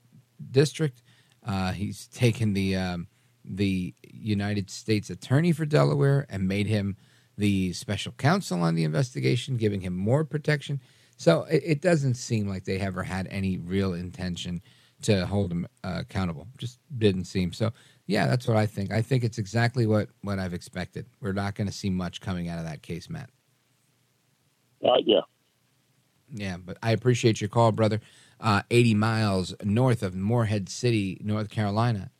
[0.50, 1.02] district.
[1.46, 3.06] Uh, he's taken the um,
[3.50, 6.96] the United States Attorney for Delaware and made him
[7.36, 10.80] the special counsel on the investigation, giving him more protection.
[11.16, 14.62] So it, it doesn't seem like they ever had any real intention
[15.02, 16.46] to hold him uh, accountable.
[16.58, 17.72] Just didn't seem so.
[18.06, 18.92] Yeah, that's what I think.
[18.92, 21.06] I think it's exactly what what I've expected.
[21.20, 23.30] We're not going to see much coming out of that case, Matt.
[24.84, 25.20] Uh, yeah.
[26.32, 28.00] Yeah, but I appreciate your call, brother.
[28.38, 32.10] Uh, 80 miles north of Morehead City, North Carolina.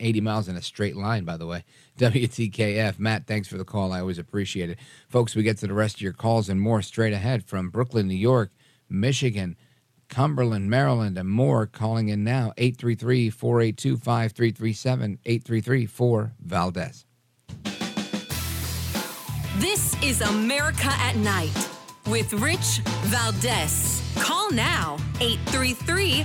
[0.00, 1.64] 80 miles in a straight line, by the way.
[1.98, 2.98] WTKF.
[2.98, 3.92] Matt, thanks for the call.
[3.92, 4.78] I always appreciate it.
[5.08, 8.08] Folks, we get to the rest of your calls and more straight ahead from Brooklyn,
[8.08, 8.50] New York,
[8.88, 9.56] Michigan,
[10.08, 11.66] Cumberland, Maryland, and more.
[11.66, 17.04] Calling in now 833 482 5337 833 4 Valdez.
[19.58, 21.70] This is America at Night
[22.06, 24.02] with Rich Valdez.
[24.16, 26.24] Call now 833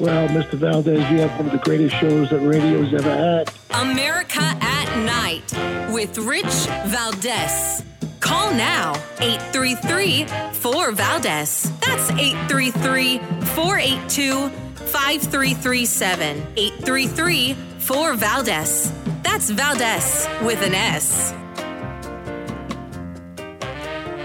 [0.00, 0.52] Well, Mr.
[0.52, 3.52] Valdez, you have one of the greatest shows that radio's ever had.
[3.82, 6.46] America at Night with Rich
[6.86, 7.84] Valdez.
[8.20, 10.24] Call now 833
[10.54, 11.70] 4 Valdez.
[11.80, 13.18] That's 833
[13.48, 14.48] 482
[14.86, 16.46] 5337.
[16.56, 18.92] 833 4 Valdez.
[19.22, 21.34] That's Valdez with an S.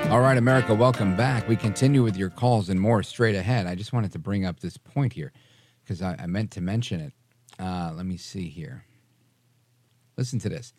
[0.09, 1.49] All right, America, welcome back.
[1.49, 3.67] We continue with your calls and more straight ahead.
[3.67, 5.33] I just wanted to bring up this point here
[5.85, 7.13] because I, I, meant to mention it.
[7.59, 8.85] Uh, let me see here.
[10.17, 10.73] Listen to this.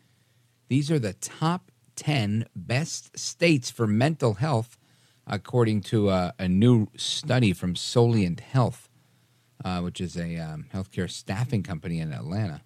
[0.67, 4.77] These are the top 10 best states for mental health,
[5.25, 8.89] according to a, new study from Soliant Health,
[9.63, 12.61] uh, which is a um, healthcare staffing company in Atlanta.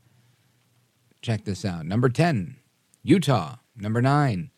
[1.22, 1.85] Check this out.
[1.85, 2.55] Number 10,
[3.03, 3.57] Utah.
[3.76, 4.51] Number 9,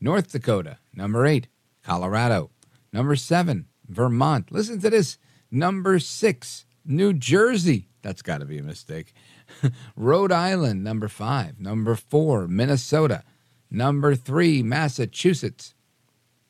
[0.00, 0.78] North Dakota.
[0.92, 1.46] Number 8,
[1.82, 2.50] Colorado.
[2.92, 4.50] Number 7, Vermont.
[4.50, 5.18] Listen to this.
[5.50, 7.88] Number 6, New Jersey.
[8.02, 9.14] That's got to be a mistake.
[9.96, 11.58] Rhode Island, number five.
[11.58, 13.22] Number four, Minnesota.
[13.70, 15.74] Number three, Massachusetts.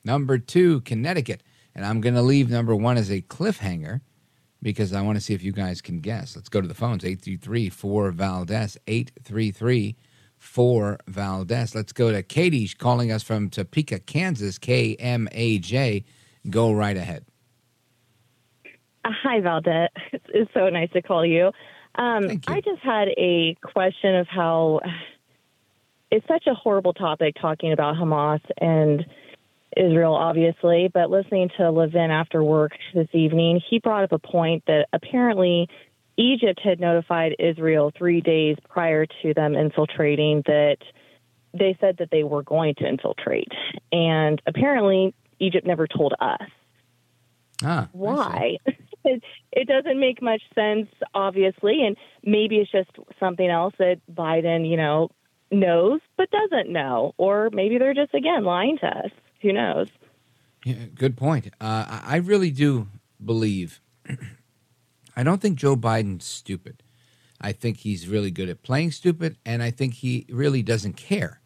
[0.04, 1.42] Number two, Connecticut.
[1.74, 4.00] And I'm going to leave number one as a cliffhanger
[4.62, 6.36] because I want to see if you guys can guess.
[6.36, 8.78] Let's go to the phones 833 4 Valdez.
[8.86, 9.96] 833
[10.38, 11.74] 4 Valdez.
[11.74, 14.58] Let's go to Katie calling us from Topeka, Kansas.
[14.58, 16.04] KMAJ.
[16.50, 17.24] Go right ahead.
[19.04, 19.90] Hi, Valdez.
[20.28, 21.52] It's so nice to call you.
[21.94, 22.40] Um, you.
[22.48, 24.80] I just had a question of how
[26.10, 29.04] it's such a horrible topic talking about Hamas and
[29.76, 34.64] Israel, obviously, but listening to Levin after work this evening, he brought up a point
[34.66, 35.68] that apparently
[36.16, 40.78] Egypt had notified Israel three days prior to them infiltrating that
[41.52, 43.52] they said that they were going to infiltrate.
[43.92, 46.48] And apparently, Egypt never told us.
[47.64, 48.58] Ah, Why?
[49.04, 49.22] it,
[49.52, 52.90] it doesn't make much sense, obviously, and maybe it's just
[53.20, 55.10] something else that Biden, you know,
[55.50, 59.10] knows but doesn't know, or maybe they're just again lying to us.
[59.42, 59.88] Who knows?
[60.64, 61.48] Yeah, good point.
[61.60, 62.88] Uh, I really do
[63.22, 63.80] believe.
[65.16, 66.82] I don't think Joe Biden's stupid.
[67.40, 71.40] I think he's really good at playing stupid, and I think he really doesn't care.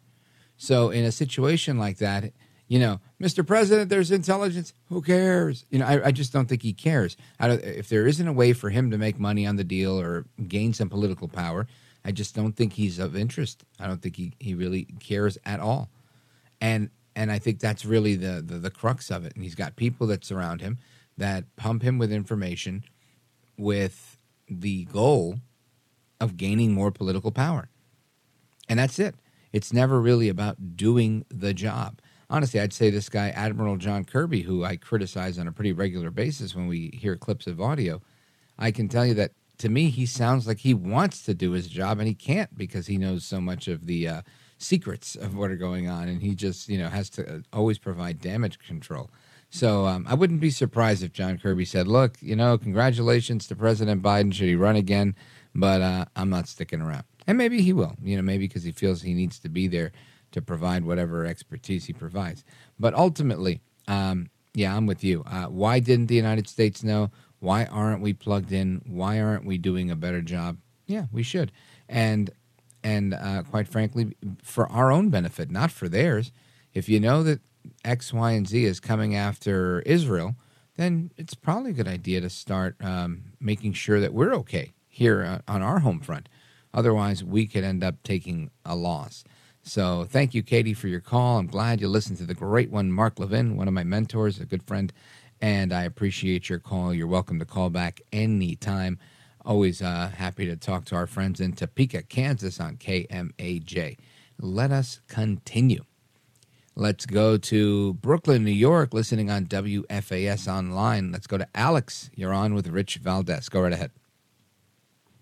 [0.55, 2.31] So, in a situation like that,
[2.69, 3.45] you know, Mr.
[3.45, 4.73] President, there's intelligence.
[4.89, 5.65] Who cares?
[5.71, 7.17] You know, I, I just don't think he cares.
[7.39, 10.73] if there isn't a way for him to make money on the deal or gain
[10.73, 11.65] some political power,
[12.05, 13.63] I just don't think he's of interest.
[13.79, 15.89] I don't think he, he really cares at all.
[16.61, 19.33] And and I think that's really the, the the crux of it.
[19.33, 20.77] And he's got people that surround him
[21.17, 22.83] that pump him with information
[23.57, 24.17] with
[24.47, 25.39] the goal
[26.21, 27.69] of gaining more political power.
[28.69, 29.15] And that's it.
[29.51, 34.41] It's never really about doing the job honestly, I'd say this guy, Admiral John Kirby,
[34.41, 38.01] who I criticize on a pretty regular basis when we hear clips of audio,
[38.57, 41.67] I can tell you that to me, he sounds like he wants to do his
[41.67, 44.21] job and he can't because he knows so much of the uh,
[44.57, 47.77] secrets of what are going on, and he just you know has to uh, always
[47.77, 49.09] provide damage control.
[49.49, 53.55] So um, I wouldn't be surprised if John Kirby said, "Look, you know, congratulations to
[53.55, 54.33] President Biden.
[54.33, 55.15] Should he run again?
[55.55, 57.95] But uh, I'm not sticking around." And maybe he will.
[58.01, 59.91] You know, maybe because he feels he needs to be there
[60.31, 62.43] to provide whatever expertise he provides.
[62.79, 65.23] But ultimately, um, yeah, I'm with you.
[65.25, 67.11] Uh, why didn't the United States know?
[67.39, 68.81] Why aren't we plugged in?
[68.85, 70.57] Why aren't we doing a better job?
[70.87, 71.51] Yeah, we should.
[71.87, 72.31] And
[72.83, 76.31] and uh, quite frankly, for our own benefit, not for theirs.
[76.73, 77.41] If you know that
[77.83, 80.35] X, Y, and Z is coming after Israel,
[80.77, 85.23] then it's probably a good idea to start um, making sure that we're okay here
[85.23, 86.29] uh, on our home front.
[86.73, 89.23] Otherwise, we could end up taking a loss.
[89.69, 91.37] So, thank you, Katie, for your call.
[91.37, 94.45] I'm glad you listened to the great one, Mark Levin, one of my mentors, a
[94.45, 94.91] good friend,
[95.41, 96.91] and I appreciate your call.
[96.91, 98.97] You're welcome to call back anytime.
[99.45, 103.97] Always uh, happy to talk to our friends in Topeka, Kansas on KMAJ.
[104.39, 105.83] Let us continue.
[106.75, 111.11] Let's go to Brooklyn, New York, listening on WFAS online.
[111.11, 112.09] Let's go to Alex.
[112.15, 113.49] You're on with Rich Valdez.
[113.49, 113.91] Go right ahead.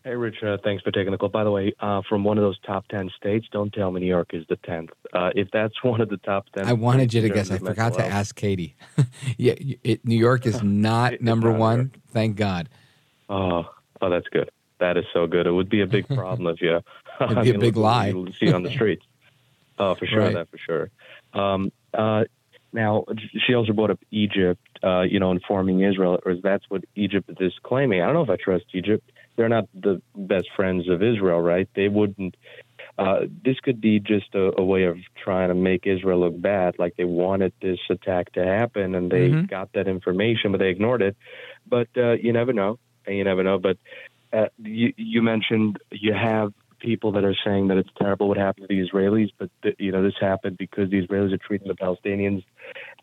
[0.07, 0.41] Hey, Rich.
[0.41, 1.27] Uh, thanks for taking the call.
[1.27, 4.07] By the way, uh, from one of those top 10 states, don't tell me New
[4.07, 4.87] York is the 10th.
[5.11, 7.51] Uh, if that's one of the top 10 I wanted you to guess.
[7.51, 8.77] I forgot to ask Katie.
[9.37, 11.91] yeah, it, New York is not number not one.
[12.13, 12.69] Thank God.
[13.27, 13.65] Oh,
[14.01, 14.49] oh, that's good.
[14.79, 15.45] That is so good.
[15.45, 16.79] It would be a big problem if you.
[17.19, 18.13] It'd be a big lie.
[18.39, 19.05] see on the streets.
[19.77, 20.19] Oh, for sure.
[20.19, 20.33] Right.
[20.35, 20.89] That for sure.
[21.33, 22.23] Um, uh,
[22.71, 23.03] now,
[23.45, 27.29] she also brought up Egypt, uh, you know, informing Israel, or is that's what Egypt
[27.41, 28.01] is claiming.
[28.01, 29.11] I don't know if I trust Egypt.
[29.37, 31.69] They're not the best friends of Israel, right?
[31.75, 32.35] They wouldn't.
[32.97, 36.79] Uh, this could be just a, a, way of trying to make Israel look bad,
[36.79, 39.45] like they wanted this attack to happen and they mm-hmm.
[39.45, 41.15] got that information, but they ignored it.
[41.67, 43.59] But uh, you never know, you never know.
[43.59, 43.77] But
[44.33, 48.67] uh, you, you mentioned you have people that are saying that it's terrible what happened
[48.69, 51.75] to the Israelis, but th- you know this happened because the Israelis are treating the
[51.75, 52.43] Palestinians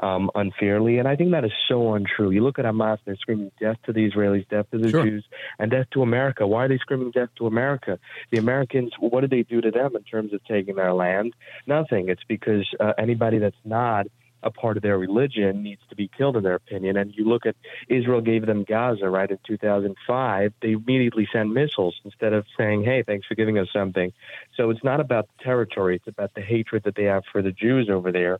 [0.01, 2.31] um, unfairly, and I think that is so untrue.
[2.31, 5.05] You look at Hamas; they're screaming death to the Israelis, death to the sure.
[5.05, 5.25] Jews,
[5.59, 6.47] and death to America.
[6.47, 7.99] Why are they screaming death to America?
[8.31, 11.35] The Americans, what did they do to them in terms of taking their land?
[11.67, 12.09] Nothing.
[12.09, 14.07] It's because uh, anybody that's not
[14.45, 16.97] a part of their religion needs to be killed, in their opinion.
[16.97, 17.57] And you look at
[17.89, 20.53] Israel gave them Gaza, right, in 2005.
[20.61, 24.13] They immediately send missiles instead of saying, hey, thanks for giving us something.
[24.57, 27.53] So it's not about the territory, it's about the hatred that they have for the
[27.53, 28.39] Jews over there.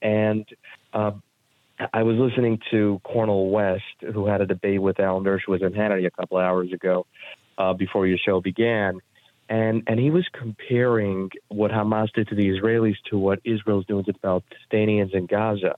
[0.00, 0.46] And
[0.94, 1.12] uh,
[1.92, 6.06] I was listening to Cornel West, who had a debate with Alan Dershowitz and Hannity
[6.06, 7.06] a couple hours ago
[7.58, 9.00] uh, before your show began
[9.50, 14.04] and and he was comparing what Hamas did to the Israelis to what Israel's doing
[14.04, 15.74] to the Palestinians in Gaza,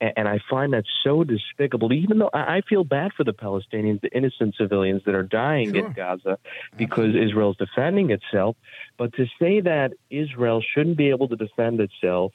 [0.00, 1.92] and, and I find that so despicable.
[1.92, 5.86] Even though I feel bad for the Palestinians, the innocent civilians that are dying sure.
[5.86, 6.38] in Gaza
[6.76, 7.30] because Absolutely.
[7.30, 8.56] Israel's defending itself,
[8.98, 12.32] but to say that Israel shouldn't be able to defend itself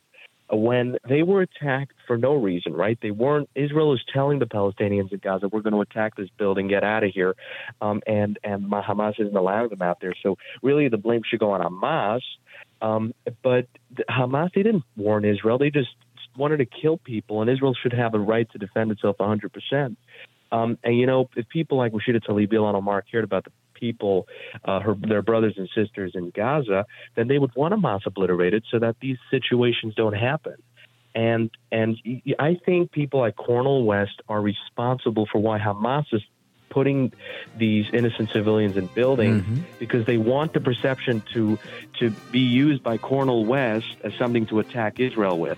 [0.51, 2.97] when they were attacked for no reason, right?
[3.01, 3.49] They weren't.
[3.55, 7.03] Israel is telling the Palestinians in Gaza, "We're going to attack this building, get out
[7.03, 7.35] of here,"
[7.81, 10.13] um, and and Hamas isn't allowing them out there.
[10.23, 12.21] So really, the blame should go on Hamas.
[12.81, 13.13] Um,
[13.43, 13.67] but
[14.09, 15.57] Hamas, they didn't warn Israel.
[15.57, 15.89] They just
[16.37, 19.97] wanted to kill people, and Israel should have a right to defend itself 100 percent.
[20.51, 24.27] Um, and you know, if people like Rashida Tlaib, Ilhan Omar cared about the people,
[24.65, 26.85] uh, her, their brothers and sisters in Gaza,
[27.15, 30.55] then they would want Hamas obliterated so that these situations don't happen.
[31.15, 31.97] And and
[32.37, 36.21] I think people like Cornel West are responsible for why Hamas is
[36.69, 37.11] putting
[37.57, 39.61] these innocent civilians in buildings mm-hmm.
[39.79, 41.57] because they want the perception to
[41.99, 45.57] to be used by Cornel West as something to attack Israel with.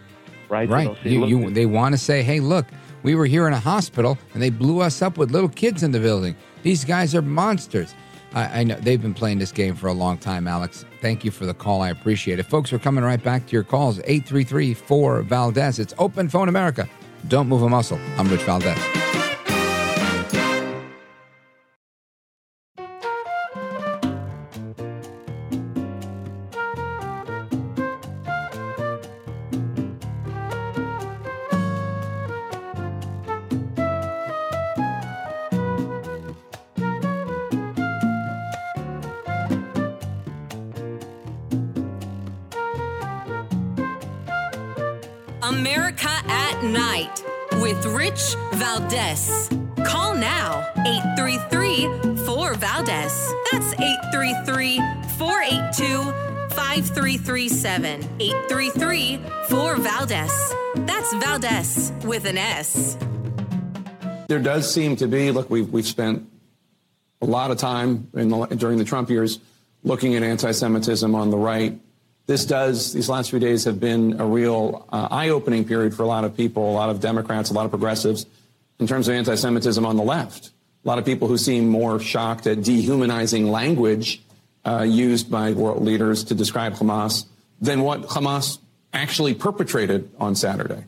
[0.49, 0.67] Right.
[0.67, 0.87] Right.
[1.03, 2.65] So you, you, they want to say, "Hey, look,
[3.03, 5.91] we were here in a hospital and they blew us up with little kids in
[5.91, 6.35] the building.
[6.63, 7.93] These guys are monsters."
[8.33, 10.85] I, I, know they've been playing this game for a long time, Alex.
[11.01, 11.81] Thank you for the call.
[11.81, 12.43] I appreciate it.
[12.43, 13.99] Folks, we're coming right back to your calls.
[13.99, 15.79] 833 4 Valdez.
[15.79, 16.87] It's Open Phone America.
[17.27, 17.99] Don't move a muscle.
[18.17, 18.51] I'm Rich Valdez.
[18.61, 19.30] Valdez.
[57.49, 58.19] 5337.
[58.19, 59.19] 833
[59.49, 60.55] 4 Valdez.
[60.75, 62.97] That's Valdez with an S.
[64.27, 66.29] There does seem to be, look, we've, we've spent
[67.21, 69.39] a lot of time the, during the Trump years
[69.83, 71.79] looking at anti Semitism on the right
[72.27, 76.03] this does, these last few days have been a real uh, eye opening period for
[76.03, 78.25] a lot of people, a lot of Democrats, a lot of progressives
[78.79, 80.51] in terms of anti Semitism on the left.
[80.85, 84.21] A lot of people who seem more shocked at dehumanizing language
[84.65, 87.25] uh, used by world leaders to describe Hamas
[87.59, 88.59] than what Hamas
[88.93, 90.85] actually perpetrated on Saturday.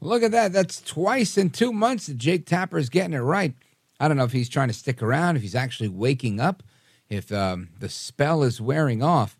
[0.00, 0.52] Look at that.
[0.52, 3.54] That's twice in two months that Jake Tapper is getting it right.
[3.98, 6.62] I don't know if he's trying to stick around, if he's actually waking up,
[7.08, 9.38] if um, the spell is wearing off.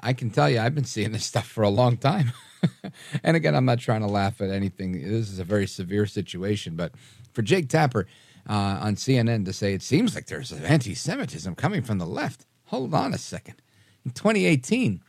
[0.00, 2.32] I can tell you, I've been seeing this stuff for a long time.
[3.22, 4.92] and again, I'm not trying to laugh at anything.
[4.92, 6.74] This is a very severe situation.
[6.74, 6.92] But
[7.32, 8.06] for Jake Tapper
[8.48, 12.46] uh, on CNN to say it seems like there's anti Semitism coming from the left,
[12.66, 13.60] hold on a second.
[14.04, 15.02] In 2018,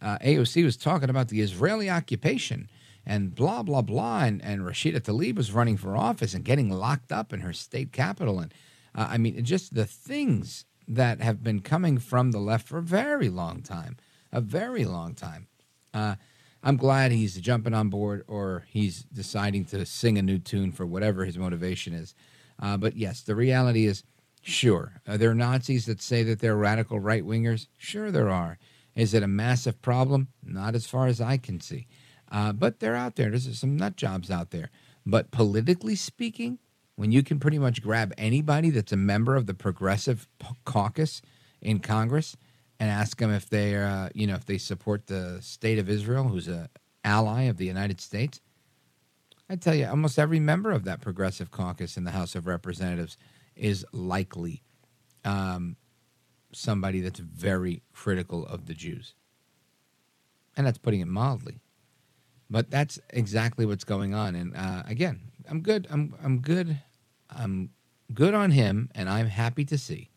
[0.00, 2.68] uh, AOC was talking about the Israeli occupation
[3.04, 4.24] and blah, blah, blah.
[4.24, 7.92] And, and Rashida Tlaib was running for office and getting locked up in her state
[7.92, 8.40] capital.
[8.40, 8.52] And
[8.94, 12.82] uh, I mean, just the things that have been coming from the left for a
[12.82, 13.96] very long time,
[14.32, 15.46] a very long time.
[15.92, 16.16] Uh,
[16.62, 20.84] I'm glad he's jumping on board or he's deciding to sing a new tune for
[20.84, 22.14] whatever his motivation is.
[22.58, 24.04] Uh, but yes, the reality is
[24.42, 25.00] sure.
[25.06, 27.68] Are there Nazis that say that they're radical right wingers?
[27.76, 28.58] Sure, there are.
[28.94, 30.28] Is it a massive problem?
[30.42, 31.86] Not as far as I can see.
[32.30, 33.30] Uh, but they're out there.
[33.30, 34.70] There's some nut jobs out there.
[35.04, 36.58] But politically speaking,
[36.96, 40.26] when you can pretty much grab anybody that's a member of the progressive
[40.64, 41.20] caucus
[41.60, 42.36] in Congress
[42.80, 46.24] and ask them if they, uh, you know, if they support the state of Israel,
[46.24, 46.68] who's an
[47.04, 48.40] ally of the United States,
[49.48, 53.16] I tell you, almost every member of that progressive caucus in the House of Representatives
[53.54, 54.62] is likely
[55.24, 55.76] um,
[56.52, 59.14] somebody that's very critical of the Jews,
[60.56, 61.60] and that's putting it mildly.
[62.50, 64.34] But that's exactly what's going on.
[64.34, 65.86] And uh, again, I'm good.
[65.90, 66.78] I'm I'm good.
[67.30, 67.70] I'm
[68.12, 70.10] good on him, and I'm happy to see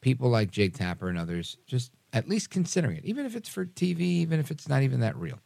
[0.00, 3.66] people like Jake Tapper and others just at least considering it, even if it's for
[3.66, 5.38] TV, even if it's not even that real.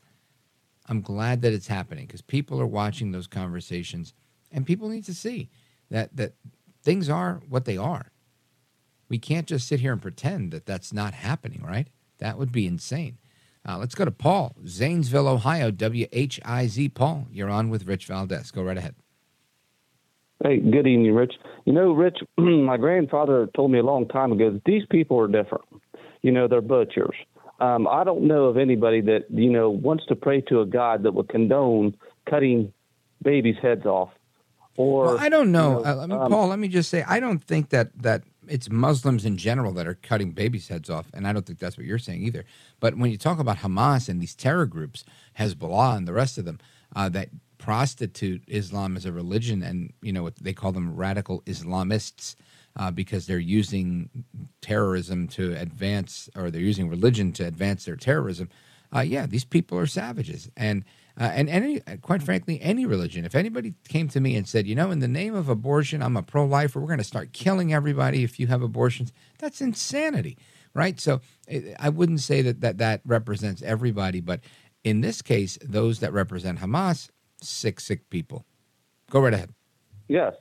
[0.86, 4.12] I'm glad that it's happening because people are watching those conversations,
[4.52, 5.50] and people need to see
[5.90, 6.34] that that
[6.82, 8.10] things are what they are.
[9.08, 11.88] We can't just sit here and pretend that that's not happening, right?
[12.18, 13.18] That would be insane.
[13.66, 16.92] Uh, let's go to Paul, Zanesville, Ohio, WHIZ.
[16.92, 18.50] Paul, you're on with Rich Valdez.
[18.50, 18.94] Go right ahead.
[20.42, 21.34] Hey, good evening, Rich.
[21.64, 25.28] You know, Rich, my grandfather told me a long time ago that these people are
[25.28, 25.64] different.
[26.20, 27.14] You know, they're butchers.
[27.60, 31.04] Um, I don't know of anybody that, you know, wants to pray to a God
[31.04, 31.96] that would condone
[32.28, 32.72] cutting
[33.22, 34.10] babies' heads off.
[34.76, 36.48] Or well, I don't know, you know uh, um, Paul.
[36.48, 39.94] Let me just say, I don't think that that it's Muslims in general that are
[39.94, 42.44] cutting babies' heads off, and I don't think that's what you're saying either.
[42.80, 45.04] But when you talk about Hamas and these terror groups,
[45.38, 46.58] Hezbollah and the rest of them,
[46.96, 47.28] uh, that
[47.58, 52.34] prostitute Islam as a religion, and you know what they call them radical Islamists
[52.76, 54.10] uh, because they're using
[54.60, 58.48] terrorism to advance, or they're using religion to advance their terrorism.
[58.94, 60.84] Uh, yeah, these people are savages, and
[61.20, 63.24] uh, and any, quite frankly, any religion.
[63.24, 66.16] If anybody came to me and said, you know, in the name of abortion, I'm
[66.16, 70.36] a pro-lifer, we're going to start killing everybody if you have abortions, that's insanity,
[70.74, 70.98] right?
[70.98, 71.20] So
[71.78, 74.40] I wouldn't say that that that represents everybody, but
[74.82, 77.08] in this case, those that represent Hamas,
[77.40, 78.44] sick, sick people.
[79.10, 79.50] Go right ahead.
[80.08, 80.34] Yes.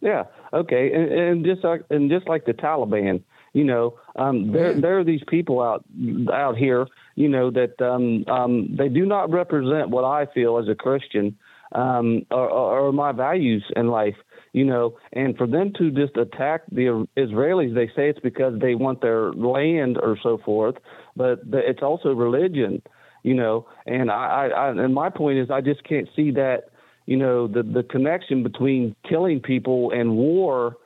[0.00, 0.24] Yeah.
[0.52, 0.92] Okay.
[0.92, 3.22] And, and just like and just like the Taliban,
[3.52, 5.84] you know, um, there there are these people out
[6.32, 10.68] out here, you know, that um, um, they do not represent what I feel as
[10.68, 11.36] a Christian
[11.72, 14.16] um, or, or my values in life,
[14.52, 14.96] you know.
[15.12, 19.32] And for them to just attack the Israelis, they say it's because they want their
[19.32, 20.76] land or so forth,
[21.16, 22.82] but it's also religion,
[23.22, 23.66] you know.
[23.86, 26.70] And I, I, I and my point is, I just can't see that,
[27.08, 30.76] you know, the the connection between killing people and war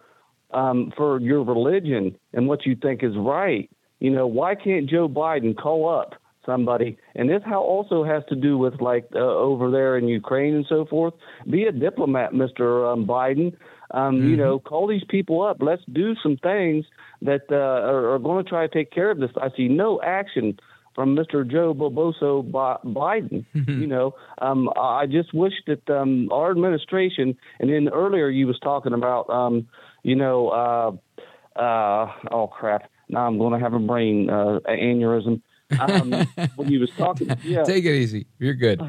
[0.52, 3.68] um, for your religion and what you think is right.
[3.98, 6.10] You know, why can't Joe Biden call up
[6.46, 6.96] somebody?
[7.16, 10.66] And this how also has to do with like uh, over there in Ukraine and
[10.68, 11.14] so forth.
[11.50, 13.48] Be a diplomat, Mister um, Biden.
[13.90, 14.28] Um, mm-hmm.
[14.30, 15.56] You know, call these people up.
[15.60, 16.84] Let's do some things
[17.22, 19.30] that uh, are, are going to try to take care of this.
[19.36, 20.56] I see no action
[20.94, 21.48] from Mr.
[21.48, 23.44] Joe Boboso Biden.
[23.54, 23.80] Mm-hmm.
[23.80, 28.58] you know, um, I just wish that um, our administration, and then earlier you was
[28.60, 29.68] talking about um,
[30.02, 35.40] you know, uh, uh, oh crap, now I'm going to have a brain uh, aneurysm.
[35.78, 36.10] Um,
[36.56, 38.26] when you was talking, yeah, take it easy.
[38.38, 38.82] You're good.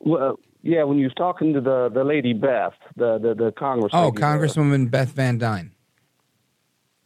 [0.00, 3.92] Well, yeah, when you was talking to the the lady Beth, the the, the Congress.
[3.94, 5.72] Oh, Congresswoman Beth Van Duyne.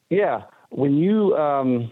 [0.09, 1.91] Yeah, when you, um,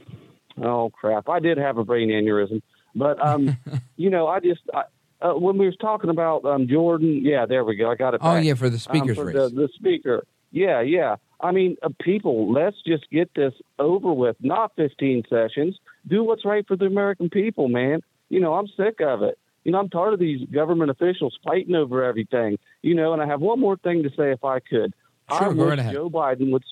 [0.64, 2.62] oh crap, I did have a brain aneurysm,
[2.94, 3.56] but um,
[3.97, 4.62] you know, I just.
[4.72, 4.85] I,
[5.20, 7.90] uh, when we was talking about um, Jordan, yeah, there we go.
[7.90, 8.20] I got it.
[8.22, 8.44] Oh back.
[8.44, 9.32] yeah, for the speaker's um, for.
[9.32, 10.22] The, the speaker,
[10.52, 11.16] yeah, yeah.
[11.40, 14.36] I mean, uh, people, let's just get this over with.
[14.40, 15.78] Not 15 sessions.
[16.06, 18.01] Do what's right for the American people, man.
[18.28, 19.39] You know, I'm sick of it.
[19.64, 22.59] You know, I'm tired of these government officials fighting over everything.
[22.82, 24.94] You know, and I have one more thing to say, if I could.
[25.30, 25.93] Sure, I wish.
[25.93, 26.64] Joe Biden would.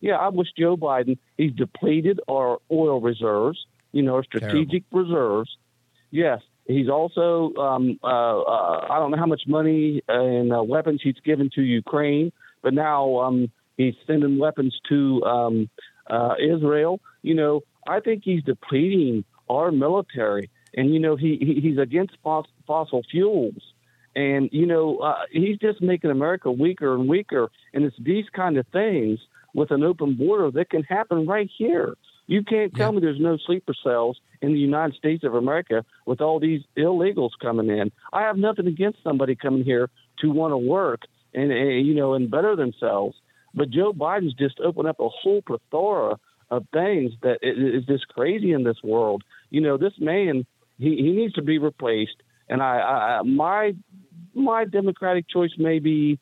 [0.00, 1.18] Yeah, I wish Joe Biden.
[1.36, 3.58] He's depleted our oil reserves.
[3.92, 5.56] You know, our strategic reserves.
[6.10, 7.54] Yes, he's also.
[7.56, 11.62] Um, uh, uh, I don't know how much money and uh, weapons he's given to
[11.62, 15.70] Ukraine, but now um, he's sending weapons to um,
[16.08, 17.00] uh, Israel.
[17.22, 22.16] You know, I think he's depleting our military, and you know, he, he he's against
[22.22, 23.62] fos- fossil fuels.
[24.16, 28.56] And you know uh, he's just making America weaker and weaker, and it's these kind
[28.56, 29.20] of things
[29.54, 31.94] with an open border that can happen right here.
[32.26, 36.20] You can't tell me there's no sleeper cells in the United States of America with
[36.20, 37.90] all these illegals coming in.
[38.12, 39.88] I have nothing against somebody coming here
[40.20, 41.02] to want to work
[41.32, 43.16] and, and you know and better themselves,
[43.54, 46.18] but Joe Biden's just opened up a whole plethora
[46.50, 49.22] of things that is just crazy in this world.
[49.50, 50.46] You know, this man
[50.78, 52.16] he, he needs to be replaced,
[52.48, 53.74] and I, I my
[54.34, 56.18] my Democratic choice may be,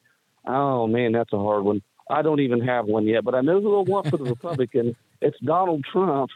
[0.46, 1.82] oh man, that's a hard one.
[2.08, 4.96] I don't even have one yet, but I know who I want for the Republican.
[5.22, 6.30] It's Donald Trump.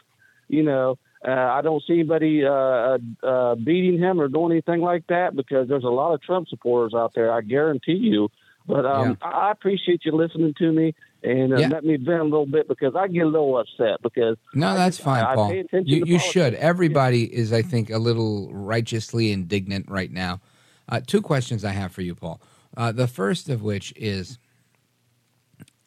[0.47, 5.05] You know, uh, I don't see anybody uh, uh, beating him or doing anything like
[5.07, 7.31] that because there's a lot of Trump supporters out there.
[7.31, 8.29] I guarantee you.
[8.67, 11.67] But um, I I appreciate you listening to me and uh, Yeah.
[11.67, 14.97] let me vent a little bit because I get a little upset because No, that's
[14.97, 15.51] fine, I Paul.
[15.51, 16.55] attention You, you should.
[16.55, 20.41] Everybody is, I think, a little righteously indignant right now.
[20.89, 22.41] Uh, two questions I have for you, Paul.
[22.75, 24.39] Uh, the first of which is,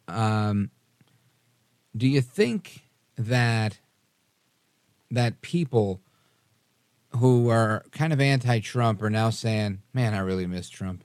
[0.08, 0.70] um,
[1.96, 2.82] do you think
[3.16, 3.78] that
[5.10, 6.00] that people
[7.18, 11.04] who are kind of anti-Trump are now saying, "Man, I really miss Trump"?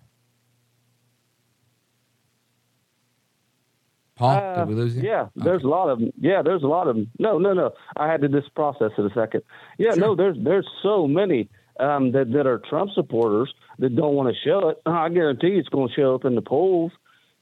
[4.16, 5.04] Paul, Uh, did we lose you?
[5.04, 6.12] Yeah, there's a lot of them.
[6.20, 7.10] Yeah, there's a lot of them.
[7.20, 7.72] No, no, no.
[7.96, 9.44] I had to just process it a second.
[9.78, 11.48] Yeah, no, there's there's so many
[11.80, 14.82] um, that that are Trump supporters that don't want to show it.
[14.86, 16.92] I guarantee it's going to show up in the polls.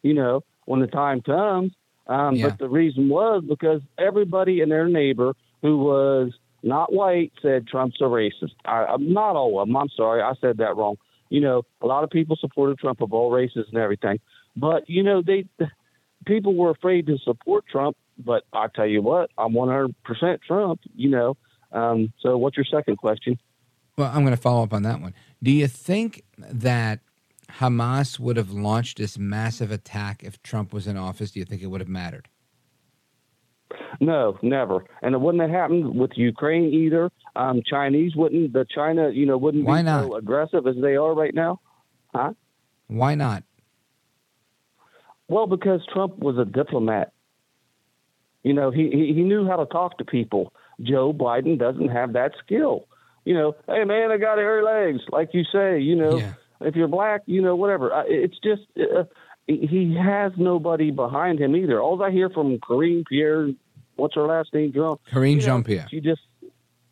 [0.03, 1.73] You know, when the time comes.
[2.07, 2.49] Um, Yeah.
[2.49, 6.33] But the reason was because everybody and their neighbor who was
[6.63, 8.53] not white said Trump's a racist.
[8.65, 9.75] I, I'm not all of them.
[9.75, 10.97] I'm sorry, I said that wrong.
[11.29, 14.19] You know, a lot of people supported Trump of all races and everything.
[14.55, 15.45] But you know, they
[16.25, 19.93] people were afraid to support Trump, but I tell you what, I'm 100%
[20.41, 21.37] Trump, you know.
[21.71, 23.39] Um, so what's your second question?
[23.97, 25.13] Well, I'm going to follow up on that one.
[25.41, 26.99] Do you think that
[27.53, 31.31] Hamas would have launched this massive attack if Trump was in office?
[31.31, 32.27] Do you think it would have mattered?
[33.99, 34.85] No, never.
[35.01, 37.09] And it wouldn't have happened with Ukraine either.
[37.35, 40.05] Um, Chinese wouldn't, the China, you know, wouldn't Why be not?
[40.05, 41.59] so aggressive as they are right now.
[42.13, 42.33] Huh?
[42.87, 43.43] Why not?
[45.27, 47.11] Well, because Trump was a diplomat.
[48.43, 50.53] You know, he, he, he knew how to talk to people.
[50.81, 52.87] Joe Biden doesn't have that skill.
[53.25, 56.17] You know, hey, man, I got hairy legs, like you say, you know,
[56.61, 58.03] if you're black, you know, whatever.
[58.07, 59.03] It's just, uh,
[59.47, 61.81] he has nobody behind him either.
[61.81, 63.49] All I hear from Corinne Pierre,
[63.95, 64.97] what's her last name, Jean?
[65.11, 65.87] Karine you know, Jean-Pierre.
[65.89, 66.21] She just,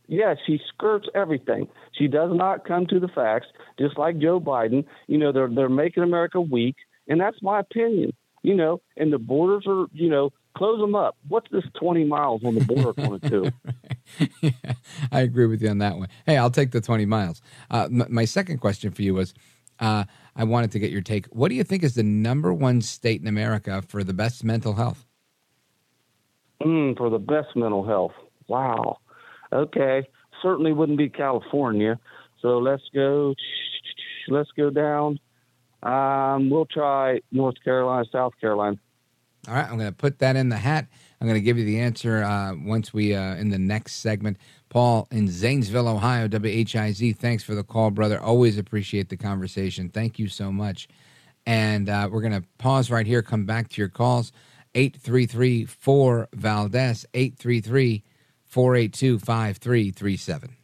[0.08, 1.68] yeah, she skirts everything.
[1.92, 3.48] She does not come to the facts,
[3.80, 4.86] just like Joe Biden.
[5.08, 6.76] You know, they're they're making America weak,
[7.08, 8.12] and that's my opinion.
[8.44, 11.18] You know, and the borders are, you know, close them up.
[11.28, 14.52] What's this twenty miles on the border going to do?
[15.12, 16.10] I agree with you on that one.
[16.26, 17.42] Hey, I'll take the 20 miles.
[17.72, 19.34] Uh, m- my second question for you was
[19.80, 21.28] uh, I wanted to get your take.
[21.28, 24.74] What do you think is the number one state in America for the best mental
[24.74, 25.06] health?
[26.62, 28.14] Mm, for the best mental health.
[28.48, 28.98] Wow.
[29.52, 30.08] Okay.
[30.42, 32.00] Certainly wouldn't be California.
[32.42, 33.34] So let's go.
[34.28, 35.20] Let's go down.
[35.84, 38.78] Um, we'll try North Carolina, South Carolina.
[39.48, 40.88] All right, I'm going to put that in the hat.
[41.22, 44.38] I'm going to give you the answer uh, once we uh, in the next segment.
[44.76, 47.16] Paul in Zanesville, Ohio, WHIZ.
[47.16, 48.20] Thanks for the call, brother.
[48.20, 49.88] Always appreciate the conversation.
[49.88, 50.90] Thank you so much.
[51.46, 53.22] And uh, we're going to pause right here.
[53.22, 54.34] Come back to your calls.
[54.74, 57.06] 833 4 Valdez.
[57.14, 58.04] 833
[58.44, 60.58] 482 5337.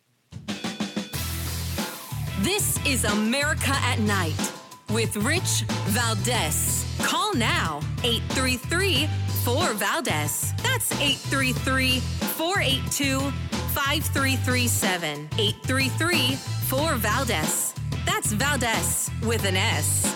[2.41, 4.51] This is America at Night
[4.89, 6.85] with Rich Valdez.
[6.99, 9.07] Call now 833
[9.45, 10.51] 4 Valdez.
[10.63, 15.29] That's 833 482 5337.
[15.37, 17.73] 833 4 Valdez.
[18.05, 20.11] That's Valdez with an S.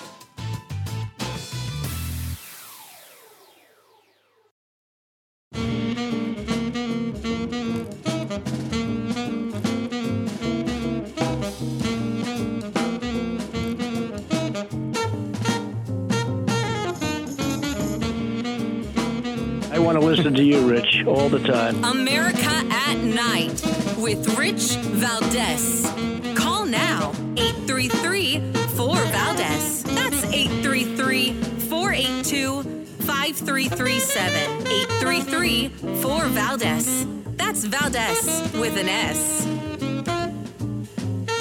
[19.85, 21.83] want to listen to you, Rich, all the time.
[21.83, 22.49] America
[22.95, 23.61] at Night
[23.97, 25.91] with Rich Valdez.
[26.35, 28.39] Call now 833
[28.75, 29.83] 4 Valdez.
[29.83, 31.33] That's 833
[31.69, 34.67] 482 5337.
[34.67, 35.67] 833
[36.01, 37.07] 4 Valdez.
[37.35, 39.45] That's Valdez with an S.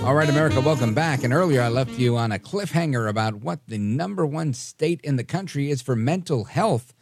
[0.03, 1.25] All right, America, welcome back.
[1.25, 5.17] And earlier I left you on a cliffhanger about what the number one state in
[5.17, 6.93] the country is for mental health,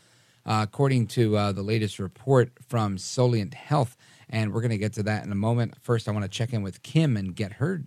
[0.47, 3.97] uh, according to uh, the latest report from Soliant Health.
[4.33, 5.75] And we're going to get to that in a moment.
[5.81, 7.85] First, I want to check in with Kim and get her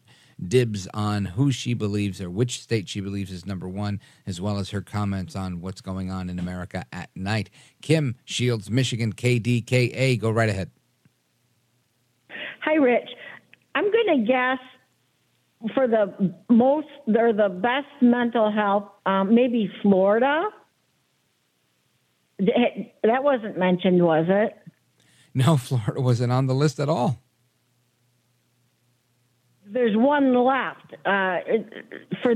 [0.48, 4.60] dibs on who she believes or which state she believes is number one, as well
[4.60, 7.50] as her comments on what's going on in America at night.
[7.82, 10.20] Kim Shields, Michigan, KDKA.
[10.20, 10.70] Go right ahead.
[12.62, 13.10] Hi, Rich.
[13.74, 20.44] I'm going to guess for the most or the best mental health, um, maybe Florida.
[22.38, 24.65] That wasn't mentioned, was it?
[25.36, 27.20] No, Florida wasn't on the list at all.
[29.68, 30.94] There's one left.
[31.06, 31.40] Uh,
[32.24, 32.36] for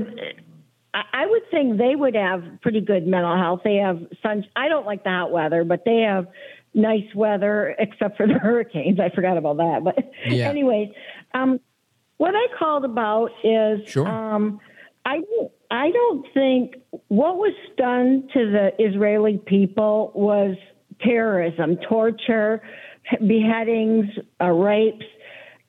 [0.92, 3.60] I would think they would have pretty good mental health.
[3.64, 4.44] They have sun.
[4.56, 6.26] I don't like the hot weather, but they have
[6.74, 8.98] nice weather except for the hurricanes.
[8.98, 9.84] I forgot about that.
[9.84, 10.48] But yeah.
[10.50, 10.88] anyways,
[11.32, 11.60] um,
[12.16, 14.06] what I called about is sure.
[14.06, 14.60] um,
[15.04, 15.22] I
[15.70, 16.74] I don't think
[17.08, 20.56] what was done to the Israeli people was
[21.00, 22.62] terrorism, torture,
[23.26, 24.06] beheadings,
[24.40, 25.04] uh, rapes,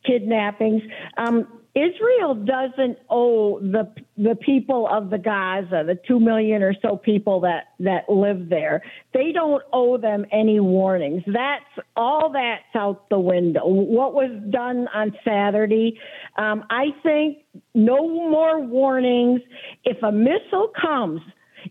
[0.05, 0.81] kidnappings.
[1.17, 6.97] Um, Israel doesn't owe the the people of the Gaza, the two million or so
[6.97, 8.81] people that that live there.
[9.13, 11.23] They don't owe them any warnings.
[11.27, 13.61] That's all that's out the window.
[13.65, 15.97] What was done on Saturday,
[16.37, 17.37] um, I think,
[17.73, 19.39] no more warnings.
[19.85, 21.21] If a missile comes,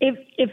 [0.01, 0.51] if if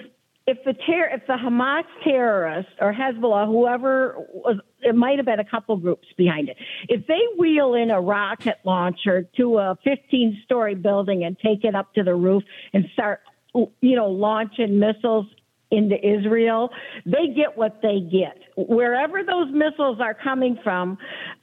[0.48, 5.42] if the ter- if the Hamas terrorists or Hezbollah, whoever was, it might have been
[5.42, 6.56] a couple groups behind it.
[6.88, 11.76] If they wheel in a rocket launcher to a 15 story building and take it
[11.76, 12.44] up to the roof
[12.74, 13.20] and start,
[13.54, 15.26] you know, launching missiles
[15.70, 16.70] into Israel,
[17.06, 18.38] they get what they get.
[18.56, 20.98] Wherever those missiles are coming from,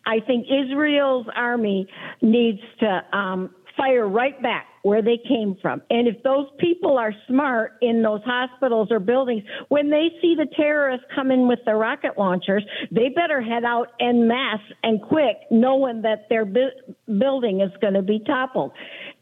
[0.06, 1.86] I think Israel's army
[2.22, 5.81] needs to um, fire right back where they came from.
[5.89, 10.47] And if those people are smart in those hospitals or buildings, when they see the
[10.55, 15.39] terrorists come in with the rocket launchers, they better head out en masse and quick,
[15.51, 18.73] knowing that their bu- building is going to be toppled.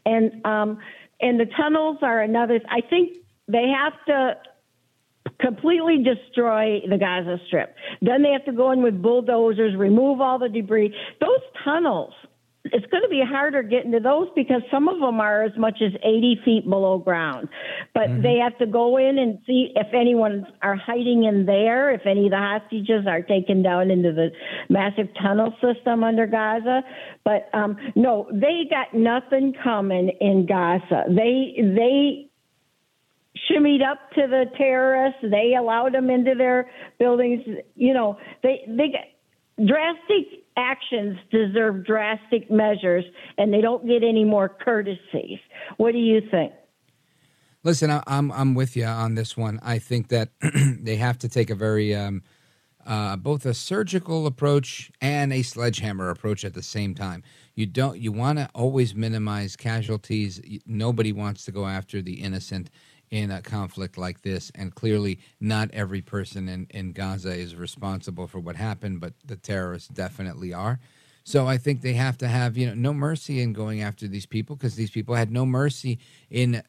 [0.05, 0.79] And um,
[1.21, 2.59] and the tunnels are another.
[2.69, 3.15] I think
[3.47, 4.35] they have to
[5.39, 7.73] completely destroy the Gaza Strip.
[8.01, 10.93] Then they have to go in with bulldozers, remove all the debris.
[11.21, 12.13] Those tunnels
[12.65, 15.81] it's going to be harder getting to those because some of them are as much
[15.81, 17.49] as 80 feet below ground.
[17.93, 18.21] But mm-hmm.
[18.21, 22.25] they have to go in and see if anyone are hiding in there, if any
[22.25, 24.29] of the hostages are taken down into the
[24.69, 26.83] massive tunnel system under Gaza.
[27.25, 31.03] But um, no, they got nothing coming in Gaza.
[31.09, 32.29] They they
[33.51, 35.19] shimmied up to the terrorists.
[35.21, 37.41] They allowed them into their buildings.
[37.75, 43.05] You know, they they got drastic actions deserve drastic measures
[43.37, 45.39] and they don't get any more courtesies.
[45.77, 46.53] What do you think?
[47.63, 49.59] Listen, I'm I'm with you on this one.
[49.63, 50.29] I think that
[50.81, 52.21] they have to take a very um,
[52.85, 57.23] uh, both a surgical approach and a sledgehammer approach at the same time.
[57.55, 60.41] You don't you want to always minimize casualties.
[60.65, 62.69] Nobody wants to go after the innocent
[63.13, 64.51] in a conflict like this.
[64.55, 69.35] And clearly, not every person in, in Gaza is responsible for what happened, but the
[69.35, 70.79] terrorists definitely are.
[71.23, 74.25] So I think they have to have you know no mercy in going after these
[74.25, 75.99] people because these people had no mercy
[76.31, 76.63] in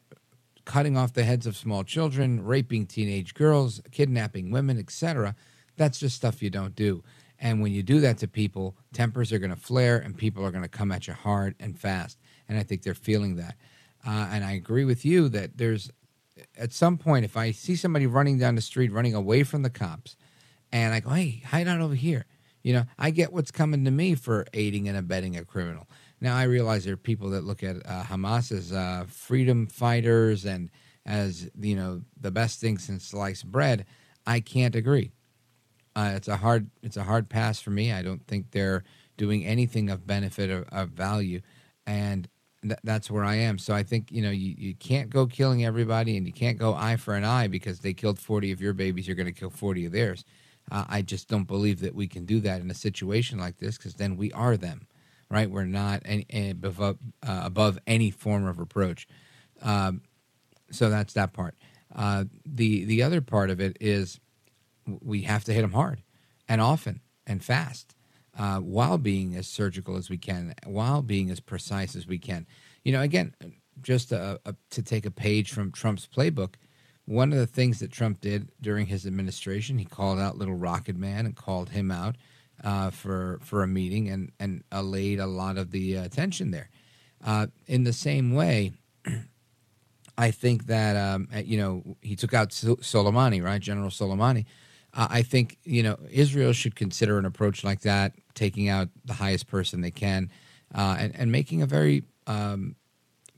[0.65, 5.35] cutting off the heads of small children, raping teenage girls, kidnapping women, etc.
[5.77, 7.03] That's just stuff you don't do.
[7.39, 10.51] And when you do that to people, tempers are going to flare and people are
[10.51, 12.19] going to come at you hard and fast.
[12.47, 13.55] And I think they're feeling that.
[14.05, 15.89] Uh, and I agree with you that there's
[16.57, 19.69] at some point, if I see somebody running down the street, running away from the
[19.69, 20.15] cops,
[20.71, 22.25] and I go, hey, hide out over here,
[22.63, 25.87] you know, I get what's coming to me for aiding and abetting a criminal.
[26.19, 30.45] Now, I realize there are people that look at uh, Hamas as uh, freedom fighters
[30.45, 30.71] and
[31.05, 33.85] as, you know, the best thing since sliced bread.
[34.25, 35.11] I can't agree.
[35.95, 37.91] Uh, it's a hard it's a hard pass for me.
[37.91, 38.83] I don't think they're
[39.15, 41.41] doing anything of benefit or of value.
[41.85, 42.27] And
[42.67, 43.57] th- that's where I am.
[43.57, 46.73] So I think you know you, you can't go killing everybody, and you can't go
[46.73, 49.07] eye for an eye because they killed forty of your babies.
[49.07, 50.25] You're going to kill forty of theirs.
[50.71, 53.77] Uh, I just don't believe that we can do that in a situation like this
[53.77, 54.87] because then we are them,
[55.29, 55.49] right?
[55.49, 59.07] We're not any, any above, uh, above any form of reproach.
[59.61, 60.01] Um,
[60.71, 61.55] so that's that part.
[61.95, 64.19] Uh, the the other part of it is
[64.87, 66.01] we have to hit them hard
[66.47, 67.94] and often and fast
[68.37, 72.45] uh, while being as surgical as we can, while being as precise as we can.
[72.83, 73.33] You know, again,
[73.81, 76.55] just a, a, to take a page from Trump's playbook,
[77.05, 80.95] one of the things that Trump did during his administration, he called out Little Rocket
[80.95, 82.15] Man and called him out
[82.63, 86.69] uh, for for a meeting and and allayed a lot of the uh, tension there.
[87.23, 88.73] Uh, in the same way,
[90.17, 94.45] I think that um, uh, you know he took out Soleimani, right, General Soleimani.
[94.93, 99.13] Uh, I think you know Israel should consider an approach like that, taking out the
[99.13, 100.29] highest person they can,
[100.73, 102.75] uh, and and making a very um,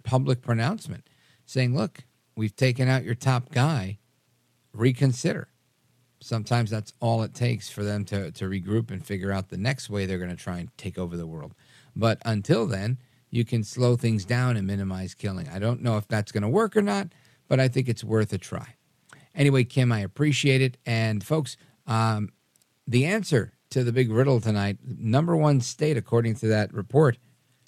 [0.04, 1.08] public pronouncement,
[1.46, 2.04] saying, "Look,
[2.36, 4.00] we've taken out your top guy.
[4.74, 5.50] Reconsider."
[6.20, 9.90] Sometimes that's all it takes for them to to regroup and figure out the next
[9.90, 11.54] way they're going to try and take over the world.
[11.96, 12.98] But until then,
[13.30, 15.48] you can slow things down and minimize killing.
[15.50, 17.10] I don't know if that's going to work or not,
[17.48, 18.76] but I think it's worth a try.
[19.36, 20.78] Anyway, Kim, I appreciate it.
[20.86, 22.30] And folks, um,
[22.88, 27.18] the answer to the big riddle tonight number one state, according to that report,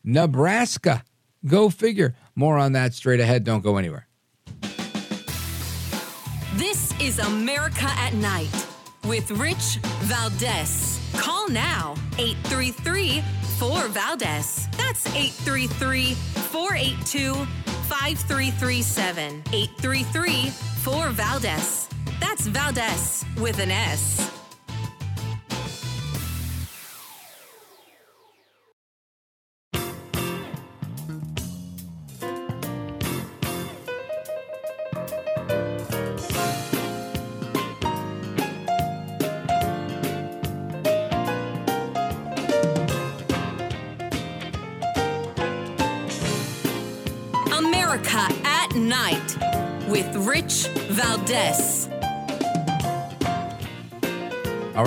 [0.04, 1.04] Nebraska.
[1.46, 2.16] Go figure.
[2.36, 3.44] More on that straight ahead.
[3.44, 4.08] Don't go anywhere.
[6.56, 8.68] This is America at Night
[9.06, 11.00] with Rich Valdez.
[11.16, 13.24] Call now 833
[13.60, 14.68] 4 Valdez.
[14.78, 17.34] That's 833 482
[17.88, 19.44] 5337.
[19.54, 21.90] 833 4 Valdez.
[22.20, 24.28] That's Valdez with an S.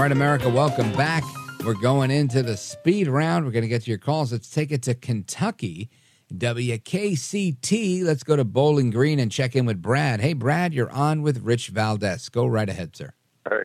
[0.02, 1.22] right, America, welcome back.
[1.64, 3.44] We're going into the speed round.
[3.44, 4.32] We're going to get to your calls.
[4.32, 5.90] Let's take it to Kentucky.
[6.34, 8.02] WKCT.
[8.02, 10.20] Let's go to Bowling Green and check in with Brad.
[10.20, 12.28] Hey, Brad, you're on with Rich Valdez.
[12.30, 13.14] Go right ahead, sir.
[13.48, 13.62] Hey,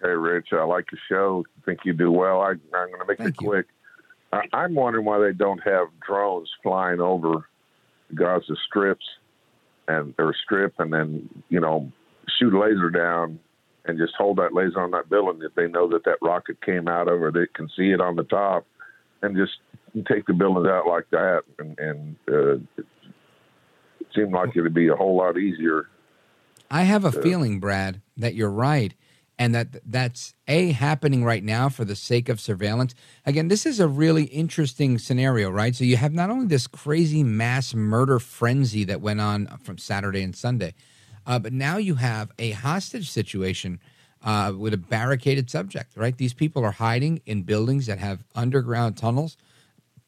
[0.00, 0.48] hey, Rich.
[0.52, 1.44] I like your show.
[1.58, 2.40] I think you do well.
[2.40, 3.48] I, am going to make Thank it you.
[3.48, 3.66] quick.
[4.32, 7.46] I, I'm wondering why they don't have drones flying over
[8.14, 9.04] Gaza strips
[9.86, 11.92] and or strip and then you know
[12.38, 13.38] shoot a laser down
[13.86, 16.88] and just hold that laser on that building if they know that that rocket came
[16.88, 18.66] out of or they can see it on the top
[19.22, 19.52] and just
[20.08, 21.42] take the buildings out like that.
[21.58, 22.86] And, and uh, it
[24.14, 25.88] seemed like it would be a whole lot easier.
[26.70, 28.94] I have a feeling brad that you're right
[29.38, 32.94] and that that's a happening right now for the sake of surveillance.
[33.26, 35.74] Again this is a really interesting scenario right?
[35.74, 40.22] So you have not only this crazy mass murder frenzy that went on from saturday
[40.22, 40.74] and sunday
[41.26, 43.80] uh, but now you have a hostage situation
[44.22, 48.96] uh, with a barricaded subject right these people are hiding in buildings that have underground
[48.96, 49.36] tunnels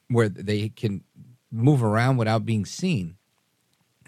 [0.09, 1.03] where they can
[1.51, 3.17] move around without being seen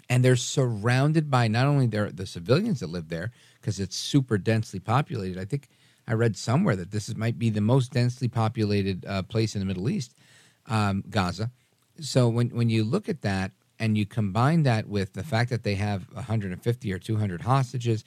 [0.09, 3.31] and they're surrounded by not only their, the civilians that live there
[3.61, 5.39] because it's super densely populated.
[5.39, 5.69] I think
[6.07, 9.59] I read somewhere that this is, might be the most densely populated uh, place in
[9.59, 10.15] the Middle East,
[10.65, 11.51] um, Gaza.
[11.99, 15.63] So when when you look at that and you combine that with the fact that
[15.63, 18.03] they have 150 or 200 hostages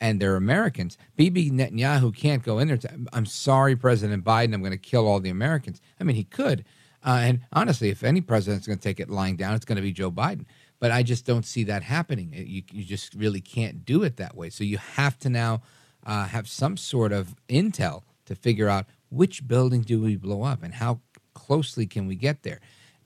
[0.00, 2.76] and they're Americans, Bibi Netanyahu can't go in there.
[2.76, 5.80] To, I'm sorry, President Biden, I'm going to kill all the Americans.
[5.98, 6.64] I mean, he could.
[7.04, 9.82] Uh, and honestly, if any president's going to take it lying down, it's going to
[9.82, 10.46] be Joe Biden.
[10.78, 12.32] But I just don't see that happening.
[12.32, 14.50] You, you just really can't do it that way.
[14.50, 15.62] So you have to now
[16.06, 20.62] uh, have some sort of intel to figure out which building do we blow up
[20.62, 21.00] and how
[21.34, 22.60] closely can we get there.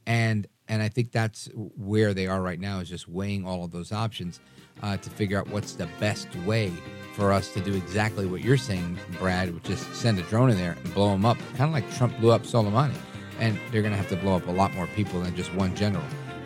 [0.07, 3.71] And and I think that's where they are right now is just weighing all of
[3.71, 4.41] those options
[4.83, 6.73] uh, to figure out what's the best way
[7.15, 10.57] for us to do exactly what you're saying, Brad, which is send a drone in
[10.57, 12.95] there and blow them up, kind of like Trump blew up Soleimani.
[13.41, 15.75] And they're going to have to blow up a lot more people than just one
[15.75, 16.05] general.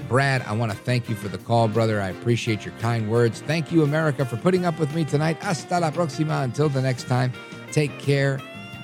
[0.09, 2.01] Brad, I want to thank you for the call, brother.
[2.01, 3.41] I appreciate your kind words.
[3.41, 5.43] Thank you, America, for putting up with me tonight.
[5.43, 6.45] Hasta la próxima.
[6.45, 7.33] Until the next time,
[7.71, 8.39] take care,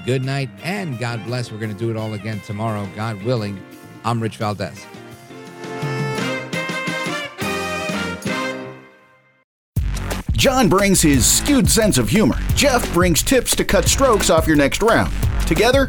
[0.06, 1.52] good night, and God bless.
[1.52, 3.62] We're going to do it all again tomorrow, God willing.
[4.04, 4.97] I'm Rich Valdez.
[10.38, 12.36] John brings his skewed sense of humor.
[12.54, 15.12] Jeff brings tips to cut strokes off your next round.
[15.48, 15.88] Together,